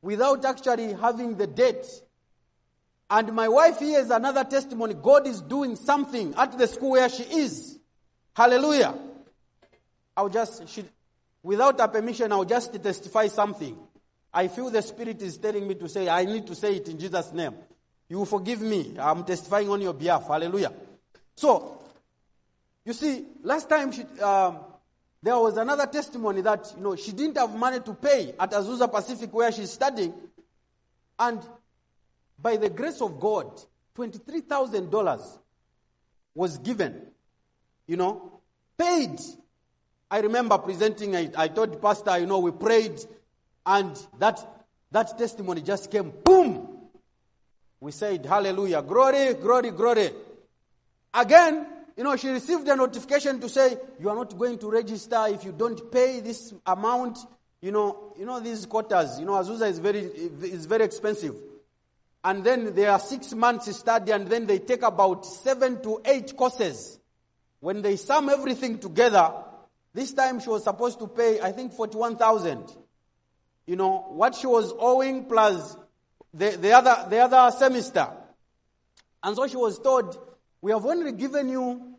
without 0.01 0.45
actually 0.45 0.93
having 0.93 1.35
the 1.35 1.47
debt. 1.47 1.85
And 3.09 3.33
my 3.33 3.47
wife 3.47 3.79
here 3.79 3.99
is 3.99 4.09
another 4.09 4.43
testimony. 4.43 4.95
God 4.95 5.27
is 5.27 5.41
doing 5.41 5.75
something 5.75 6.33
at 6.35 6.57
the 6.57 6.67
school 6.67 6.91
where 6.91 7.09
she 7.09 7.23
is. 7.23 7.77
Hallelujah. 8.35 8.95
I'll 10.17 10.29
just, 10.29 10.67
she, 10.69 10.85
without 11.43 11.79
her 11.79 11.87
permission, 11.87 12.31
I'll 12.31 12.45
just 12.45 12.73
testify 12.81 13.27
something. 13.27 13.77
I 14.33 14.47
feel 14.47 14.69
the 14.69 14.81
Spirit 14.81 15.21
is 15.21 15.37
telling 15.37 15.67
me 15.67 15.75
to 15.75 15.87
say, 15.87 16.09
I 16.09 16.25
need 16.25 16.47
to 16.47 16.55
say 16.55 16.75
it 16.75 16.87
in 16.89 16.99
Jesus' 16.99 17.31
name. 17.31 17.53
You 18.09 18.25
forgive 18.25 18.61
me. 18.61 18.95
I'm 18.99 19.23
testifying 19.23 19.69
on 19.69 19.81
your 19.81 19.93
behalf. 19.93 20.27
Hallelujah. 20.27 20.73
So, 21.35 21.81
you 22.83 22.93
see, 22.93 23.25
last 23.43 23.69
time 23.69 23.91
she, 23.91 24.03
um, 24.21 24.59
there 25.21 25.37
was 25.37 25.57
another 25.57 25.87
testimony 25.87 26.41
that, 26.41 26.73
you 26.77 26.83
know, 26.83 26.95
she 26.95 27.11
didn't 27.11 27.37
have 27.37 27.55
money 27.55 27.79
to 27.79 27.93
pay 27.93 28.33
at 28.39 28.51
Azusa 28.51 28.91
Pacific 28.91 29.33
where 29.33 29.51
she's 29.51 29.71
studying. 29.71 30.13
And 31.17 31.41
by 32.45 32.57
the 32.57 32.69
grace 32.69 33.01
of 33.01 33.19
God, 33.19 33.59
$23,000 33.97 35.39
was 36.35 36.59
given, 36.59 37.07
you 37.87 37.97
know, 37.97 38.39
paid. 38.77 39.19
I 40.11 40.19
remember 40.19 40.55
presenting, 40.59 41.15
it. 41.15 41.33
I 41.35 41.47
told 41.47 41.81
Pastor, 41.81 42.19
you 42.19 42.27
know, 42.27 42.37
we 42.37 42.51
prayed, 42.51 43.03
and 43.65 43.99
that, 44.19 44.47
that 44.91 45.17
testimony 45.17 45.63
just 45.63 45.89
came, 45.89 46.13
boom! 46.23 46.81
We 47.79 47.91
said, 47.91 48.23
Hallelujah, 48.27 48.83
glory, 48.83 49.33
glory, 49.33 49.71
glory. 49.71 50.11
Again, 51.15 51.65
you 51.97 52.03
know, 52.03 52.15
she 52.15 52.29
received 52.29 52.67
a 52.67 52.75
notification 52.75 53.39
to 53.39 53.49
say, 53.49 53.75
you 53.99 54.07
are 54.07 54.15
not 54.15 54.37
going 54.37 54.59
to 54.59 54.69
register 54.69 55.25
if 55.29 55.43
you 55.43 55.51
don't 55.51 55.91
pay 55.91 56.19
this 56.19 56.53
amount. 56.63 57.17
You 57.59 57.71
know, 57.71 58.13
you 58.19 58.27
know 58.27 58.39
these 58.39 58.67
quotas, 58.67 59.19
you 59.19 59.25
know, 59.25 59.31
Azusa 59.31 59.67
is 59.67 59.79
very, 59.79 60.01
is 60.01 60.67
very 60.67 60.85
expensive. 60.85 61.33
And 62.25 62.43
then 62.43 62.73
there 62.73 62.89
are 62.89 62.97
six 62.99 63.35
months 63.35 63.73
study 63.77 64.11
and 64.11 64.27
then 64.27 64.47
they 64.47 64.57
take 64.57 64.81
about 64.81 65.27
seven 65.27 65.79
to 65.83 66.01
eight 66.03 66.35
courses. 66.35 66.99
When 67.59 67.83
they 67.83 67.97
sum 67.97 68.29
everything 68.29 68.79
together, 68.79 69.31
this 69.93 70.11
time 70.11 70.39
she 70.39 70.49
was 70.49 70.63
supposed 70.63 70.97
to 70.99 71.07
pay, 71.07 71.39
I 71.39 71.51
think, 71.51 71.73
41,000. 71.73 72.75
You 73.67 73.75
know, 73.75 74.07
what 74.09 74.33
she 74.33 74.47
was 74.47 74.73
owing 74.79 75.25
plus 75.25 75.77
the, 76.33 76.57
the 76.59 76.71
other, 76.71 77.07
the 77.11 77.19
other 77.19 77.55
semester. 77.55 78.07
And 79.21 79.35
so 79.35 79.45
she 79.45 79.57
was 79.57 79.77
told, 79.77 80.17
we 80.61 80.71
have 80.71 80.83
only 80.83 81.11
given 81.11 81.47
you 81.47 81.95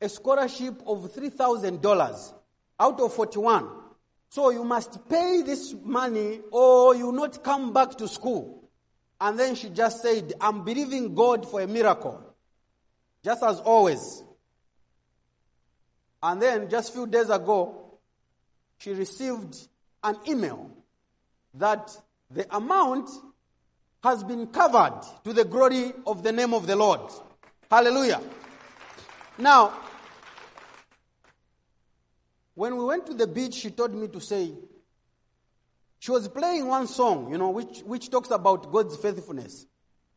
a 0.00 0.08
scholarship 0.08 0.80
of 0.86 1.12
$3,000 1.12 2.32
out 2.80 3.00
of 3.00 3.12
41. 3.12 3.68
So 4.30 4.48
you 4.48 4.64
must 4.64 5.06
pay 5.06 5.42
this 5.42 5.74
money 5.84 6.40
or 6.50 6.96
you 6.96 7.12
not 7.12 7.44
come 7.44 7.74
back 7.74 7.90
to 7.98 8.08
school. 8.08 8.65
And 9.20 9.38
then 9.38 9.54
she 9.54 9.70
just 9.70 10.02
said, 10.02 10.34
I'm 10.40 10.64
believing 10.64 11.14
God 11.14 11.48
for 11.48 11.60
a 11.60 11.66
miracle. 11.66 12.22
Just 13.24 13.42
as 13.42 13.60
always. 13.60 14.22
And 16.22 16.40
then 16.40 16.68
just 16.68 16.90
a 16.90 16.92
few 16.92 17.06
days 17.06 17.30
ago, 17.30 17.98
she 18.78 18.92
received 18.92 19.56
an 20.02 20.16
email 20.28 20.70
that 21.54 21.90
the 22.30 22.46
amount 22.54 23.08
has 24.02 24.22
been 24.22 24.46
covered 24.48 25.00
to 25.24 25.32
the 25.32 25.44
glory 25.44 25.92
of 26.06 26.22
the 26.22 26.32
name 26.32 26.52
of 26.52 26.66
the 26.66 26.76
Lord. 26.76 27.00
Hallelujah. 27.70 28.20
Now, 29.38 29.72
when 32.54 32.76
we 32.76 32.84
went 32.84 33.06
to 33.06 33.14
the 33.14 33.26
beach, 33.26 33.54
she 33.54 33.70
told 33.70 33.94
me 33.94 34.08
to 34.08 34.20
say, 34.20 34.52
she 36.06 36.12
was 36.12 36.28
playing 36.28 36.68
one 36.68 36.86
song, 36.86 37.32
you 37.32 37.36
know, 37.36 37.50
which, 37.50 37.80
which 37.80 38.10
talks 38.10 38.30
about 38.30 38.70
God's 38.70 38.96
faithfulness. 38.96 39.66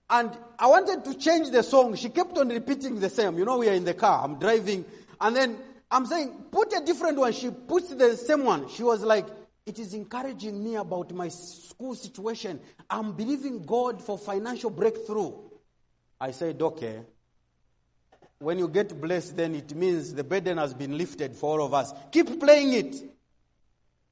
And 0.08 0.30
I 0.60 0.68
wanted 0.68 1.04
to 1.06 1.16
change 1.16 1.50
the 1.50 1.64
song. 1.64 1.96
She 1.96 2.10
kept 2.10 2.38
on 2.38 2.50
repeating 2.50 3.00
the 3.00 3.10
same. 3.10 3.40
You 3.40 3.46
know, 3.46 3.58
we 3.58 3.70
are 3.70 3.74
in 3.74 3.86
the 3.86 3.96
car, 3.96 4.24
I'm 4.24 4.38
driving. 4.38 4.86
And 5.20 5.36
then 5.36 5.58
I'm 5.90 6.06
saying, 6.06 6.46
put 6.52 6.72
a 6.74 6.86
different 6.86 7.18
one. 7.18 7.34
She 7.34 7.50
puts 7.50 7.90
the 7.90 8.16
same 8.18 8.44
one. 8.44 8.70
She 8.70 8.84
was 8.84 9.02
like, 9.02 9.26
it 9.66 9.80
is 9.80 9.96
encouraging 9.96 10.64
me 10.64 10.76
about 10.76 11.12
my 11.12 11.30
school 11.30 11.96
situation. 11.96 12.60
I'm 12.88 13.14
believing 13.14 13.64
God 13.64 14.00
for 14.00 14.16
financial 14.16 14.70
breakthrough. 14.70 15.34
I 16.22 16.30
said, 16.30 16.62
okay. 16.62 17.00
When 18.38 18.60
you 18.60 18.68
get 18.68 19.02
blessed, 19.02 19.38
then 19.38 19.56
it 19.56 19.74
means 19.74 20.14
the 20.14 20.24
burden 20.24 20.60
has 20.60 20.76
been 20.76 21.00
lifted 21.00 21.36
for 21.36 21.60
all 21.60 21.66
of 21.66 21.74
us. 21.74 21.92
Keep 22.12 22.40
playing 22.40 22.74
it. 22.74 22.96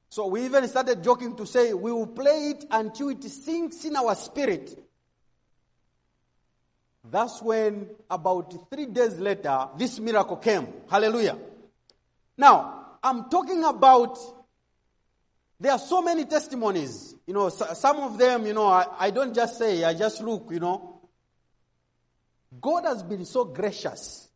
So 0.09 0.27
we 0.27 0.45
even 0.45 0.67
started 0.67 1.03
joking 1.03 1.35
to 1.35 1.45
say 1.45 1.73
we 1.73 1.91
will 1.91 2.07
play 2.07 2.51
it 2.51 2.65
until 2.71 3.09
it 3.09 3.23
sinks 3.23 3.83
in 3.85 3.95
our 3.95 4.15
spirit. 4.15 4.83
That's 7.09 7.41
when, 7.41 7.87
about 8.09 8.69
three 8.69 8.85
days 8.85 9.17
later, 9.17 9.69
this 9.77 9.99
miracle 9.99 10.37
came. 10.37 10.67
Hallelujah. 10.89 11.37
Now, 12.37 12.97
I'm 13.01 13.29
talking 13.29 13.63
about, 13.63 14.17
there 15.59 15.71
are 15.71 15.79
so 15.79 16.01
many 16.01 16.25
testimonies. 16.25 17.15
You 17.25 17.33
know, 17.33 17.49
some 17.49 17.97
of 17.97 18.17
them, 18.17 18.45
you 18.45 18.53
know, 18.53 18.67
I, 18.67 18.85
I 18.99 19.09
don't 19.11 19.33
just 19.33 19.57
say, 19.57 19.83
I 19.83 19.93
just 19.93 20.21
look, 20.21 20.49
you 20.51 20.59
know. 20.59 21.01
God 22.59 22.85
has 22.85 23.03
been 23.03 23.25
so 23.25 23.45
gracious. 23.45 24.29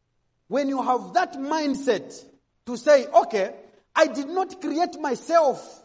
When 0.48 0.70
you 0.70 0.82
have 0.82 1.14
that 1.14 1.34
mindset 1.34 2.24
to 2.66 2.78
say, 2.78 3.08
okay, 3.08 3.54
I 3.96 4.08
did 4.08 4.28
not 4.28 4.62
create 4.62 5.00
myself. 5.00 5.84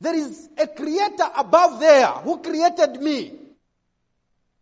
There 0.00 0.14
is 0.14 0.48
a 0.58 0.66
creator 0.66 1.28
above 1.36 1.80
there 1.80 2.06
who 2.06 2.40
created 2.40 3.00
me. 3.00 3.32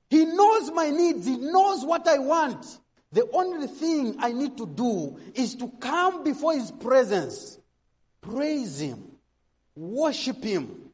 He 0.08 0.24
knows 0.24 0.70
my 0.70 0.90
needs. 0.90 1.26
He 1.26 1.36
knows 1.36 1.84
what 1.84 2.06
I 2.06 2.18
want. 2.18 2.64
The 3.12 3.28
only 3.32 3.66
thing 3.66 4.16
I 4.18 4.32
need 4.32 4.56
to 4.56 4.66
do 4.66 5.18
is 5.34 5.54
to 5.56 5.68
come 5.80 6.24
before 6.24 6.54
His 6.54 6.70
presence, 6.70 7.58
praise 8.20 8.80
Him, 8.80 9.02
worship 9.74 10.42
Him. 10.42 10.90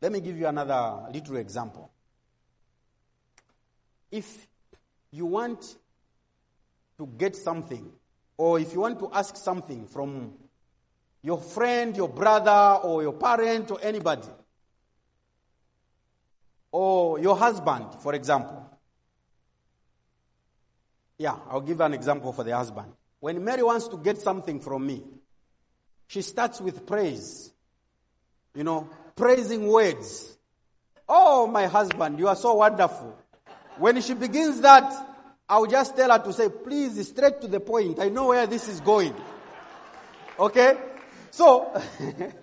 Let 0.00 0.12
me 0.12 0.20
give 0.20 0.38
you 0.38 0.46
another 0.46 1.08
little 1.12 1.36
example. 1.36 1.90
If 4.10 4.46
you 5.10 5.26
want 5.26 5.76
to 6.98 7.06
get 7.06 7.34
something, 7.34 7.90
or 8.36 8.58
if 8.58 8.72
you 8.72 8.80
want 8.80 8.98
to 8.98 9.10
ask 9.12 9.36
something 9.36 9.86
from 9.86 10.32
your 11.22 11.40
friend, 11.40 11.96
your 11.96 12.08
brother, 12.08 12.80
or 12.82 13.02
your 13.02 13.14
parent, 13.14 13.70
or 13.70 13.78
anybody, 13.82 14.28
or 16.70 17.18
your 17.18 17.36
husband, 17.36 17.86
for 18.00 18.14
example. 18.14 18.68
Yeah, 21.16 21.36
I'll 21.48 21.60
give 21.60 21.80
an 21.80 21.94
example 21.94 22.32
for 22.32 22.44
the 22.44 22.54
husband. 22.54 22.92
When 23.20 23.42
Mary 23.42 23.62
wants 23.62 23.88
to 23.88 23.96
get 23.96 24.20
something 24.20 24.60
from 24.60 24.86
me, 24.86 25.02
she 26.08 26.20
starts 26.20 26.60
with 26.60 26.86
praise. 26.86 27.52
You 28.54 28.64
know, 28.64 28.88
praising 29.16 29.66
words. 29.68 30.36
Oh, 31.08 31.46
my 31.46 31.66
husband, 31.66 32.18
you 32.18 32.28
are 32.28 32.36
so 32.36 32.54
wonderful. 32.54 33.16
When 33.78 34.00
she 34.00 34.14
begins 34.14 34.60
that, 34.60 35.13
I'll 35.48 35.66
just 35.66 35.96
tell 35.96 36.10
her 36.10 36.24
to 36.24 36.32
say, 36.32 36.48
please, 36.48 37.06
straight 37.08 37.40
to 37.42 37.48
the 37.48 37.60
point. 37.60 38.00
I 38.00 38.08
know 38.08 38.28
where 38.28 38.46
this 38.46 38.68
is 38.68 38.80
going. 38.80 39.14
Okay? 40.38 40.76
So, 41.30 41.80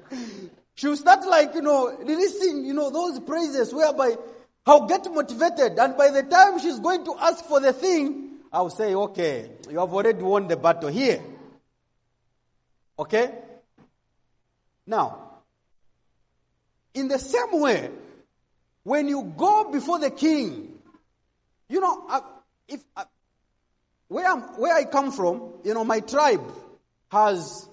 she'll 0.75 0.97
start 0.97 1.25
like, 1.27 1.55
you 1.55 1.61
know, 1.61 1.97
releasing, 1.99 2.65
you 2.65 2.73
know, 2.73 2.89
those 2.89 3.19
praises 3.19 3.73
whereby 3.73 4.17
I'll 4.65 4.85
get 4.85 5.11
motivated. 5.11 5.79
And 5.79 5.97
by 5.97 6.11
the 6.11 6.23
time 6.23 6.59
she's 6.59 6.79
going 6.79 7.03
to 7.05 7.15
ask 7.19 7.43
for 7.45 7.59
the 7.59 7.73
thing, 7.73 8.31
I'll 8.53 8.69
say, 8.69 8.93
okay, 8.93 9.49
you 9.69 9.79
have 9.79 9.93
already 9.93 10.21
won 10.21 10.47
the 10.47 10.57
battle 10.57 10.89
here. 10.89 11.23
Okay? 12.99 13.31
Now, 14.85 15.39
in 16.93 17.07
the 17.07 17.17
same 17.17 17.59
way, 17.59 17.89
when 18.83 19.07
you 19.07 19.33
go 19.37 19.71
before 19.71 19.99
the 19.99 20.11
king, 20.11 20.77
you 21.69 21.79
know, 21.79 22.05
if 22.71 22.83
uh, 22.95 23.05
where, 24.07 24.29
I'm, 24.29 24.41
where 24.59 24.75
I 24.75 24.85
come 24.85 25.11
from, 25.11 25.53
you 25.63 25.73
know, 25.73 25.83
my 25.83 25.99
tribe 25.99 26.43
has 27.11 27.67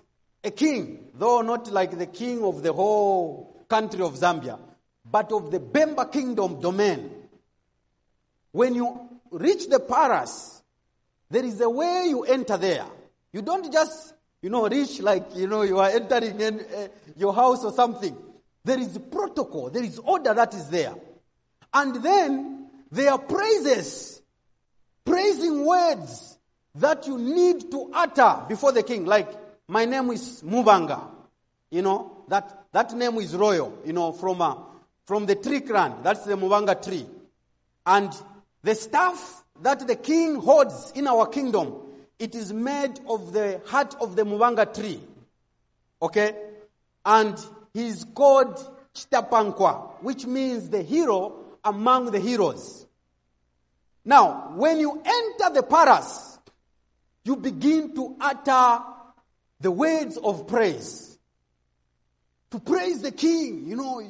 a 0.44 0.50
king, 0.50 1.10
though 1.14 1.42
not 1.42 1.72
like 1.72 1.98
the 1.98 2.06
king 2.06 2.44
of 2.44 2.62
the 2.62 2.72
whole 2.72 3.64
country 3.68 4.02
of 4.02 4.14
Zambia, 4.14 4.58
but 5.04 5.32
of 5.32 5.50
the 5.50 5.58
Bemba 5.58 6.10
kingdom 6.12 6.60
domain. 6.60 7.10
When 8.52 8.74
you 8.74 9.08
reach 9.30 9.68
the 9.68 9.80
Paras, 9.80 10.62
there 11.30 11.44
is 11.44 11.60
a 11.60 11.68
way 11.68 12.06
you 12.08 12.22
enter 12.22 12.56
there. 12.56 12.86
You 13.32 13.42
don't 13.42 13.70
just, 13.72 14.14
you 14.40 14.50
know, 14.50 14.68
reach 14.68 15.00
like, 15.00 15.34
you 15.34 15.46
know, 15.46 15.62
you 15.62 15.78
are 15.78 15.90
entering 15.90 16.40
in, 16.40 16.60
uh, 16.60 16.88
your 17.16 17.34
house 17.34 17.64
or 17.64 17.72
something. 17.72 18.16
There 18.64 18.78
is 18.78 18.98
protocol, 19.10 19.70
there 19.70 19.84
is 19.84 19.98
order 19.98 20.34
that 20.34 20.54
is 20.54 20.68
there. 20.68 20.94
And 21.72 21.96
then 22.02 22.68
there 22.90 23.12
are 23.12 23.18
praises, 23.18 24.17
praising 25.08 25.64
words 25.64 26.38
that 26.74 27.06
you 27.06 27.18
need 27.18 27.70
to 27.70 27.90
utter 27.92 28.44
before 28.48 28.72
the 28.72 28.82
king. 28.82 29.04
Like, 29.04 29.28
my 29.66 29.84
name 29.84 30.10
is 30.10 30.42
Mubanga. 30.42 31.08
You 31.70 31.82
know, 31.82 32.24
that, 32.28 32.66
that 32.72 32.92
name 32.94 33.16
is 33.16 33.34
royal, 33.34 33.78
you 33.84 33.92
know, 33.92 34.12
from, 34.12 34.40
uh, 34.40 34.56
from 35.06 35.26
the 35.26 35.34
tree 35.34 35.60
clan. 35.60 35.96
That's 36.02 36.24
the 36.24 36.36
Mubanga 36.36 36.82
tree. 36.82 37.06
And 37.84 38.12
the 38.62 38.74
staff 38.74 39.44
that 39.62 39.86
the 39.86 39.96
king 39.96 40.36
holds 40.36 40.92
in 40.94 41.06
our 41.06 41.26
kingdom, 41.26 41.74
it 42.18 42.34
is 42.34 42.52
made 42.52 43.00
of 43.08 43.32
the 43.32 43.60
heart 43.66 43.94
of 44.00 44.16
the 44.16 44.24
Mubanga 44.24 44.72
tree. 44.72 45.00
Okay? 46.00 46.34
And 47.04 47.36
he's 47.72 48.04
called 48.14 48.56
Chitapankwa, 48.94 50.02
which 50.02 50.26
means 50.26 50.68
the 50.68 50.82
hero 50.82 51.56
among 51.64 52.10
the 52.10 52.20
heroes. 52.20 52.86
Now, 54.04 54.52
when 54.54 54.80
you 54.80 55.02
enter 55.04 55.54
the 55.54 55.62
palace, 55.62 56.38
you 57.24 57.36
begin 57.36 57.94
to 57.94 58.16
utter 58.20 58.82
the 59.60 59.70
words 59.70 60.16
of 60.16 60.46
praise. 60.46 61.18
To 62.50 62.60
praise 62.60 63.02
the 63.02 63.12
king, 63.12 63.66
you 63.66 63.76
know, 63.76 64.02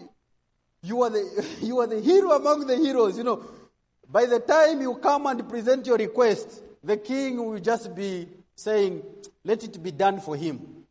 you 0.83 1.03
are 1.03 1.11
the, 1.11 1.47
you 1.61 1.81
are 1.81 1.87
the 1.87 2.01
hero 2.01 2.33
among 2.33 2.67
the 2.67 2.77
heroes, 2.77 3.19
you 3.19 3.25
know. 3.25 3.45
By 4.11 4.27
the 4.27 4.41
time 4.41 4.81
you 4.81 4.95
come 4.97 5.27
and 5.27 5.49
present 5.49 5.87
your 5.87 5.97
request, 5.97 6.63
the 6.83 6.97
king 6.97 7.45
will 7.45 7.59
just 7.59 7.95
be 7.95 8.29
saying, 8.55 9.03
let 9.45 9.65
it 9.65 9.83
be 9.83 9.91
done 9.91 10.21
for 10.21 10.37
him. 10.37 10.85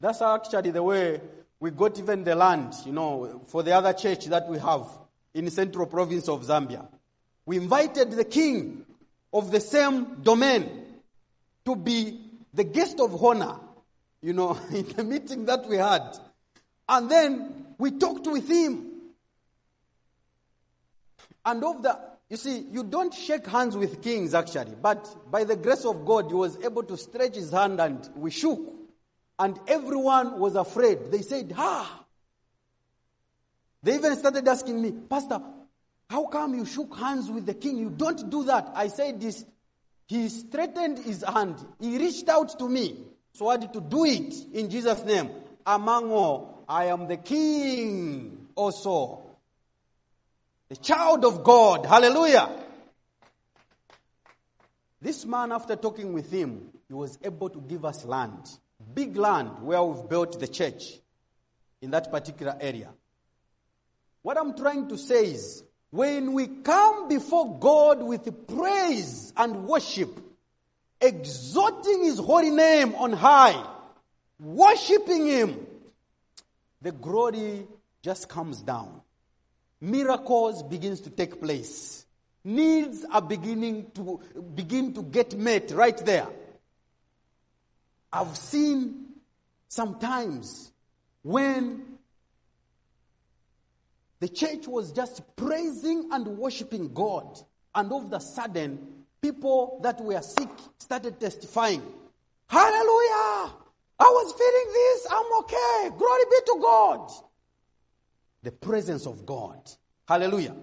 That's 0.00 0.22
actually 0.22 0.70
the 0.70 0.82
way 0.82 1.20
we 1.60 1.70
got 1.70 1.98
even 1.98 2.24
the 2.24 2.34
land, 2.34 2.74
you 2.84 2.92
know, 2.92 3.42
for 3.46 3.62
the 3.62 3.72
other 3.72 3.92
church 3.92 4.26
that 4.26 4.48
we 4.48 4.58
have 4.58 4.86
in 5.32 5.50
central 5.50 5.86
province 5.86 6.28
of 6.28 6.44
Zambia. 6.44 6.86
We 7.46 7.56
invited 7.58 8.12
the 8.12 8.24
king 8.24 8.84
of 9.32 9.50
the 9.50 9.60
same 9.60 10.22
domain 10.22 10.84
to 11.64 11.76
be 11.76 12.20
the 12.52 12.64
guest 12.64 13.00
of 13.00 13.22
honor, 13.22 13.56
you 14.22 14.32
know, 14.32 14.58
in 14.72 14.86
the 14.88 15.04
meeting 15.04 15.44
that 15.46 15.66
we 15.66 15.76
had. 15.76 16.16
And 16.88 17.10
then 17.10 17.66
we 17.78 17.92
talked 17.92 18.26
with 18.26 18.48
him. 18.48 18.90
And 21.44 21.62
of 21.62 21.82
the, 21.82 21.98
you 22.30 22.36
see, 22.36 22.66
you 22.70 22.84
don't 22.84 23.12
shake 23.12 23.46
hands 23.46 23.76
with 23.76 24.02
kings 24.02 24.34
actually, 24.34 24.74
but 24.80 25.30
by 25.30 25.44
the 25.44 25.56
grace 25.56 25.84
of 25.84 26.06
God, 26.06 26.28
he 26.28 26.34
was 26.34 26.58
able 26.64 26.82
to 26.84 26.96
stretch 26.96 27.34
his 27.34 27.50
hand 27.50 27.80
and 27.80 28.08
we 28.16 28.30
shook. 28.30 28.60
And 29.38 29.58
everyone 29.66 30.38
was 30.38 30.54
afraid. 30.54 31.10
They 31.10 31.22
said, 31.22 31.52
Ah! 31.56 32.04
They 33.82 33.96
even 33.96 34.16
started 34.16 34.48
asking 34.48 34.80
me, 34.80 34.92
Pastor, 34.92 35.42
how 36.08 36.26
come 36.26 36.54
you 36.54 36.66
shook 36.66 36.96
hands 36.96 37.30
with 37.30 37.46
the 37.46 37.54
king? 37.54 37.78
You 37.78 37.90
don't 37.90 38.30
do 38.30 38.44
that. 38.44 38.72
I 38.74 38.88
said 38.88 39.20
this. 39.20 39.44
He 40.06 40.28
straightened 40.28 40.98
his 40.98 41.24
hand. 41.24 41.56
He 41.80 41.98
reached 41.98 42.28
out 42.28 42.58
to 42.58 42.68
me. 42.68 42.96
So 43.32 43.48
I 43.48 43.58
had 43.58 43.72
to 43.72 43.80
do 43.80 44.04
it 44.04 44.34
in 44.52 44.70
Jesus' 44.70 45.04
name. 45.04 45.30
Among 45.66 46.12
all, 46.12 46.64
I 46.68 46.86
am 46.86 47.08
the 47.08 47.16
king 47.16 48.48
also. 48.54 49.22
The 50.68 50.76
child 50.76 51.24
of 51.24 51.42
God. 51.42 51.86
Hallelujah. 51.86 52.48
This 55.00 55.24
man, 55.26 55.52
after 55.52 55.74
talking 55.74 56.12
with 56.12 56.30
him, 56.30 56.70
he 56.86 56.94
was 56.94 57.18
able 57.22 57.50
to 57.50 57.60
give 57.60 57.84
us 57.84 58.04
land. 58.04 58.48
Big 58.94 59.16
land 59.16 59.62
where 59.62 59.82
we've 59.82 60.08
built 60.08 60.38
the 60.38 60.48
church 60.48 61.00
in 61.82 61.90
that 61.90 62.10
particular 62.10 62.56
area. 62.60 62.90
What 64.22 64.38
I'm 64.38 64.56
trying 64.56 64.88
to 64.88 64.96
say 64.96 65.26
is, 65.26 65.63
when 65.94 66.32
we 66.32 66.48
come 66.48 67.06
before 67.06 67.56
God 67.60 68.02
with 68.02 68.48
praise 68.48 69.32
and 69.36 69.64
worship, 69.68 70.10
exalting 71.00 72.02
His 72.02 72.18
holy 72.18 72.50
name 72.50 72.96
on 72.96 73.12
high, 73.12 73.64
worshiping 74.40 75.24
Him, 75.24 75.64
the 76.82 76.90
glory 76.90 77.68
just 78.02 78.28
comes 78.28 78.60
down. 78.60 79.02
Miracles 79.80 80.64
begins 80.64 81.00
to 81.02 81.10
take 81.10 81.40
place. 81.40 82.04
Needs 82.42 83.06
are 83.12 83.22
beginning 83.22 83.92
to 83.94 84.20
begin 84.52 84.94
to 84.94 85.02
get 85.04 85.36
met 85.38 85.70
right 85.70 85.96
there. 86.04 86.26
I've 88.12 88.36
seen 88.36 89.10
sometimes 89.68 90.72
when 91.22 91.93
the 94.24 94.30
church 94.30 94.66
was 94.66 94.90
just 94.90 95.20
praising 95.36 96.08
and 96.10 96.26
worshiping 96.26 96.94
God, 96.94 97.38
and 97.74 97.92
all 97.92 98.06
of 98.06 98.10
a 98.10 98.20
sudden, 98.20 98.78
people 99.20 99.80
that 99.82 100.00
were 100.00 100.22
sick 100.22 100.48
started 100.78 101.20
testifying. 101.20 101.82
Hallelujah! 102.46 103.52
I 103.98 104.04
was 104.04 104.32
feeling 104.32 104.72
this, 104.72 105.06
I'm 105.10 105.32
okay. 105.40 105.98
Glory 105.98 106.22
be 106.30 106.36
to 106.46 106.58
God. 106.58 107.10
The 108.44 108.52
presence 108.52 109.06
of 109.06 109.26
God. 109.26 109.70
Hallelujah. 110.08 110.56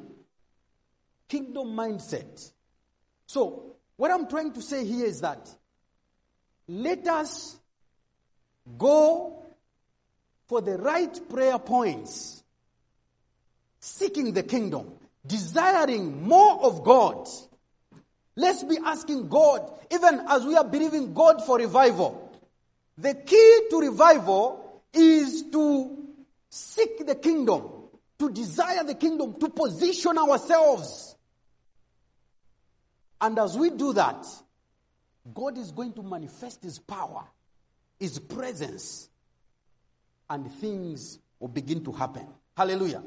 Kingdom 1.30 1.68
mindset. 1.68 2.52
So, 3.28 3.76
what 3.96 4.10
I'm 4.10 4.28
trying 4.28 4.54
to 4.54 4.62
say 4.64 4.84
here 4.84 5.06
is 5.06 5.22
that 5.22 5.56
let 6.68 7.08
us 7.08 7.58
go 8.76 9.46
for 10.48 10.62
the 10.62 10.80
right 10.80 11.30
prayer 11.30 11.60
points, 11.60 12.41
seeking 13.82 14.32
the 14.32 14.44
kingdom, 14.44 14.94
desiring 15.26 16.24
more 16.24 16.64
of 16.64 16.84
God. 16.84 17.28
Let's 18.36 18.64
be 18.64 18.78
asking 18.86 19.28
God, 19.28 19.70
even 19.92 20.22
as 20.30 20.46
we 20.46 20.56
are 20.56 20.64
believing 20.64 21.14
God 21.14 21.44
for 21.46 21.58
revival. 21.58 22.32
The 22.98 23.16
key 23.16 23.62
to 23.72 23.80
revival 23.80 24.82
is 24.94 25.44
to 25.52 25.98
seek 26.50 27.06
the 27.06 27.16
kingdom, 27.16 27.64
to 28.20 28.30
desire 28.30 28.84
the 28.84 28.96
kingdom, 28.96 29.40
to 29.40 29.50
position 29.50 30.18
ourselves. 30.18 31.16
And 33.20 33.38
as 33.40 33.58
we 33.58 33.72
do 33.72 33.94
that, 33.94 34.26
God 35.34 35.58
is 35.58 35.72
going 35.72 35.94
to 35.94 36.04
manifest 36.04 36.64
His 36.64 36.80
power, 36.80 37.24
His 38.00 38.20
presence, 38.20 39.10
and 40.30 40.52
things 40.54 41.20
will 41.40 41.48
begin 41.50 41.84
to 41.84 41.92
happen. 41.92 42.28
Hallelujah. 42.56 43.04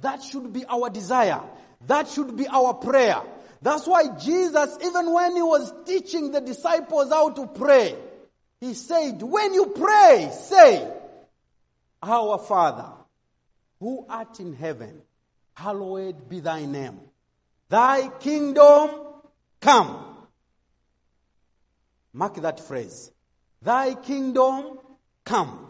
That 0.00 0.22
should 0.22 0.52
be 0.52 0.64
our 0.66 0.90
desire. 0.90 1.40
That 1.86 2.08
should 2.08 2.36
be 2.36 2.46
our 2.46 2.74
prayer. 2.74 3.20
That's 3.62 3.86
why 3.86 4.08
Jesus, 4.18 4.76
even 4.84 5.12
when 5.12 5.36
he 5.36 5.42
was 5.42 5.72
teaching 5.86 6.30
the 6.30 6.40
disciples 6.40 7.10
how 7.10 7.30
to 7.30 7.46
pray, 7.46 7.96
he 8.60 8.74
said, 8.74 9.22
When 9.22 9.54
you 9.54 9.66
pray, 9.66 10.30
say, 10.32 10.90
Our 12.02 12.38
Father, 12.38 12.92
who 13.80 14.06
art 14.08 14.40
in 14.40 14.54
heaven, 14.54 15.02
hallowed 15.54 16.28
be 16.28 16.40
thy 16.40 16.64
name. 16.64 17.00
Thy 17.68 18.08
kingdom 18.08 18.90
come. 19.60 20.14
Mark 22.12 22.36
that 22.36 22.60
phrase. 22.60 23.10
Thy 23.60 23.94
kingdom 23.94 24.78
come. 25.24 25.63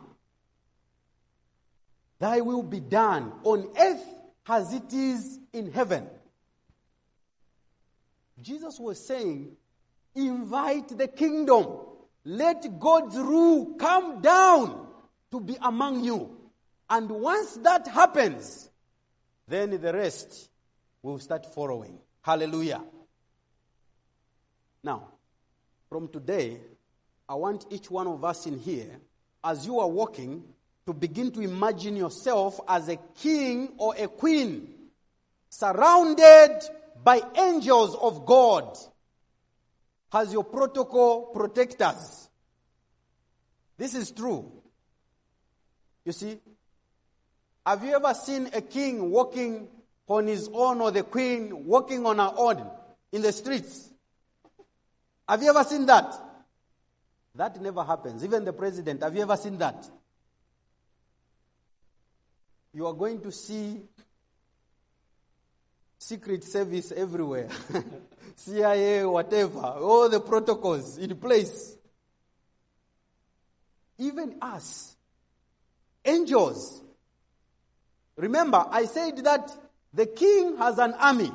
Thy 2.19 2.41
will 2.41 2.63
be 2.63 2.81
done 2.81 3.33
on 3.43 3.69
earth 3.79 4.05
as 4.47 4.73
it 4.73 4.93
is 4.93 5.39
in 5.53 5.73
heaven. 5.73 6.07
Jesus 8.41 8.79
was 8.79 9.05
saying, 9.05 9.57
invite 10.15 10.97
the 10.97 11.09
kingdom. 11.09 11.67
Let 12.25 12.79
God's 12.79 13.17
rule 13.17 13.75
come 13.79 14.21
down 14.21 14.87
to 15.31 15.41
be 15.41 15.57
among 15.61 16.05
you. 16.05 16.37
And 16.89 17.11
once 17.11 17.55
that 17.57 17.89
happens, 17.89 18.71
then 19.47 19.71
the 19.81 19.93
rest 19.93 20.49
will 21.03 21.19
start 21.19 21.53
following. 21.55 21.99
Hallelujah. 22.23 22.83
Now, 24.83 25.09
from 25.89 26.09
today, 26.09 26.61
I 27.29 27.35
want 27.35 27.67
each 27.71 27.91
one 27.91 28.07
of 28.07 28.25
us 28.25 28.47
in 28.47 28.59
here, 28.59 29.01
as 29.43 29.67
you 29.67 29.81
are 29.81 29.89
walking, 29.89 30.45
to 30.87 30.93
begin 30.93 31.31
to 31.33 31.41
imagine 31.41 31.97
yourself 31.97 32.61
as 32.69 32.89
a 32.89 32.97
king 33.17 33.73
or 33.79 33.95
a 33.97 34.09
queen, 34.09 34.69
surrounded 35.49 36.61
by 37.03 37.23
angels 37.37 37.97
of 38.01 38.27
God, 38.27 38.77
as 40.13 40.33
your 40.33 40.45
protocol 40.45 41.27
protectors. 41.27 42.29
This 43.77 43.95
is 43.95 44.11
true. 44.11 44.51
You 46.05 46.13
see, 46.13 46.39
have 47.67 47.83
you 47.83 47.95
ever 47.95 48.13
seen 48.15 48.51
a 48.53 48.61
king 48.61 49.11
walking 49.11 49.69
on 50.07 50.27
his 50.27 50.49
own 50.53 50.81
or 50.81 50.91
the 50.91 51.03
queen 51.03 51.65
walking 51.65 52.05
on 52.05 52.19
her 52.19 52.33
own 52.37 52.65
in 53.11 53.23
the 53.23 53.33
streets? 53.33 53.91
Have 55.29 55.43
you 55.43 55.49
ever 55.49 55.65
seen 55.65 55.87
that? 55.87 56.15
That 57.35 57.61
never 57.61 57.83
happens. 57.83 58.23
Even 58.23 58.45
the 58.45 58.53
president, 58.53 59.03
have 59.03 59.17
you 59.17 59.23
ever 59.23 59.37
seen 59.37 59.59
that? 59.59 59.89
You 62.75 62.89
are 62.89 62.93
going 62.93 63.21
to 63.21 63.31
see 63.31 63.81
Secret 65.97 66.43
Service 66.43 66.93
everywhere, 66.93 67.49
CIA, 68.37 69.07
whatever, 69.07 69.61
all 69.61 70.09
the 70.09 70.19
protocols 70.19 70.99
in 70.99 71.17
place. 71.17 71.77
Even 73.99 74.35
us, 74.43 74.97
angels. 76.05 76.83
Remember, 78.17 78.67
I 78.69 78.87
said 78.87 79.19
that 79.19 79.51
the 79.93 80.07
king 80.07 80.57
has 80.59 80.79
an 80.79 80.95
army. 80.95 81.31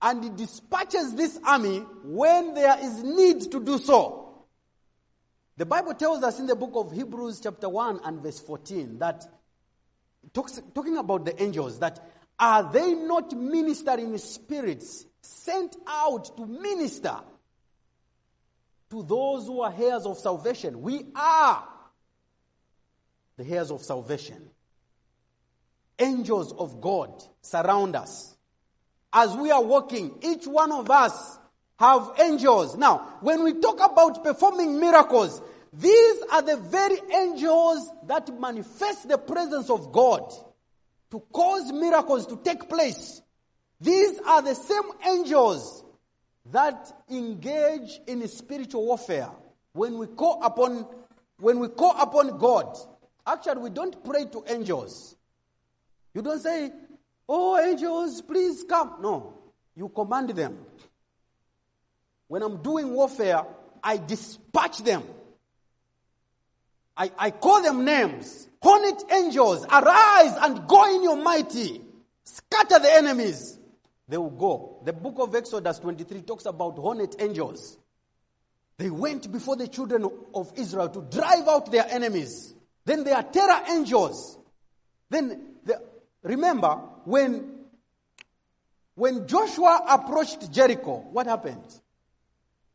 And 0.00 0.22
he 0.22 0.30
dispatches 0.30 1.14
this 1.14 1.40
army 1.44 1.78
when 2.04 2.54
there 2.54 2.78
is 2.80 3.02
need 3.02 3.50
to 3.50 3.58
do 3.58 3.78
so. 3.78 4.44
The 5.56 5.66
Bible 5.66 5.94
tells 5.94 6.22
us 6.22 6.38
in 6.38 6.46
the 6.46 6.54
book 6.54 6.72
of 6.74 6.92
Hebrews, 6.92 7.40
chapter 7.40 7.68
1 7.68 8.00
and 8.04 8.22
verse 8.22 8.38
14, 8.38 8.98
that 8.98 9.26
talks, 10.32 10.60
talking 10.74 10.96
about 10.96 11.24
the 11.24 11.42
angels, 11.42 11.78
that 11.80 12.04
are 12.38 12.70
they 12.72 12.94
not 12.94 13.32
ministering 13.32 14.16
spirits 14.18 15.06
sent 15.20 15.76
out 15.86 16.36
to 16.36 16.46
minister 16.46 17.16
to 18.90 19.02
those 19.02 19.46
who 19.46 19.62
are 19.62 19.74
heirs 19.76 20.04
of 20.04 20.18
salvation? 20.18 20.82
We 20.82 21.06
are 21.14 21.66
the 23.36 23.44
heirs 23.44 23.70
of 23.70 23.82
salvation. 23.82 24.50
Angels 25.98 26.52
of 26.52 26.80
God 26.80 27.24
surround 27.40 27.96
us 27.96 28.36
as 29.16 29.34
we 29.34 29.50
are 29.50 29.62
walking, 29.62 30.18
each 30.20 30.46
one 30.46 30.70
of 30.70 30.90
us 30.90 31.38
have 31.78 32.12
angels. 32.18 32.76
Now, 32.76 33.16
when 33.22 33.44
we 33.44 33.54
talk 33.54 33.80
about 33.80 34.22
performing 34.22 34.78
miracles, 34.78 35.40
these 35.78 36.22
are 36.32 36.42
the 36.42 36.56
very 36.56 36.98
angels 37.14 37.90
that 38.06 38.38
manifest 38.40 39.08
the 39.08 39.18
presence 39.18 39.68
of 39.68 39.92
God 39.92 40.32
to 41.10 41.20
cause 41.32 41.70
miracles 41.70 42.26
to 42.28 42.36
take 42.36 42.68
place. 42.68 43.20
These 43.80 44.18
are 44.26 44.40
the 44.40 44.54
same 44.54 44.90
angels 45.06 45.84
that 46.50 46.92
engage 47.10 48.00
in 48.06 48.26
spiritual 48.26 48.86
warfare. 48.86 49.30
When 49.72 49.98
we 49.98 50.06
call 50.06 50.42
upon, 50.42 50.86
when 51.38 51.58
we 51.58 51.68
call 51.68 52.00
upon 52.00 52.38
God, 52.38 52.74
actually 53.26 53.60
we 53.60 53.70
don't 53.70 54.02
pray 54.02 54.24
to 54.32 54.44
angels. 54.48 55.14
You 56.14 56.22
don't 56.22 56.40
say, 56.40 56.70
Oh, 57.28 57.58
angels, 57.58 58.22
please 58.22 58.64
come. 58.64 58.94
No, 59.00 59.34
you 59.74 59.88
command 59.88 60.30
them. 60.30 60.56
When 62.28 62.42
I'm 62.42 62.62
doing 62.62 62.92
warfare, 62.94 63.44
I 63.82 63.98
dispatch 63.98 64.78
them. 64.78 65.02
I, 66.96 67.10
I 67.18 67.30
call 67.30 67.62
them 67.62 67.84
names. 67.84 68.48
Hornet 68.62 69.04
angels, 69.12 69.64
arise 69.66 70.36
and 70.40 70.66
go 70.66 70.94
in 70.94 71.02
your 71.02 71.16
mighty. 71.16 71.80
Scatter 72.24 72.78
the 72.78 72.92
enemies. 72.92 73.58
They 74.08 74.16
will 74.16 74.30
go. 74.30 74.80
The 74.84 74.92
book 74.92 75.16
of 75.18 75.34
Exodus 75.34 75.78
23 75.78 76.22
talks 76.22 76.46
about 76.46 76.76
hornet 76.78 77.16
angels. 77.18 77.78
They 78.78 78.90
went 78.90 79.30
before 79.32 79.56
the 79.56 79.68
children 79.68 80.08
of 80.34 80.52
Israel 80.56 80.88
to 80.90 81.00
drive 81.02 81.48
out 81.48 81.70
their 81.70 81.86
enemies. 81.88 82.54
Then 82.84 83.04
they 83.04 83.12
are 83.12 83.22
terror 83.22 83.62
angels. 83.70 84.38
Then 85.08 85.56
the, 85.64 85.82
remember, 86.22 86.70
when, 87.04 87.64
when 88.94 89.26
Joshua 89.26 89.82
approached 89.88 90.52
Jericho, 90.52 90.98
what 91.10 91.26
happened? 91.26 91.64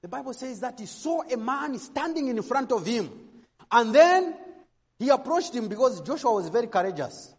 The 0.01 0.07
Bible 0.07 0.33
says 0.33 0.59
that 0.61 0.79
he 0.79 0.85
saw 0.87 1.21
a 1.21 1.37
man 1.37 1.77
standing 1.77 2.27
in 2.27 2.41
front 2.41 2.71
of 2.71 2.85
him. 2.85 3.09
And 3.71 3.95
then 3.95 4.35
he 4.99 5.09
approached 5.09 5.55
him 5.55 5.67
because 5.67 6.01
Joshua 6.01 6.33
was 6.33 6.49
very 6.49 6.67
courageous. 6.67 7.33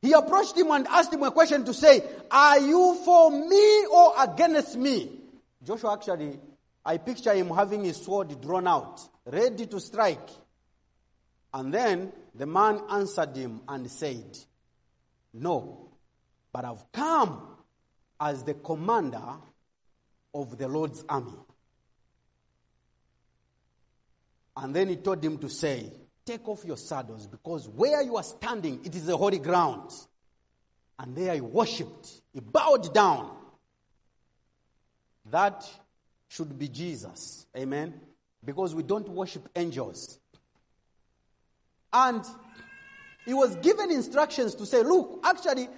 He 0.00 0.12
approached 0.12 0.56
him 0.56 0.70
and 0.72 0.86
asked 0.88 1.12
him 1.12 1.22
a 1.22 1.30
question 1.30 1.64
to 1.64 1.72
say, 1.72 2.02
Are 2.30 2.58
you 2.58 3.00
for 3.04 3.30
me 3.30 3.86
or 3.86 4.12
against 4.18 4.76
me? 4.76 5.20
Joshua 5.62 5.94
actually, 5.94 6.38
I 6.84 6.98
picture 6.98 7.32
him 7.32 7.50
having 7.50 7.84
his 7.84 7.96
sword 7.96 8.40
drawn 8.40 8.66
out, 8.66 9.00
ready 9.24 9.66
to 9.66 9.78
strike. 9.78 10.28
And 11.54 11.72
then 11.72 12.12
the 12.34 12.46
man 12.46 12.80
answered 12.90 13.36
him 13.36 13.60
and 13.68 13.88
said, 13.90 14.38
No, 15.32 15.92
but 16.52 16.64
I've 16.64 16.90
come 16.90 17.56
as 18.20 18.42
the 18.42 18.54
commander 18.54 19.22
of 20.34 20.58
the 20.58 20.66
Lord's 20.66 21.04
army. 21.08 21.38
And 24.56 24.74
then 24.74 24.88
he 24.88 24.96
told 24.96 25.24
him 25.24 25.38
to 25.38 25.48
say, 25.48 25.92
Take 26.24 26.46
off 26.48 26.64
your 26.64 26.76
saddles 26.76 27.26
because 27.26 27.68
where 27.68 28.00
you 28.02 28.16
are 28.16 28.22
standing, 28.22 28.80
it 28.84 28.94
is 28.94 29.08
a 29.08 29.16
holy 29.16 29.38
ground. 29.38 29.90
And 30.98 31.16
there 31.16 31.34
he 31.34 31.40
worshipped, 31.40 32.08
he 32.32 32.40
bowed 32.40 32.94
down. 32.94 33.36
That 35.30 35.68
should 36.28 36.58
be 36.58 36.68
Jesus. 36.68 37.46
Amen. 37.56 38.00
Because 38.44 38.74
we 38.74 38.82
don't 38.82 39.08
worship 39.08 39.48
angels. 39.56 40.18
And 41.92 42.24
he 43.24 43.34
was 43.34 43.54
given 43.56 43.90
instructions 43.90 44.54
to 44.56 44.66
say, 44.66 44.82
Look, 44.82 45.20
actually, 45.24 45.68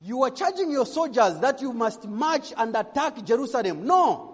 you 0.00 0.22
are 0.22 0.30
charging 0.30 0.70
your 0.70 0.86
soldiers 0.86 1.38
that 1.40 1.60
you 1.60 1.72
must 1.72 2.08
march 2.08 2.52
and 2.56 2.74
attack 2.74 3.24
Jerusalem. 3.24 3.84
No. 3.84 4.29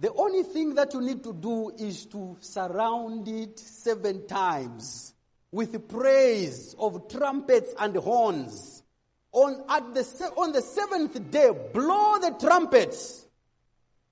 The 0.00 0.12
only 0.12 0.42
thing 0.42 0.74
that 0.74 0.92
you 0.92 1.00
need 1.00 1.22
to 1.22 1.32
do 1.32 1.70
is 1.78 2.06
to 2.06 2.36
surround 2.40 3.28
it 3.28 3.58
seven 3.58 4.26
times 4.26 5.14
with 5.52 5.88
praise 5.88 6.74
of 6.78 7.08
trumpets 7.08 7.72
and 7.78 7.94
horns. 7.96 8.82
On, 9.30 9.64
at 9.68 9.94
the, 9.94 10.32
on 10.36 10.52
the 10.52 10.62
seventh 10.62 11.30
day, 11.30 11.50
blow 11.72 12.18
the 12.18 12.36
trumpets. 12.40 13.24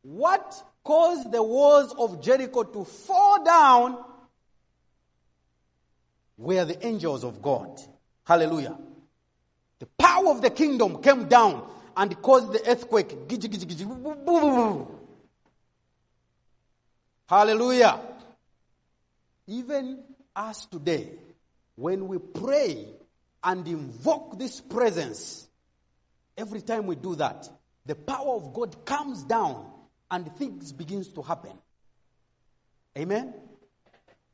What 0.03 0.62
caused 0.85 1.30
the 1.33 1.43
walls 1.43 1.95
of 1.99 2.22
Jericho 2.22 2.62
to 2.62 2.85
fall 2.85 3.45
down 3.45 4.05
were 6.37 6.64
the 6.64 6.85
angels 6.87 7.24
of 7.24 7.43
God. 7.43 7.80
Hallelujah. 8.24 8.78
The 9.78 9.87
power 9.99 10.28
of 10.28 10.43
the 10.43 10.51
kingdom 10.51 11.03
came 11.03 11.26
down 11.26 11.68
and 11.97 12.20
caused 12.22 12.53
the 12.53 12.68
earthquake. 12.68 13.28
Hallelujah. 17.33 17.99
Even 19.47 20.05
us 20.37 20.66
today, 20.66 21.14
when 21.76 22.07
we 22.07 22.18
pray 22.18 22.87
and 23.43 23.66
invoke 23.66 24.39
this 24.39 24.61
presence, 24.61 25.49
every 26.37 26.61
time 26.61 26.87
we 26.87 26.95
do 26.95 27.14
that, 27.14 27.49
the 27.87 27.95
power 27.95 28.35
of 28.35 28.53
God 28.53 28.85
comes 28.85 29.22
down 29.22 29.66
and 30.11 30.30
things 30.37 30.72
begins 30.72 31.09
to 31.14 31.22
happen. 31.22 31.53
Amen. 32.99 33.33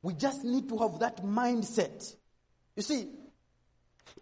We 0.02 0.14
just 0.14 0.42
need 0.42 0.68
to 0.68 0.78
have 0.78 0.98
that 0.98 1.24
mindset. 1.24 2.16
You 2.74 2.82
see, 2.82 3.06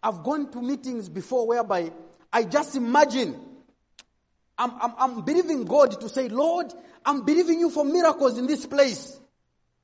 I've 0.03 0.23
gone 0.23 0.53
to 0.53 0.61
meetings 0.61 1.09
before 1.09 1.47
whereby 1.47 1.93
I 2.31 2.43
just 2.43 2.77
imagine 2.77 3.41
I'm, 4.59 4.73
I'm, 4.81 4.95
I'm 4.99 5.21
believing 5.23 5.65
God 5.65 6.01
to 6.01 6.09
say, 6.09 6.29
Lord, 6.29 6.73
I'm 7.05 7.25
believing 7.25 7.61
you 7.61 7.71
for 7.71 7.85
miracles 7.85 8.39
in 8.39 8.47
this 8.47 8.67
place. 8.67 9.19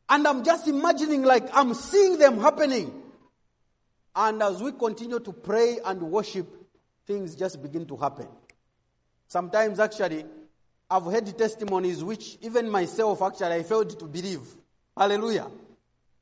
And 0.08 0.26
I'm 0.26 0.44
just 0.44 0.66
imagining 0.68 1.22
like 1.22 1.48
I'm 1.52 1.74
seeing 1.74 2.18
them 2.18 2.40
happening. 2.40 3.02
And 4.14 4.42
as 4.42 4.62
we 4.62 4.72
continue 4.72 5.20
to 5.20 5.32
pray 5.32 5.78
and 5.84 6.02
worship, 6.02 6.46
things 7.06 7.34
just 7.34 7.62
begin 7.62 7.86
to 7.86 7.96
happen. 7.96 8.28
Sometimes, 9.26 9.80
actually, 9.80 10.24
I've 10.90 11.04
heard 11.04 11.38
testimonies 11.38 12.04
which 12.04 12.36
even 12.42 12.68
myself, 12.68 13.22
actually, 13.22 13.54
I 13.54 13.62
failed 13.62 13.98
to 13.98 14.04
believe. 14.04 14.42
Hallelujah. 14.96 15.48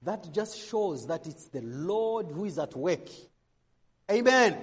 That 0.02 0.32
just 0.32 0.56
shows 0.68 1.06
that 1.08 1.26
it's 1.26 1.46
the 1.46 1.62
Lord 1.62 2.30
who 2.30 2.44
is 2.44 2.58
at 2.58 2.76
work. 2.76 3.08
Amen. 4.10 4.56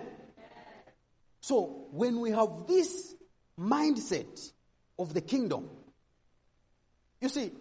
So, 1.42 1.88
when 1.92 2.20
we 2.22 2.32
have 2.32 2.68
this 2.68 3.17
mindset 3.60 4.52
of 4.98 5.14
the 5.14 5.22
kingdom, 5.22 5.70
You 7.22 7.30
see, 7.30 7.52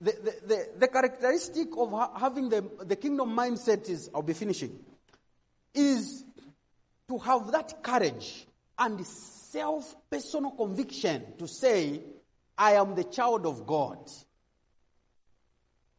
the, 0.00 0.12
the, 0.12 0.46
the, 0.46 0.68
the 0.78 0.88
characteristic 0.88 1.68
of 1.76 1.90
ha- 1.90 2.16
having 2.18 2.48
the, 2.48 2.64
the 2.84 2.96
kingdom 2.96 3.30
mindset 3.36 3.88
is, 3.88 4.10
I'll 4.14 4.22
be 4.22 4.32
finishing, 4.32 4.78
is 5.74 6.24
to 7.08 7.18
have 7.18 7.50
that 7.52 7.82
courage 7.82 8.46
and 8.78 9.04
self 9.06 9.94
personal 10.08 10.52
conviction 10.52 11.34
to 11.38 11.48
say, 11.48 12.02
I 12.56 12.72
am 12.72 12.94
the 12.94 13.04
child 13.04 13.46
of 13.46 13.66
God. 13.66 13.98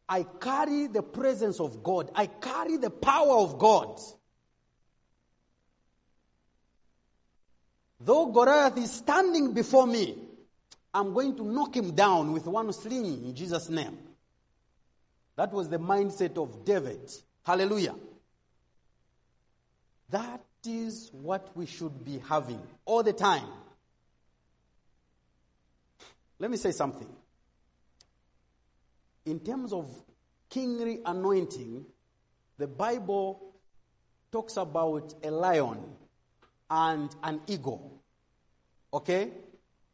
I 0.08 0.24
carry 0.24 0.88
the 0.88 1.02
presence 1.02 1.60
of 1.60 1.82
God. 1.82 2.10
I 2.14 2.26
carry 2.26 2.76
the 2.76 2.90
power 2.90 3.36
of 3.36 3.58
God. 3.58 4.00
Though 8.04 8.26
Goliath 8.26 8.76
is 8.78 8.90
standing 8.90 9.52
before 9.52 9.86
me, 9.86 10.16
I'm 10.92 11.14
going 11.14 11.36
to 11.36 11.44
knock 11.44 11.76
him 11.76 11.94
down 11.94 12.32
with 12.32 12.46
one 12.46 12.72
sling 12.72 13.04
in 13.04 13.34
Jesus' 13.34 13.68
name. 13.68 13.96
That 15.36 15.52
was 15.52 15.68
the 15.68 15.78
mindset 15.78 16.36
of 16.36 16.64
David. 16.64 17.10
Hallelujah. 17.44 17.94
That 20.10 20.42
is 20.66 21.10
what 21.12 21.56
we 21.56 21.66
should 21.66 22.04
be 22.04 22.20
having 22.28 22.60
all 22.84 23.02
the 23.02 23.12
time. 23.12 23.46
Let 26.38 26.50
me 26.50 26.56
say 26.56 26.72
something. 26.72 27.08
In 29.24 29.38
terms 29.40 29.72
of 29.72 29.88
kingly 30.50 31.00
anointing, 31.06 31.86
the 32.58 32.66
Bible 32.66 33.54
talks 34.32 34.56
about 34.56 35.14
a 35.22 35.30
lion 35.30 35.78
and 36.72 37.14
an 37.22 37.38
eagle. 37.46 38.00
Okay? 38.94 39.30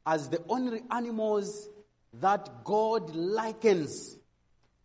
As 0.07 0.29
the 0.29 0.41
only 0.49 0.83
animals 0.93 1.69
that 2.15 2.65
God 2.65 3.15
likens 3.15 4.17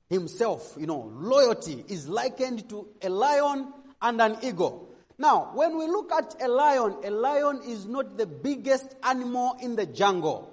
himself, 0.09 0.75
you 0.77 0.87
know, 0.87 1.11
loyalty 1.15 1.85
is 1.87 2.09
likened 2.09 2.67
to 2.69 2.87
a 3.01 3.09
lion 3.09 3.71
and 4.01 4.19
an 4.19 4.37
eagle. 4.41 4.89
Now, 5.19 5.51
when 5.53 5.77
we 5.77 5.85
look 5.85 6.11
at 6.11 6.35
a 6.41 6.47
lion, 6.47 6.97
a 7.03 7.11
lion 7.11 7.61
is 7.67 7.85
not 7.85 8.17
the 8.17 8.25
biggest 8.25 8.95
animal 9.03 9.55
in 9.61 9.75
the 9.75 9.85
jungle. 9.85 10.51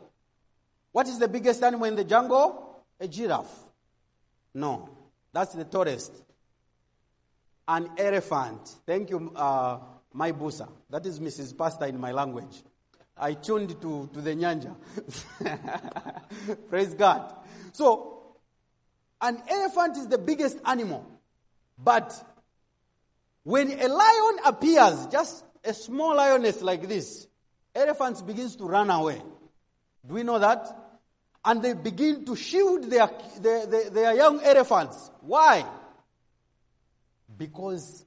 What 0.92 1.08
is 1.08 1.18
the 1.18 1.28
biggest 1.28 1.62
animal 1.62 1.86
in 1.86 1.96
the 1.96 2.04
jungle? 2.04 2.84
A 3.00 3.08
giraffe. 3.08 3.64
No, 4.52 4.90
that's 5.32 5.54
the 5.54 5.64
tallest. 5.64 6.12
An 7.66 7.88
elephant. 7.96 8.68
Thank 8.84 9.08
you, 9.08 9.32
uh, 9.34 9.78
my 10.12 10.32
busa. 10.32 10.68
That 10.88 11.06
is 11.06 11.20
Mrs. 11.20 11.56
Pastor 11.56 11.86
in 11.86 12.00
my 12.00 12.12
language. 12.12 12.62
I 13.16 13.34
tuned 13.34 13.80
to, 13.82 14.08
to 14.12 14.20
the 14.20 14.34
nyanja. 14.34 14.74
Praise 16.70 16.94
God. 16.94 17.34
So, 17.72 18.22
an 19.20 19.42
elephant 19.48 19.98
is 19.98 20.08
the 20.08 20.18
biggest 20.18 20.58
animal. 20.64 21.06
But 21.78 22.14
when 23.42 23.78
a 23.78 23.88
lion 23.88 24.38
appears, 24.46 25.06
just 25.06 25.44
a 25.64 25.74
small 25.74 26.16
lioness 26.16 26.62
like 26.62 26.88
this, 26.88 27.26
elephants 27.74 28.22
begins 28.22 28.56
to 28.56 28.64
run 28.64 28.90
away. 28.90 29.20
Do 30.06 30.14
we 30.14 30.22
know 30.22 30.38
that? 30.38 30.66
And 31.44 31.62
they 31.62 31.74
begin 31.74 32.24
to 32.26 32.36
shield 32.36 32.84
their, 32.84 33.10
their, 33.40 33.66
their, 33.66 33.90
their 33.90 34.14
young 34.14 34.42
elephants. 34.42 35.10
Why? 35.20 35.66
Because 37.36 38.04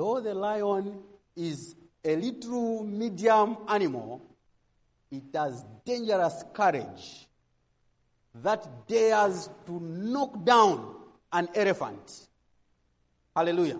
though 0.00 0.18
the 0.18 0.32
lion 0.32 0.98
is 1.36 1.76
a 2.02 2.16
little 2.16 2.84
medium 2.84 3.58
animal, 3.68 4.22
it 5.10 5.24
has 5.34 5.62
dangerous 5.84 6.42
courage 6.54 7.28
that 8.36 8.88
dares 8.88 9.50
to 9.66 9.78
knock 9.78 10.42
down 10.42 10.94
an 11.30 11.50
elephant. 11.54 12.28
Hallelujah. 13.36 13.78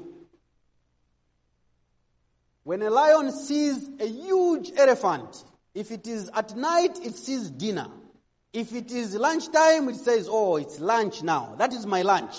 When 2.64 2.82
a 2.82 2.90
lion 2.90 3.32
sees 3.32 3.88
a 3.98 4.06
huge 4.06 4.72
elephant, 4.76 5.42
if 5.74 5.90
it 5.90 6.06
is 6.06 6.30
at 6.34 6.54
night, 6.54 6.98
it 7.02 7.14
sees 7.14 7.50
dinner. 7.50 7.88
If 8.52 8.74
it 8.74 8.92
is 8.92 9.14
lunchtime, 9.14 9.88
it 9.88 9.96
says, 9.96 10.28
Oh, 10.30 10.56
it's 10.56 10.80
lunch 10.80 11.22
now. 11.22 11.54
That 11.56 11.72
is 11.72 11.86
my 11.86 12.02
lunch. 12.02 12.36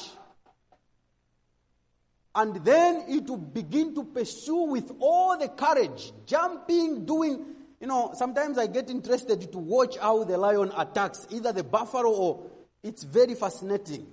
And 2.33 2.55
then 2.63 3.05
it 3.09 3.27
will 3.27 3.37
begin 3.37 3.93
to 3.95 4.05
pursue 4.05 4.63
with 4.63 4.91
all 4.99 5.37
the 5.37 5.49
courage, 5.49 6.13
jumping, 6.25 7.05
doing. 7.05 7.45
You 7.79 7.87
know, 7.87 8.13
sometimes 8.15 8.57
I 8.57 8.67
get 8.67 8.89
interested 8.89 9.51
to 9.51 9.57
watch 9.57 9.97
how 9.97 10.23
the 10.23 10.37
lion 10.37 10.71
attacks 10.77 11.27
either 11.29 11.51
the 11.51 11.63
buffalo 11.63 12.09
or 12.09 12.51
it's 12.83 13.03
very 13.03 13.35
fascinating. 13.35 14.07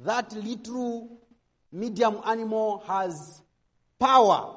That 0.00 0.32
little 0.32 1.18
medium 1.70 2.20
animal 2.24 2.82
has 2.86 3.42
power. 3.98 4.54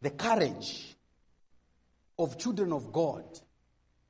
The 0.00 0.10
courage 0.10 0.96
of 2.18 2.38
children 2.38 2.72
of 2.72 2.92
God 2.92 3.24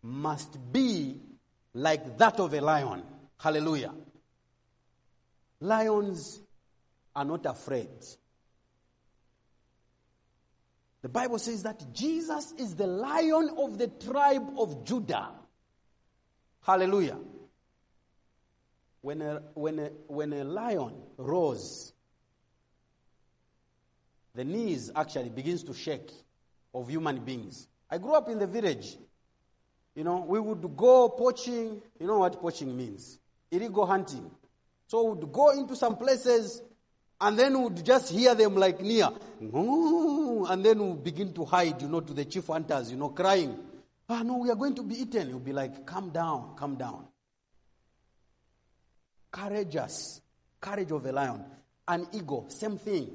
must 0.02 0.58
be 0.72 1.20
like 1.74 2.16
that 2.18 2.40
of 2.40 2.54
a 2.54 2.60
lion. 2.60 3.02
Hallelujah. 3.38 3.92
Lions 5.62 6.40
are 7.14 7.24
not 7.24 7.46
afraid. 7.46 7.88
The 11.02 11.08
Bible 11.08 11.38
says 11.38 11.62
that 11.62 11.92
Jesus 11.92 12.52
is 12.58 12.74
the 12.74 12.88
lion 12.88 13.50
of 13.56 13.78
the 13.78 13.86
tribe 13.86 14.58
of 14.58 14.84
Judah. 14.84 15.30
Hallelujah. 16.62 17.16
When 19.02 19.22
a, 19.22 19.42
when 19.54 19.78
a, 19.78 19.90
when 20.08 20.32
a 20.32 20.42
lion 20.42 20.94
roars, 21.16 21.92
the 24.34 24.44
knees 24.44 24.90
actually 24.96 25.30
begins 25.30 25.62
to 25.64 25.74
shake 25.74 26.10
of 26.74 26.88
human 26.88 27.20
beings. 27.20 27.68
I 27.88 27.98
grew 27.98 28.14
up 28.14 28.28
in 28.28 28.40
the 28.40 28.48
village. 28.48 28.96
You 29.94 30.02
know, 30.02 30.24
we 30.26 30.40
would 30.40 30.76
go 30.76 31.08
poaching. 31.08 31.80
You 32.00 32.06
know 32.08 32.18
what 32.18 32.40
poaching 32.40 32.76
means? 32.76 33.20
Illegal 33.52 33.86
hunting. 33.86 34.28
So 34.92 35.04
would 35.04 35.32
go 35.32 35.48
into 35.58 35.74
some 35.74 35.96
places 35.96 36.60
and 37.18 37.38
then 37.38 37.62
would 37.62 37.82
just 37.82 38.12
hear 38.12 38.34
them 38.34 38.56
like 38.56 38.82
near. 38.82 39.08
And 39.40 40.62
then 40.62 40.86
we 40.86 40.96
begin 41.00 41.32
to 41.32 41.46
hide, 41.46 41.80
you 41.80 41.88
know, 41.88 42.00
to 42.00 42.12
the 42.12 42.26
chief 42.26 42.48
hunters, 42.48 42.90
you 42.90 42.98
know, 42.98 43.08
crying. 43.08 43.58
Ah, 44.06 44.22
no, 44.22 44.36
we 44.36 44.50
are 44.50 44.54
going 44.54 44.74
to 44.74 44.82
be 44.82 45.00
eaten. 45.00 45.30
You'll 45.30 45.38
be 45.38 45.54
like, 45.54 45.86
calm 45.86 46.10
down, 46.10 46.56
calm 46.56 46.74
down. 46.76 47.06
Courageous. 49.30 50.20
Courage 50.60 50.92
of 50.92 51.06
a 51.06 51.12
lion. 51.12 51.42
An 51.88 52.06
eagle, 52.12 52.50
same 52.50 52.76
thing. 52.76 53.12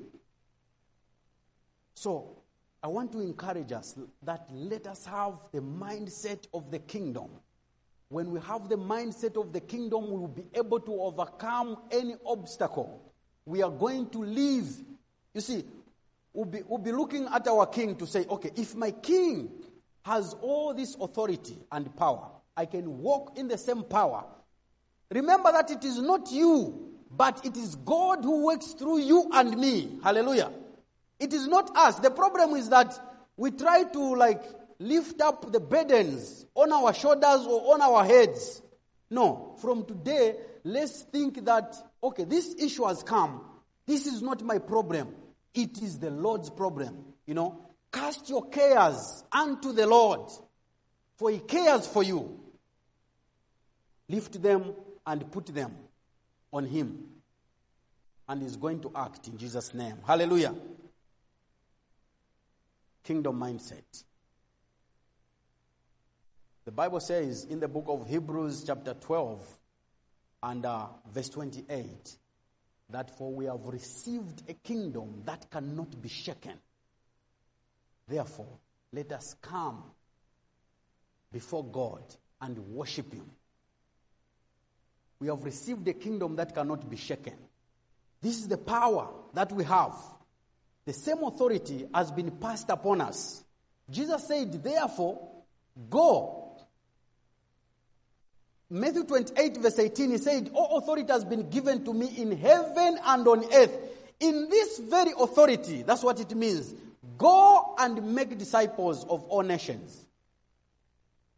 So, 1.94 2.42
I 2.82 2.88
want 2.88 3.12
to 3.12 3.20
encourage 3.20 3.72
us 3.72 3.96
that 4.24 4.48
let 4.52 4.88
us 4.88 5.06
have 5.06 5.34
the 5.52 5.60
mindset 5.60 6.48
of 6.56 6.72
the 6.72 6.80
kingdom. 6.80 7.30
When 8.10 8.32
we 8.32 8.40
have 8.42 8.70
the 8.70 8.78
mindset 8.78 9.40
of 9.40 9.52
the 9.52 9.60
kingdom, 9.60 10.10
we 10.10 10.18
will 10.18 10.28
be 10.28 10.46
able 10.54 10.80
to 10.80 10.94
overcome 11.02 11.78
any 11.92 12.16
obstacle. 12.26 13.02
We 13.46 13.62
are 13.62 13.72
going 13.72 14.10
to 14.12 14.24
live. 14.24 14.68
You 15.34 15.42
see, 15.42 15.66
we'll 16.34 16.46
be, 16.46 16.62
we'll 16.68 16.80
be 16.80 16.94
looking 16.94 17.28
at 17.28 17.48
our 17.48 17.66
king 17.66 17.96
to 17.98 18.08
say, 18.08 18.26
okay, 18.30 18.52
if 18.56 18.76
my 18.76 18.92
king 18.92 19.50
has 20.04 20.36
all 20.42 20.74
this 20.74 20.96
authority 20.96 21.58
and 21.72 21.94
power, 21.98 22.30
I 22.56 22.66
can 22.66 23.00
walk 23.00 23.38
in 23.38 23.50
the 23.50 23.58
same 23.58 23.84
power. 23.84 24.24
Remember 25.12 25.52
that 25.52 25.70
it 25.70 25.84
is 25.84 26.00
not 26.00 26.32
you, 26.32 26.94
but 27.12 27.46
it 27.46 27.58
is 27.58 27.76
God 27.76 28.24
who 28.24 28.46
works 28.46 28.74
through 28.74 29.00
you 29.00 29.30
and 29.34 29.58
me. 29.58 30.00
Hallelujah. 30.02 30.52
It 31.20 31.34
is 31.34 31.48
not 31.48 31.76
us. 31.76 32.00
The 32.00 32.12
problem 32.12 32.56
is 32.56 32.70
that 32.70 32.98
we 33.36 33.52
try 33.52 33.84
to 33.84 34.16
like 34.16 34.44
lift 34.80 35.22
up 35.22 35.52
the 35.52 35.60
burdens 35.60 36.46
on 36.56 36.72
our 36.72 36.94
shoulders 36.94 37.46
or 37.48 37.74
on 37.74 37.82
our 37.82 38.06
heads. 38.06 38.62
No, 39.10 39.56
from 39.62 39.86
today, 39.86 40.36
let's 40.64 41.04
think 41.04 41.46
that, 41.46 41.76
okay, 42.04 42.26
this 42.26 42.56
issue 42.60 42.86
has 42.86 43.04
come. 43.04 43.42
This 43.86 44.06
is 44.06 44.22
not 44.22 44.44
my 44.44 44.60
problem. 44.60 45.16
It 45.54 45.82
is 45.82 46.00
the 46.00 46.12
Lord's 46.12 46.50
problem. 46.50 47.06
You 47.26 47.34
know, 47.34 47.62
cast 47.92 48.30
your 48.30 48.50
cares 48.50 49.24
unto 49.32 49.72
the 49.72 49.88
Lord, 49.88 50.30
for 51.16 51.30
He 51.32 51.40
cares 51.40 51.88
for 51.88 52.04
you. 52.04 52.40
Lift 54.10 54.42
them 54.42 54.74
and 55.06 55.32
put 55.32 55.48
them 55.48 55.76
on 56.52 56.66
Him. 56.66 57.06
And 58.28 58.42
He's 58.42 58.58
going 58.58 58.82
to 58.82 58.92
act 58.96 59.28
in 59.28 59.38
Jesus' 59.38 59.74
name. 59.74 59.98
Hallelujah 60.06 60.54
kingdom 63.08 63.40
mindset. 63.40 64.04
The 66.68 66.74
Bible 66.74 67.00
says 67.00 67.46
in 67.46 67.62
the 67.62 67.70
book 67.70 67.86
of 67.88 68.10
Hebrews, 68.10 68.66
chapter 68.68 68.94
12, 68.94 69.42
and 70.44 70.66
uh, 70.66 70.88
verse 71.10 71.30
28, 71.30 72.18
that 72.90 73.18
for 73.18 73.32
we 73.32 73.46
have 73.46 73.62
received 73.64 74.44
a 74.50 74.54
kingdom 74.54 75.22
that 75.24 75.50
cannot 75.50 76.02
be 76.02 76.10
shaken. 76.10 76.56
Therefore, 78.06 78.60
let 78.92 79.14
us 79.14 79.38
come 79.42 79.82
before 81.32 81.64
God 81.64 82.04
and 82.42 82.60
worship 82.60 83.14
Him. 83.14 83.32
We 85.22 85.30
have 85.30 85.46
received 85.46 85.88
a 85.88 85.94
kingdom 85.94 86.36
that 86.36 86.54
cannot 86.54 86.90
be 86.90 86.98
shaken. 86.98 87.38
This 88.22 88.40
is 88.40 88.50
the 88.50 88.58
power 88.58 89.08
that 89.34 89.54
we 89.54 89.64
have. 89.64 89.96
The 90.84 90.92
same 90.92 91.24
authority 91.24 91.88
has 91.94 92.12
been 92.12 92.32
passed 92.32 92.70
upon 92.70 93.00
us. 93.00 93.42
Jesus 93.90 94.28
said, 94.28 94.62
therefore, 94.62 95.30
go. 95.90 96.44
Matthew 98.70 99.04
28, 99.06 99.58
verse 99.58 99.80
18, 99.80 100.12
he 100.12 100.18
said, 100.18 100.52
All 100.54 100.78
authority 100.78 101.12
has 101.12 101.24
been 101.24 101.50
given 101.50 101.86
to 101.86 101.94
me 101.94 102.08
in 102.18 102.38
heaven 102.38 103.00
and 103.06 103.28
on 103.28 103.46
earth. 103.54 103.78
In 104.20 104.50
this 104.50 104.80
very 104.80 105.12
authority, 105.18 105.84
that's 105.84 106.04
what 106.04 106.20
it 106.20 106.36
means. 106.36 106.74
Go 107.18 107.76
and 107.80 108.14
make 108.14 108.38
disciples 108.38 109.06
of 109.06 109.24
all 109.26 109.44
nations. 109.44 110.06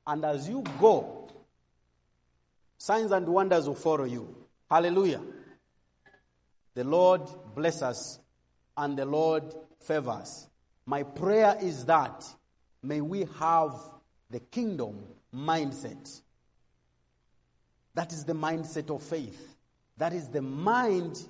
And 0.07 0.25
as 0.25 0.49
you 0.49 0.63
go, 0.79 1.29
signs 2.77 3.11
and 3.11 3.27
wonders 3.27 3.67
will 3.67 3.75
follow 3.75 4.05
you. 4.05 4.35
Hallelujah. 4.69 5.21
The 6.73 6.83
Lord 6.83 7.21
bless 7.55 7.81
us 7.83 8.19
and 8.75 8.97
the 8.97 9.05
Lord 9.05 9.43
favor 9.81 10.11
us. 10.11 10.47
My 10.85 11.03
prayer 11.03 11.57
is 11.61 11.85
that 11.85 12.25
may 12.81 13.01
we 13.01 13.27
have 13.39 13.75
the 14.31 14.39
kingdom 14.39 15.03
mindset. 15.35 16.21
That 17.99 18.13
is 18.13 18.23
the 18.23 18.31
mindset 18.31 18.95
of 18.95 19.03
faith. 19.03 19.57
That 19.97 20.13
is 20.13 20.29
the 20.29 20.41
mind 20.41 21.21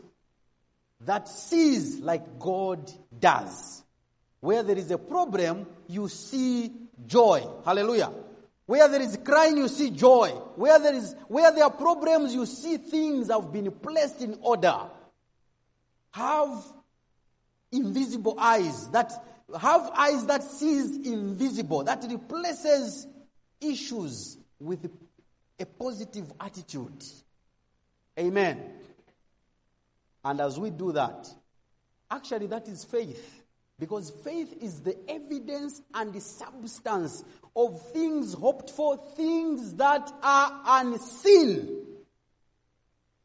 that 1.01 1.27
sees 1.27 1.97
like 1.97 2.37
God 2.37 2.91
does. 3.19 3.83
Where 4.39 4.61
there 4.61 4.77
is 4.77 4.91
a 4.91 4.99
problem, 4.99 5.65
you 5.87 6.07
see 6.09 6.71
joy. 7.07 7.43
Hallelujah. 7.65 8.11
Where 8.67 8.87
there 8.87 9.01
is 9.01 9.17
crying, 9.25 9.57
you 9.57 9.67
see 9.67 9.89
joy. 9.89 10.29
Where 10.57 10.77
there 10.77 10.93
is, 10.93 11.15
where 11.27 11.51
there 11.51 11.63
are 11.63 11.71
problems, 11.71 12.35
you 12.35 12.45
see 12.45 12.77
things 12.77 13.31
have 13.31 13.51
been 13.51 13.71
placed 13.71 14.21
in 14.21 14.37
order. 14.39 14.77
Have 16.11 16.63
invisible 17.71 18.39
eyes 18.39 18.89
that, 18.89 19.11
have 19.59 19.89
eyes 19.95 20.23
that 20.27 20.43
sees 20.43 20.97
invisible, 20.97 21.83
that 21.85 22.05
replaces 22.07 23.07
issues 23.59 24.37
with 24.59 24.87
a 25.59 25.65
positive 25.65 26.31
attitude. 26.39 27.03
Amen. 28.17 28.61
And 30.23 30.41
as 30.41 30.59
we 30.59 30.69
do 30.69 30.91
that, 30.93 31.27
actually 32.09 32.47
that 32.47 32.67
is 32.67 32.83
faith. 32.83 33.43
Because 33.77 34.11
faith 34.25 34.61
is 34.61 34.81
the 34.81 34.97
evidence 35.07 35.81
and 35.93 36.13
the 36.13 36.19
substance 36.19 37.23
of 37.55 37.81
things 37.91 38.33
hoped 38.33 38.69
for, 38.69 38.97
things 39.15 39.73
that 39.75 40.11
are 40.21 40.61
unseen. 40.65 41.85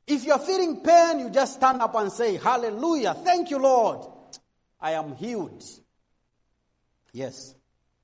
If 0.06 0.24
you're 0.24 0.38
feeling 0.38 0.80
pain, 0.80 1.18
you 1.18 1.30
just 1.30 1.54
stand 1.54 1.82
up 1.82 1.94
and 1.96 2.12
say, 2.12 2.36
Hallelujah, 2.36 3.14
thank 3.14 3.50
you, 3.50 3.58
Lord. 3.58 4.06
I 4.80 4.92
am 4.92 5.16
healed. 5.16 5.64
Yes, 7.12 7.54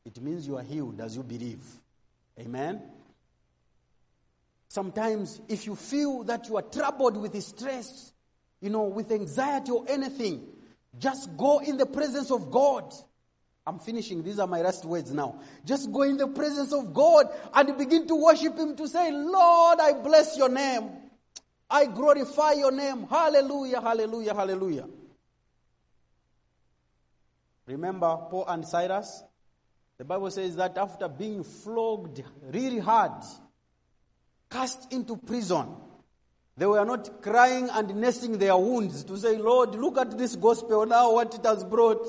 it 0.05 0.21
means 0.21 0.47
you 0.47 0.57
are 0.57 0.63
healed 0.63 1.01
as 1.01 1.15
you 1.17 1.23
believe. 1.23 1.63
Amen. 2.39 2.81
Sometimes, 4.71 5.41
if 5.49 5.67
you 5.67 5.75
feel 5.75 6.23
that 6.23 6.49
you 6.49 6.57
are 6.57 6.63
troubled 6.63 7.17
with 7.17 7.43
stress, 7.43 8.13
you 8.61 8.71
know, 8.71 8.85
with 8.85 9.11
anxiety 9.11 9.73
or 9.73 9.85
anything, 9.89 10.47
just 10.97 11.37
go 11.37 11.59
in 11.59 11.77
the 11.77 11.87
presence 11.87 12.31
of 12.31 12.53
God. 12.53 12.95
I'm 13.67 13.81
finishing. 13.81 14.23
These 14.23 14.39
are 14.39 14.47
my 14.47 14.63
last 14.63 14.85
words 14.85 15.11
now. 15.13 15.41
Just 15.65 15.91
go 15.91 16.03
in 16.03 16.17
the 16.17 16.29
presence 16.29 16.73
of 16.73 16.95
God 16.95 17.27
and 17.53 17.77
begin 17.77 18.07
to 18.07 18.15
worship 18.15 18.57
Him 18.57 18.77
to 18.77 18.87
say, 18.87 19.11
Lord, 19.11 19.81
I 19.81 19.93
bless 19.95 20.39
your 20.39 20.49
name. 20.49 20.89
I 21.69 21.87
glorify 21.87 22.53
your 22.53 22.71
name. 22.71 23.09
Hallelujah, 23.11 23.81
hallelujah, 23.81 24.35
hallelujah. 24.35 24.87
Remember 27.67 28.17
Paul 28.31 28.45
and 28.47 28.65
Silas? 28.65 29.25
The 29.99 30.05
Bible 30.05 30.31
says 30.31 30.55
that 30.57 30.79
after 30.79 31.09
being 31.09 31.43
flogged 31.43 32.23
really 32.53 32.79
hard, 32.79 33.25
cast 34.51 34.93
into 34.93 35.17
prison, 35.17 35.69
they 36.57 36.67
were 36.67 36.85
not 36.85 37.23
crying 37.23 37.71
and 37.71 37.95
nursing 37.97 38.37
their 38.37 38.57
wounds 38.57 39.05
to 39.05 39.17
say, 39.17 39.39
Lord, 39.39 39.75
look 39.75 39.97
at 39.97 40.19
this 40.19 40.37
gospel 40.37 40.85
now, 40.85 41.13
what 41.13 41.35
it 41.35 41.45
has 41.45 41.65
brought. 41.65 42.07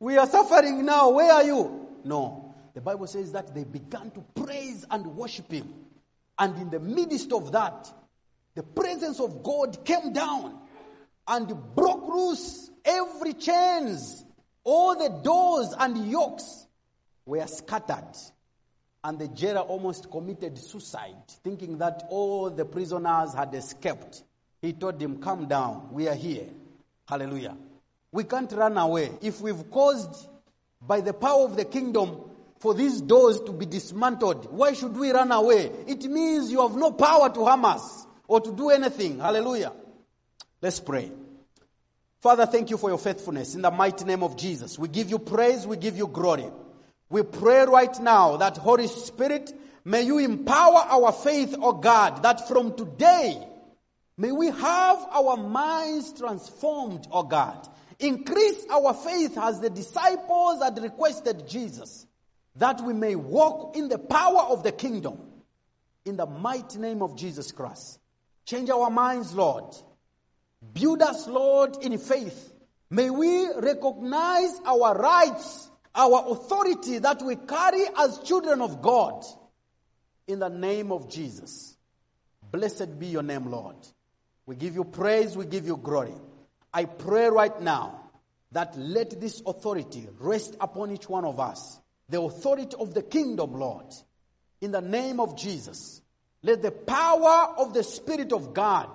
We 0.00 0.16
are 0.16 0.26
suffering 0.26 0.84
now. 0.84 1.10
Where 1.10 1.32
are 1.32 1.44
you? 1.44 1.86
No. 2.04 2.54
The 2.74 2.80
Bible 2.80 3.06
says 3.06 3.32
that 3.32 3.54
they 3.54 3.64
began 3.64 4.10
to 4.12 4.20
praise 4.42 4.84
and 4.90 5.06
worship 5.14 5.52
Him. 5.52 5.72
And 6.38 6.56
in 6.56 6.70
the 6.70 6.80
midst 6.80 7.32
of 7.32 7.52
that, 7.52 7.92
the 8.54 8.62
presence 8.62 9.20
of 9.20 9.42
God 9.42 9.84
came 9.84 10.12
down 10.12 10.58
and 11.28 11.74
broke 11.74 12.08
loose 12.08 12.70
every 12.84 13.34
chains. 13.34 14.24
All 14.64 14.96
the 14.96 15.20
doors 15.22 15.74
and 15.78 16.10
yokes 16.10 16.66
were 17.24 17.46
scattered. 17.46 18.16
And 19.02 19.18
the 19.18 19.28
jailer 19.28 19.60
almost 19.60 20.10
committed 20.10 20.58
suicide, 20.58 21.16
thinking 21.42 21.78
that 21.78 22.04
all 22.10 22.50
the 22.50 22.64
prisoners 22.64 23.32
had 23.32 23.54
escaped. 23.54 24.22
He 24.60 24.74
told 24.74 25.00
him, 25.00 25.22
Come 25.22 25.48
down, 25.48 25.88
we 25.92 26.06
are 26.08 26.14
here. 26.14 26.46
Hallelujah. 27.08 27.56
We 28.12 28.24
can't 28.24 28.52
run 28.52 28.76
away. 28.76 29.10
If 29.22 29.40
we've 29.40 29.70
caused, 29.70 30.28
by 30.86 31.00
the 31.00 31.14
power 31.14 31.44
of 31.44 31.56
the 31.56 31.64
kingdom, 31.64 32.30
for 32.58 32.74
these 32.74 33.00
doors 33.00 33.40
to 33.40 33.52
be 33.52 33.64
dismantled, 33.64 34.52
why 34.52 34.74
should 34.74 34.94
we 34.96 35.10
run 35.10 35.32
away? 35.32 35.70
It 35.86 36.04
means 36.04 36.50
you 36.50 36.60
have 36.60 36.76
no 36.76 36.92
power 36.92 37.32
to 37.32 37.44
harm 37.44 37.64
us 37.64 38.06
or 38.28 38.40
to 38.40 38.52
do 38.52 38.68
anything. 38.68 39.18
Hallelujah. 39.18 39.72
Let's 40.60 40.78
pray. 40.78 41.10
Father, 42.20 42.44
thank 42.44 42.68
you 42.68 42.76
for 42.76 42.90
your 42.90 42.98
faithfulness. 42.98 43.54
In 43.54 43.62
the 43.62 43.70
mighty 43.70 44.04
name 44.04 44.22
of 44.22 44.36
Jesus, 44.36 44.78
we 44.78 44.88
give 44.88 45.08
you 45.08 45.18
praise, 45.18 45.66
we 45.66 45.78
give 45.78 45.96
you 45.96 46.06
glory. 46.06 46.44
We 47.10 47.24
pray 47.24 47.64
right 47.64 47.98
now 48.00 48.36
that 48.36 48.56
Holy 48.56 48.86
Spirit, 48.86 49.52
may 49.84 50.02
you 50.02 50.18
empower 50.18 50.78
our 50.78 51.12
faith, 51.12 51.54
O 51.58 51.70
oh 51.70 51.72
God, 51.72 52.22
that 52.22 52.46
from 52.46 52.76
today, 52.76 53.36
may 54.16 54.30
we 54.30 54.46
have 54.46 55.06
our 55.10 55.36
minds 55.36 56.12
transformed, 56.12 57.08
O 57.10 57.18
oh 57.18 57.22
God. 57.24 57.68
Increase 57.98 58.64
our 58.70 58.94
faith 58.94 59.36
as 59.36 59.60
the 59.60 59.68
disciples 59.68 60.62
had 60.62 60.80
requested 60.80 61.48
Jesus, 61.48 62.06
that 62.56 62.80
we 62.80 62.94
may 62.94 63.16
walk 63.16 63.76
in 63.76 63.88
the 63.88 63.98
power 63.98 64.42
of 64.42 64.62
the 64.62 64.72
kingdom. 64.72 65.18
In 66.04 66.16
the 66.16 66.26
mighty 66.26 66.78
name 66.78 67.02
of 67.02 67.16
Jesus 67.16 67.52
Christ. 67.52 67.98
Change 68.46 68.70
our 68.70 68.88
minds, 68.88 69.34
Lord. 69.34 69.64
Build 70.72 71.02
us, 71.02 71.26
Lord, 71.26 71.76
in 71.82 71.98
faith. 71.98 72.52
May 72.88 73.10
we 73.10 73.52
recognize 73.54 74.58
our 74.64 74.96
rights 74.96 75.69
our 75.94 76.24
authority 76.28 76.98
that 76.98 77.22
we 77.22 77.36
carry 77.36 77.84
as 77.98 78.18
children 78.20 78.60
of 78.60 78.80
God 78.82 79.24
in 80.26 80.38
the 80.38 80.48
name 80.48 80.92
of 80.92 81.10
Jesus. 81.10 81.76
Blessed 82.50 82.98
be 82.98 83.06
your 83.06 83.22
name, 83.22 83.50
Lord. 83.50 83.76
We 84.46 84.56
give 84.56 84.74
you 84.74 84.84
praise, 84.84 85.36
we 85.36 85.46
give 85.46 85.66
you 85.66 85.76
glory. 85.76 86.14
I 86.72 86.84
pray 86.84 87.28
right 87.28 87.60
now 87.60 88.00
that 88.52 88.76
let 88.76 89.20
this 89.20 89.42
authority 89.46 90.08
rest 90.18 90.56
upon 90.60 90.90
each 90.90 91.08
one 91.08 91.24
of 91.24 91.38
us. 91.38 91.80
The 92.08 92.20
authority 92.20 92.76
of 92.78 92.94
the 92.94 93.02
kingdom, 93.02 93.54
Lord. 93.54 93.86
In 94.60 94.72
the 94.72 94.80
name 94.80 95.20
of 95.20 95.36
Jesus. 95.36 96.02
Let 96.42 96.62
the 96.62 96.72
power 96.72 97.54
of 97.58 97.74
the 97.74 97.84
Spirit 97.84 98.32
of 98.32 98.54
God 98.54 98.88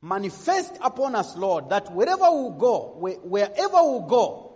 manifest 0.00 0.76
upon 0.82 1.14
us, 1.14 1.36
Lord, 1.36 1.70
that 1.70 1.92
wherever 1.92 2.30
we 2.30 2.58
go, 2.58 2.96
wherever 2.98 3.82
we 3.82 4.08
go, 4.08 4.51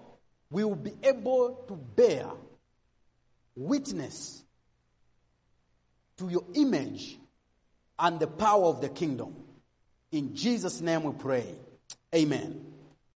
we 0.51 0.65
will 0.65 0.77
be 0.77 0.93
able 1.03 1.65
to 1.69 1.75
bear 1.75 2.27
witness 3.57 4.43
to 6.19 6.29
your 6.29 6.45
image 6.55 7.19
and 7.99 8.21
the 8.21 8.27
power 8.27 8.67
of 8.67 8.81
the 8.81 8.89
kingdom. 8.89 9.35
In 10.13 10.35
Jesus' 10.35 10.81
name 10.81 11.03
we 11.03 11.13
pray. 11.13 11.55
Amen. 12.15 12.76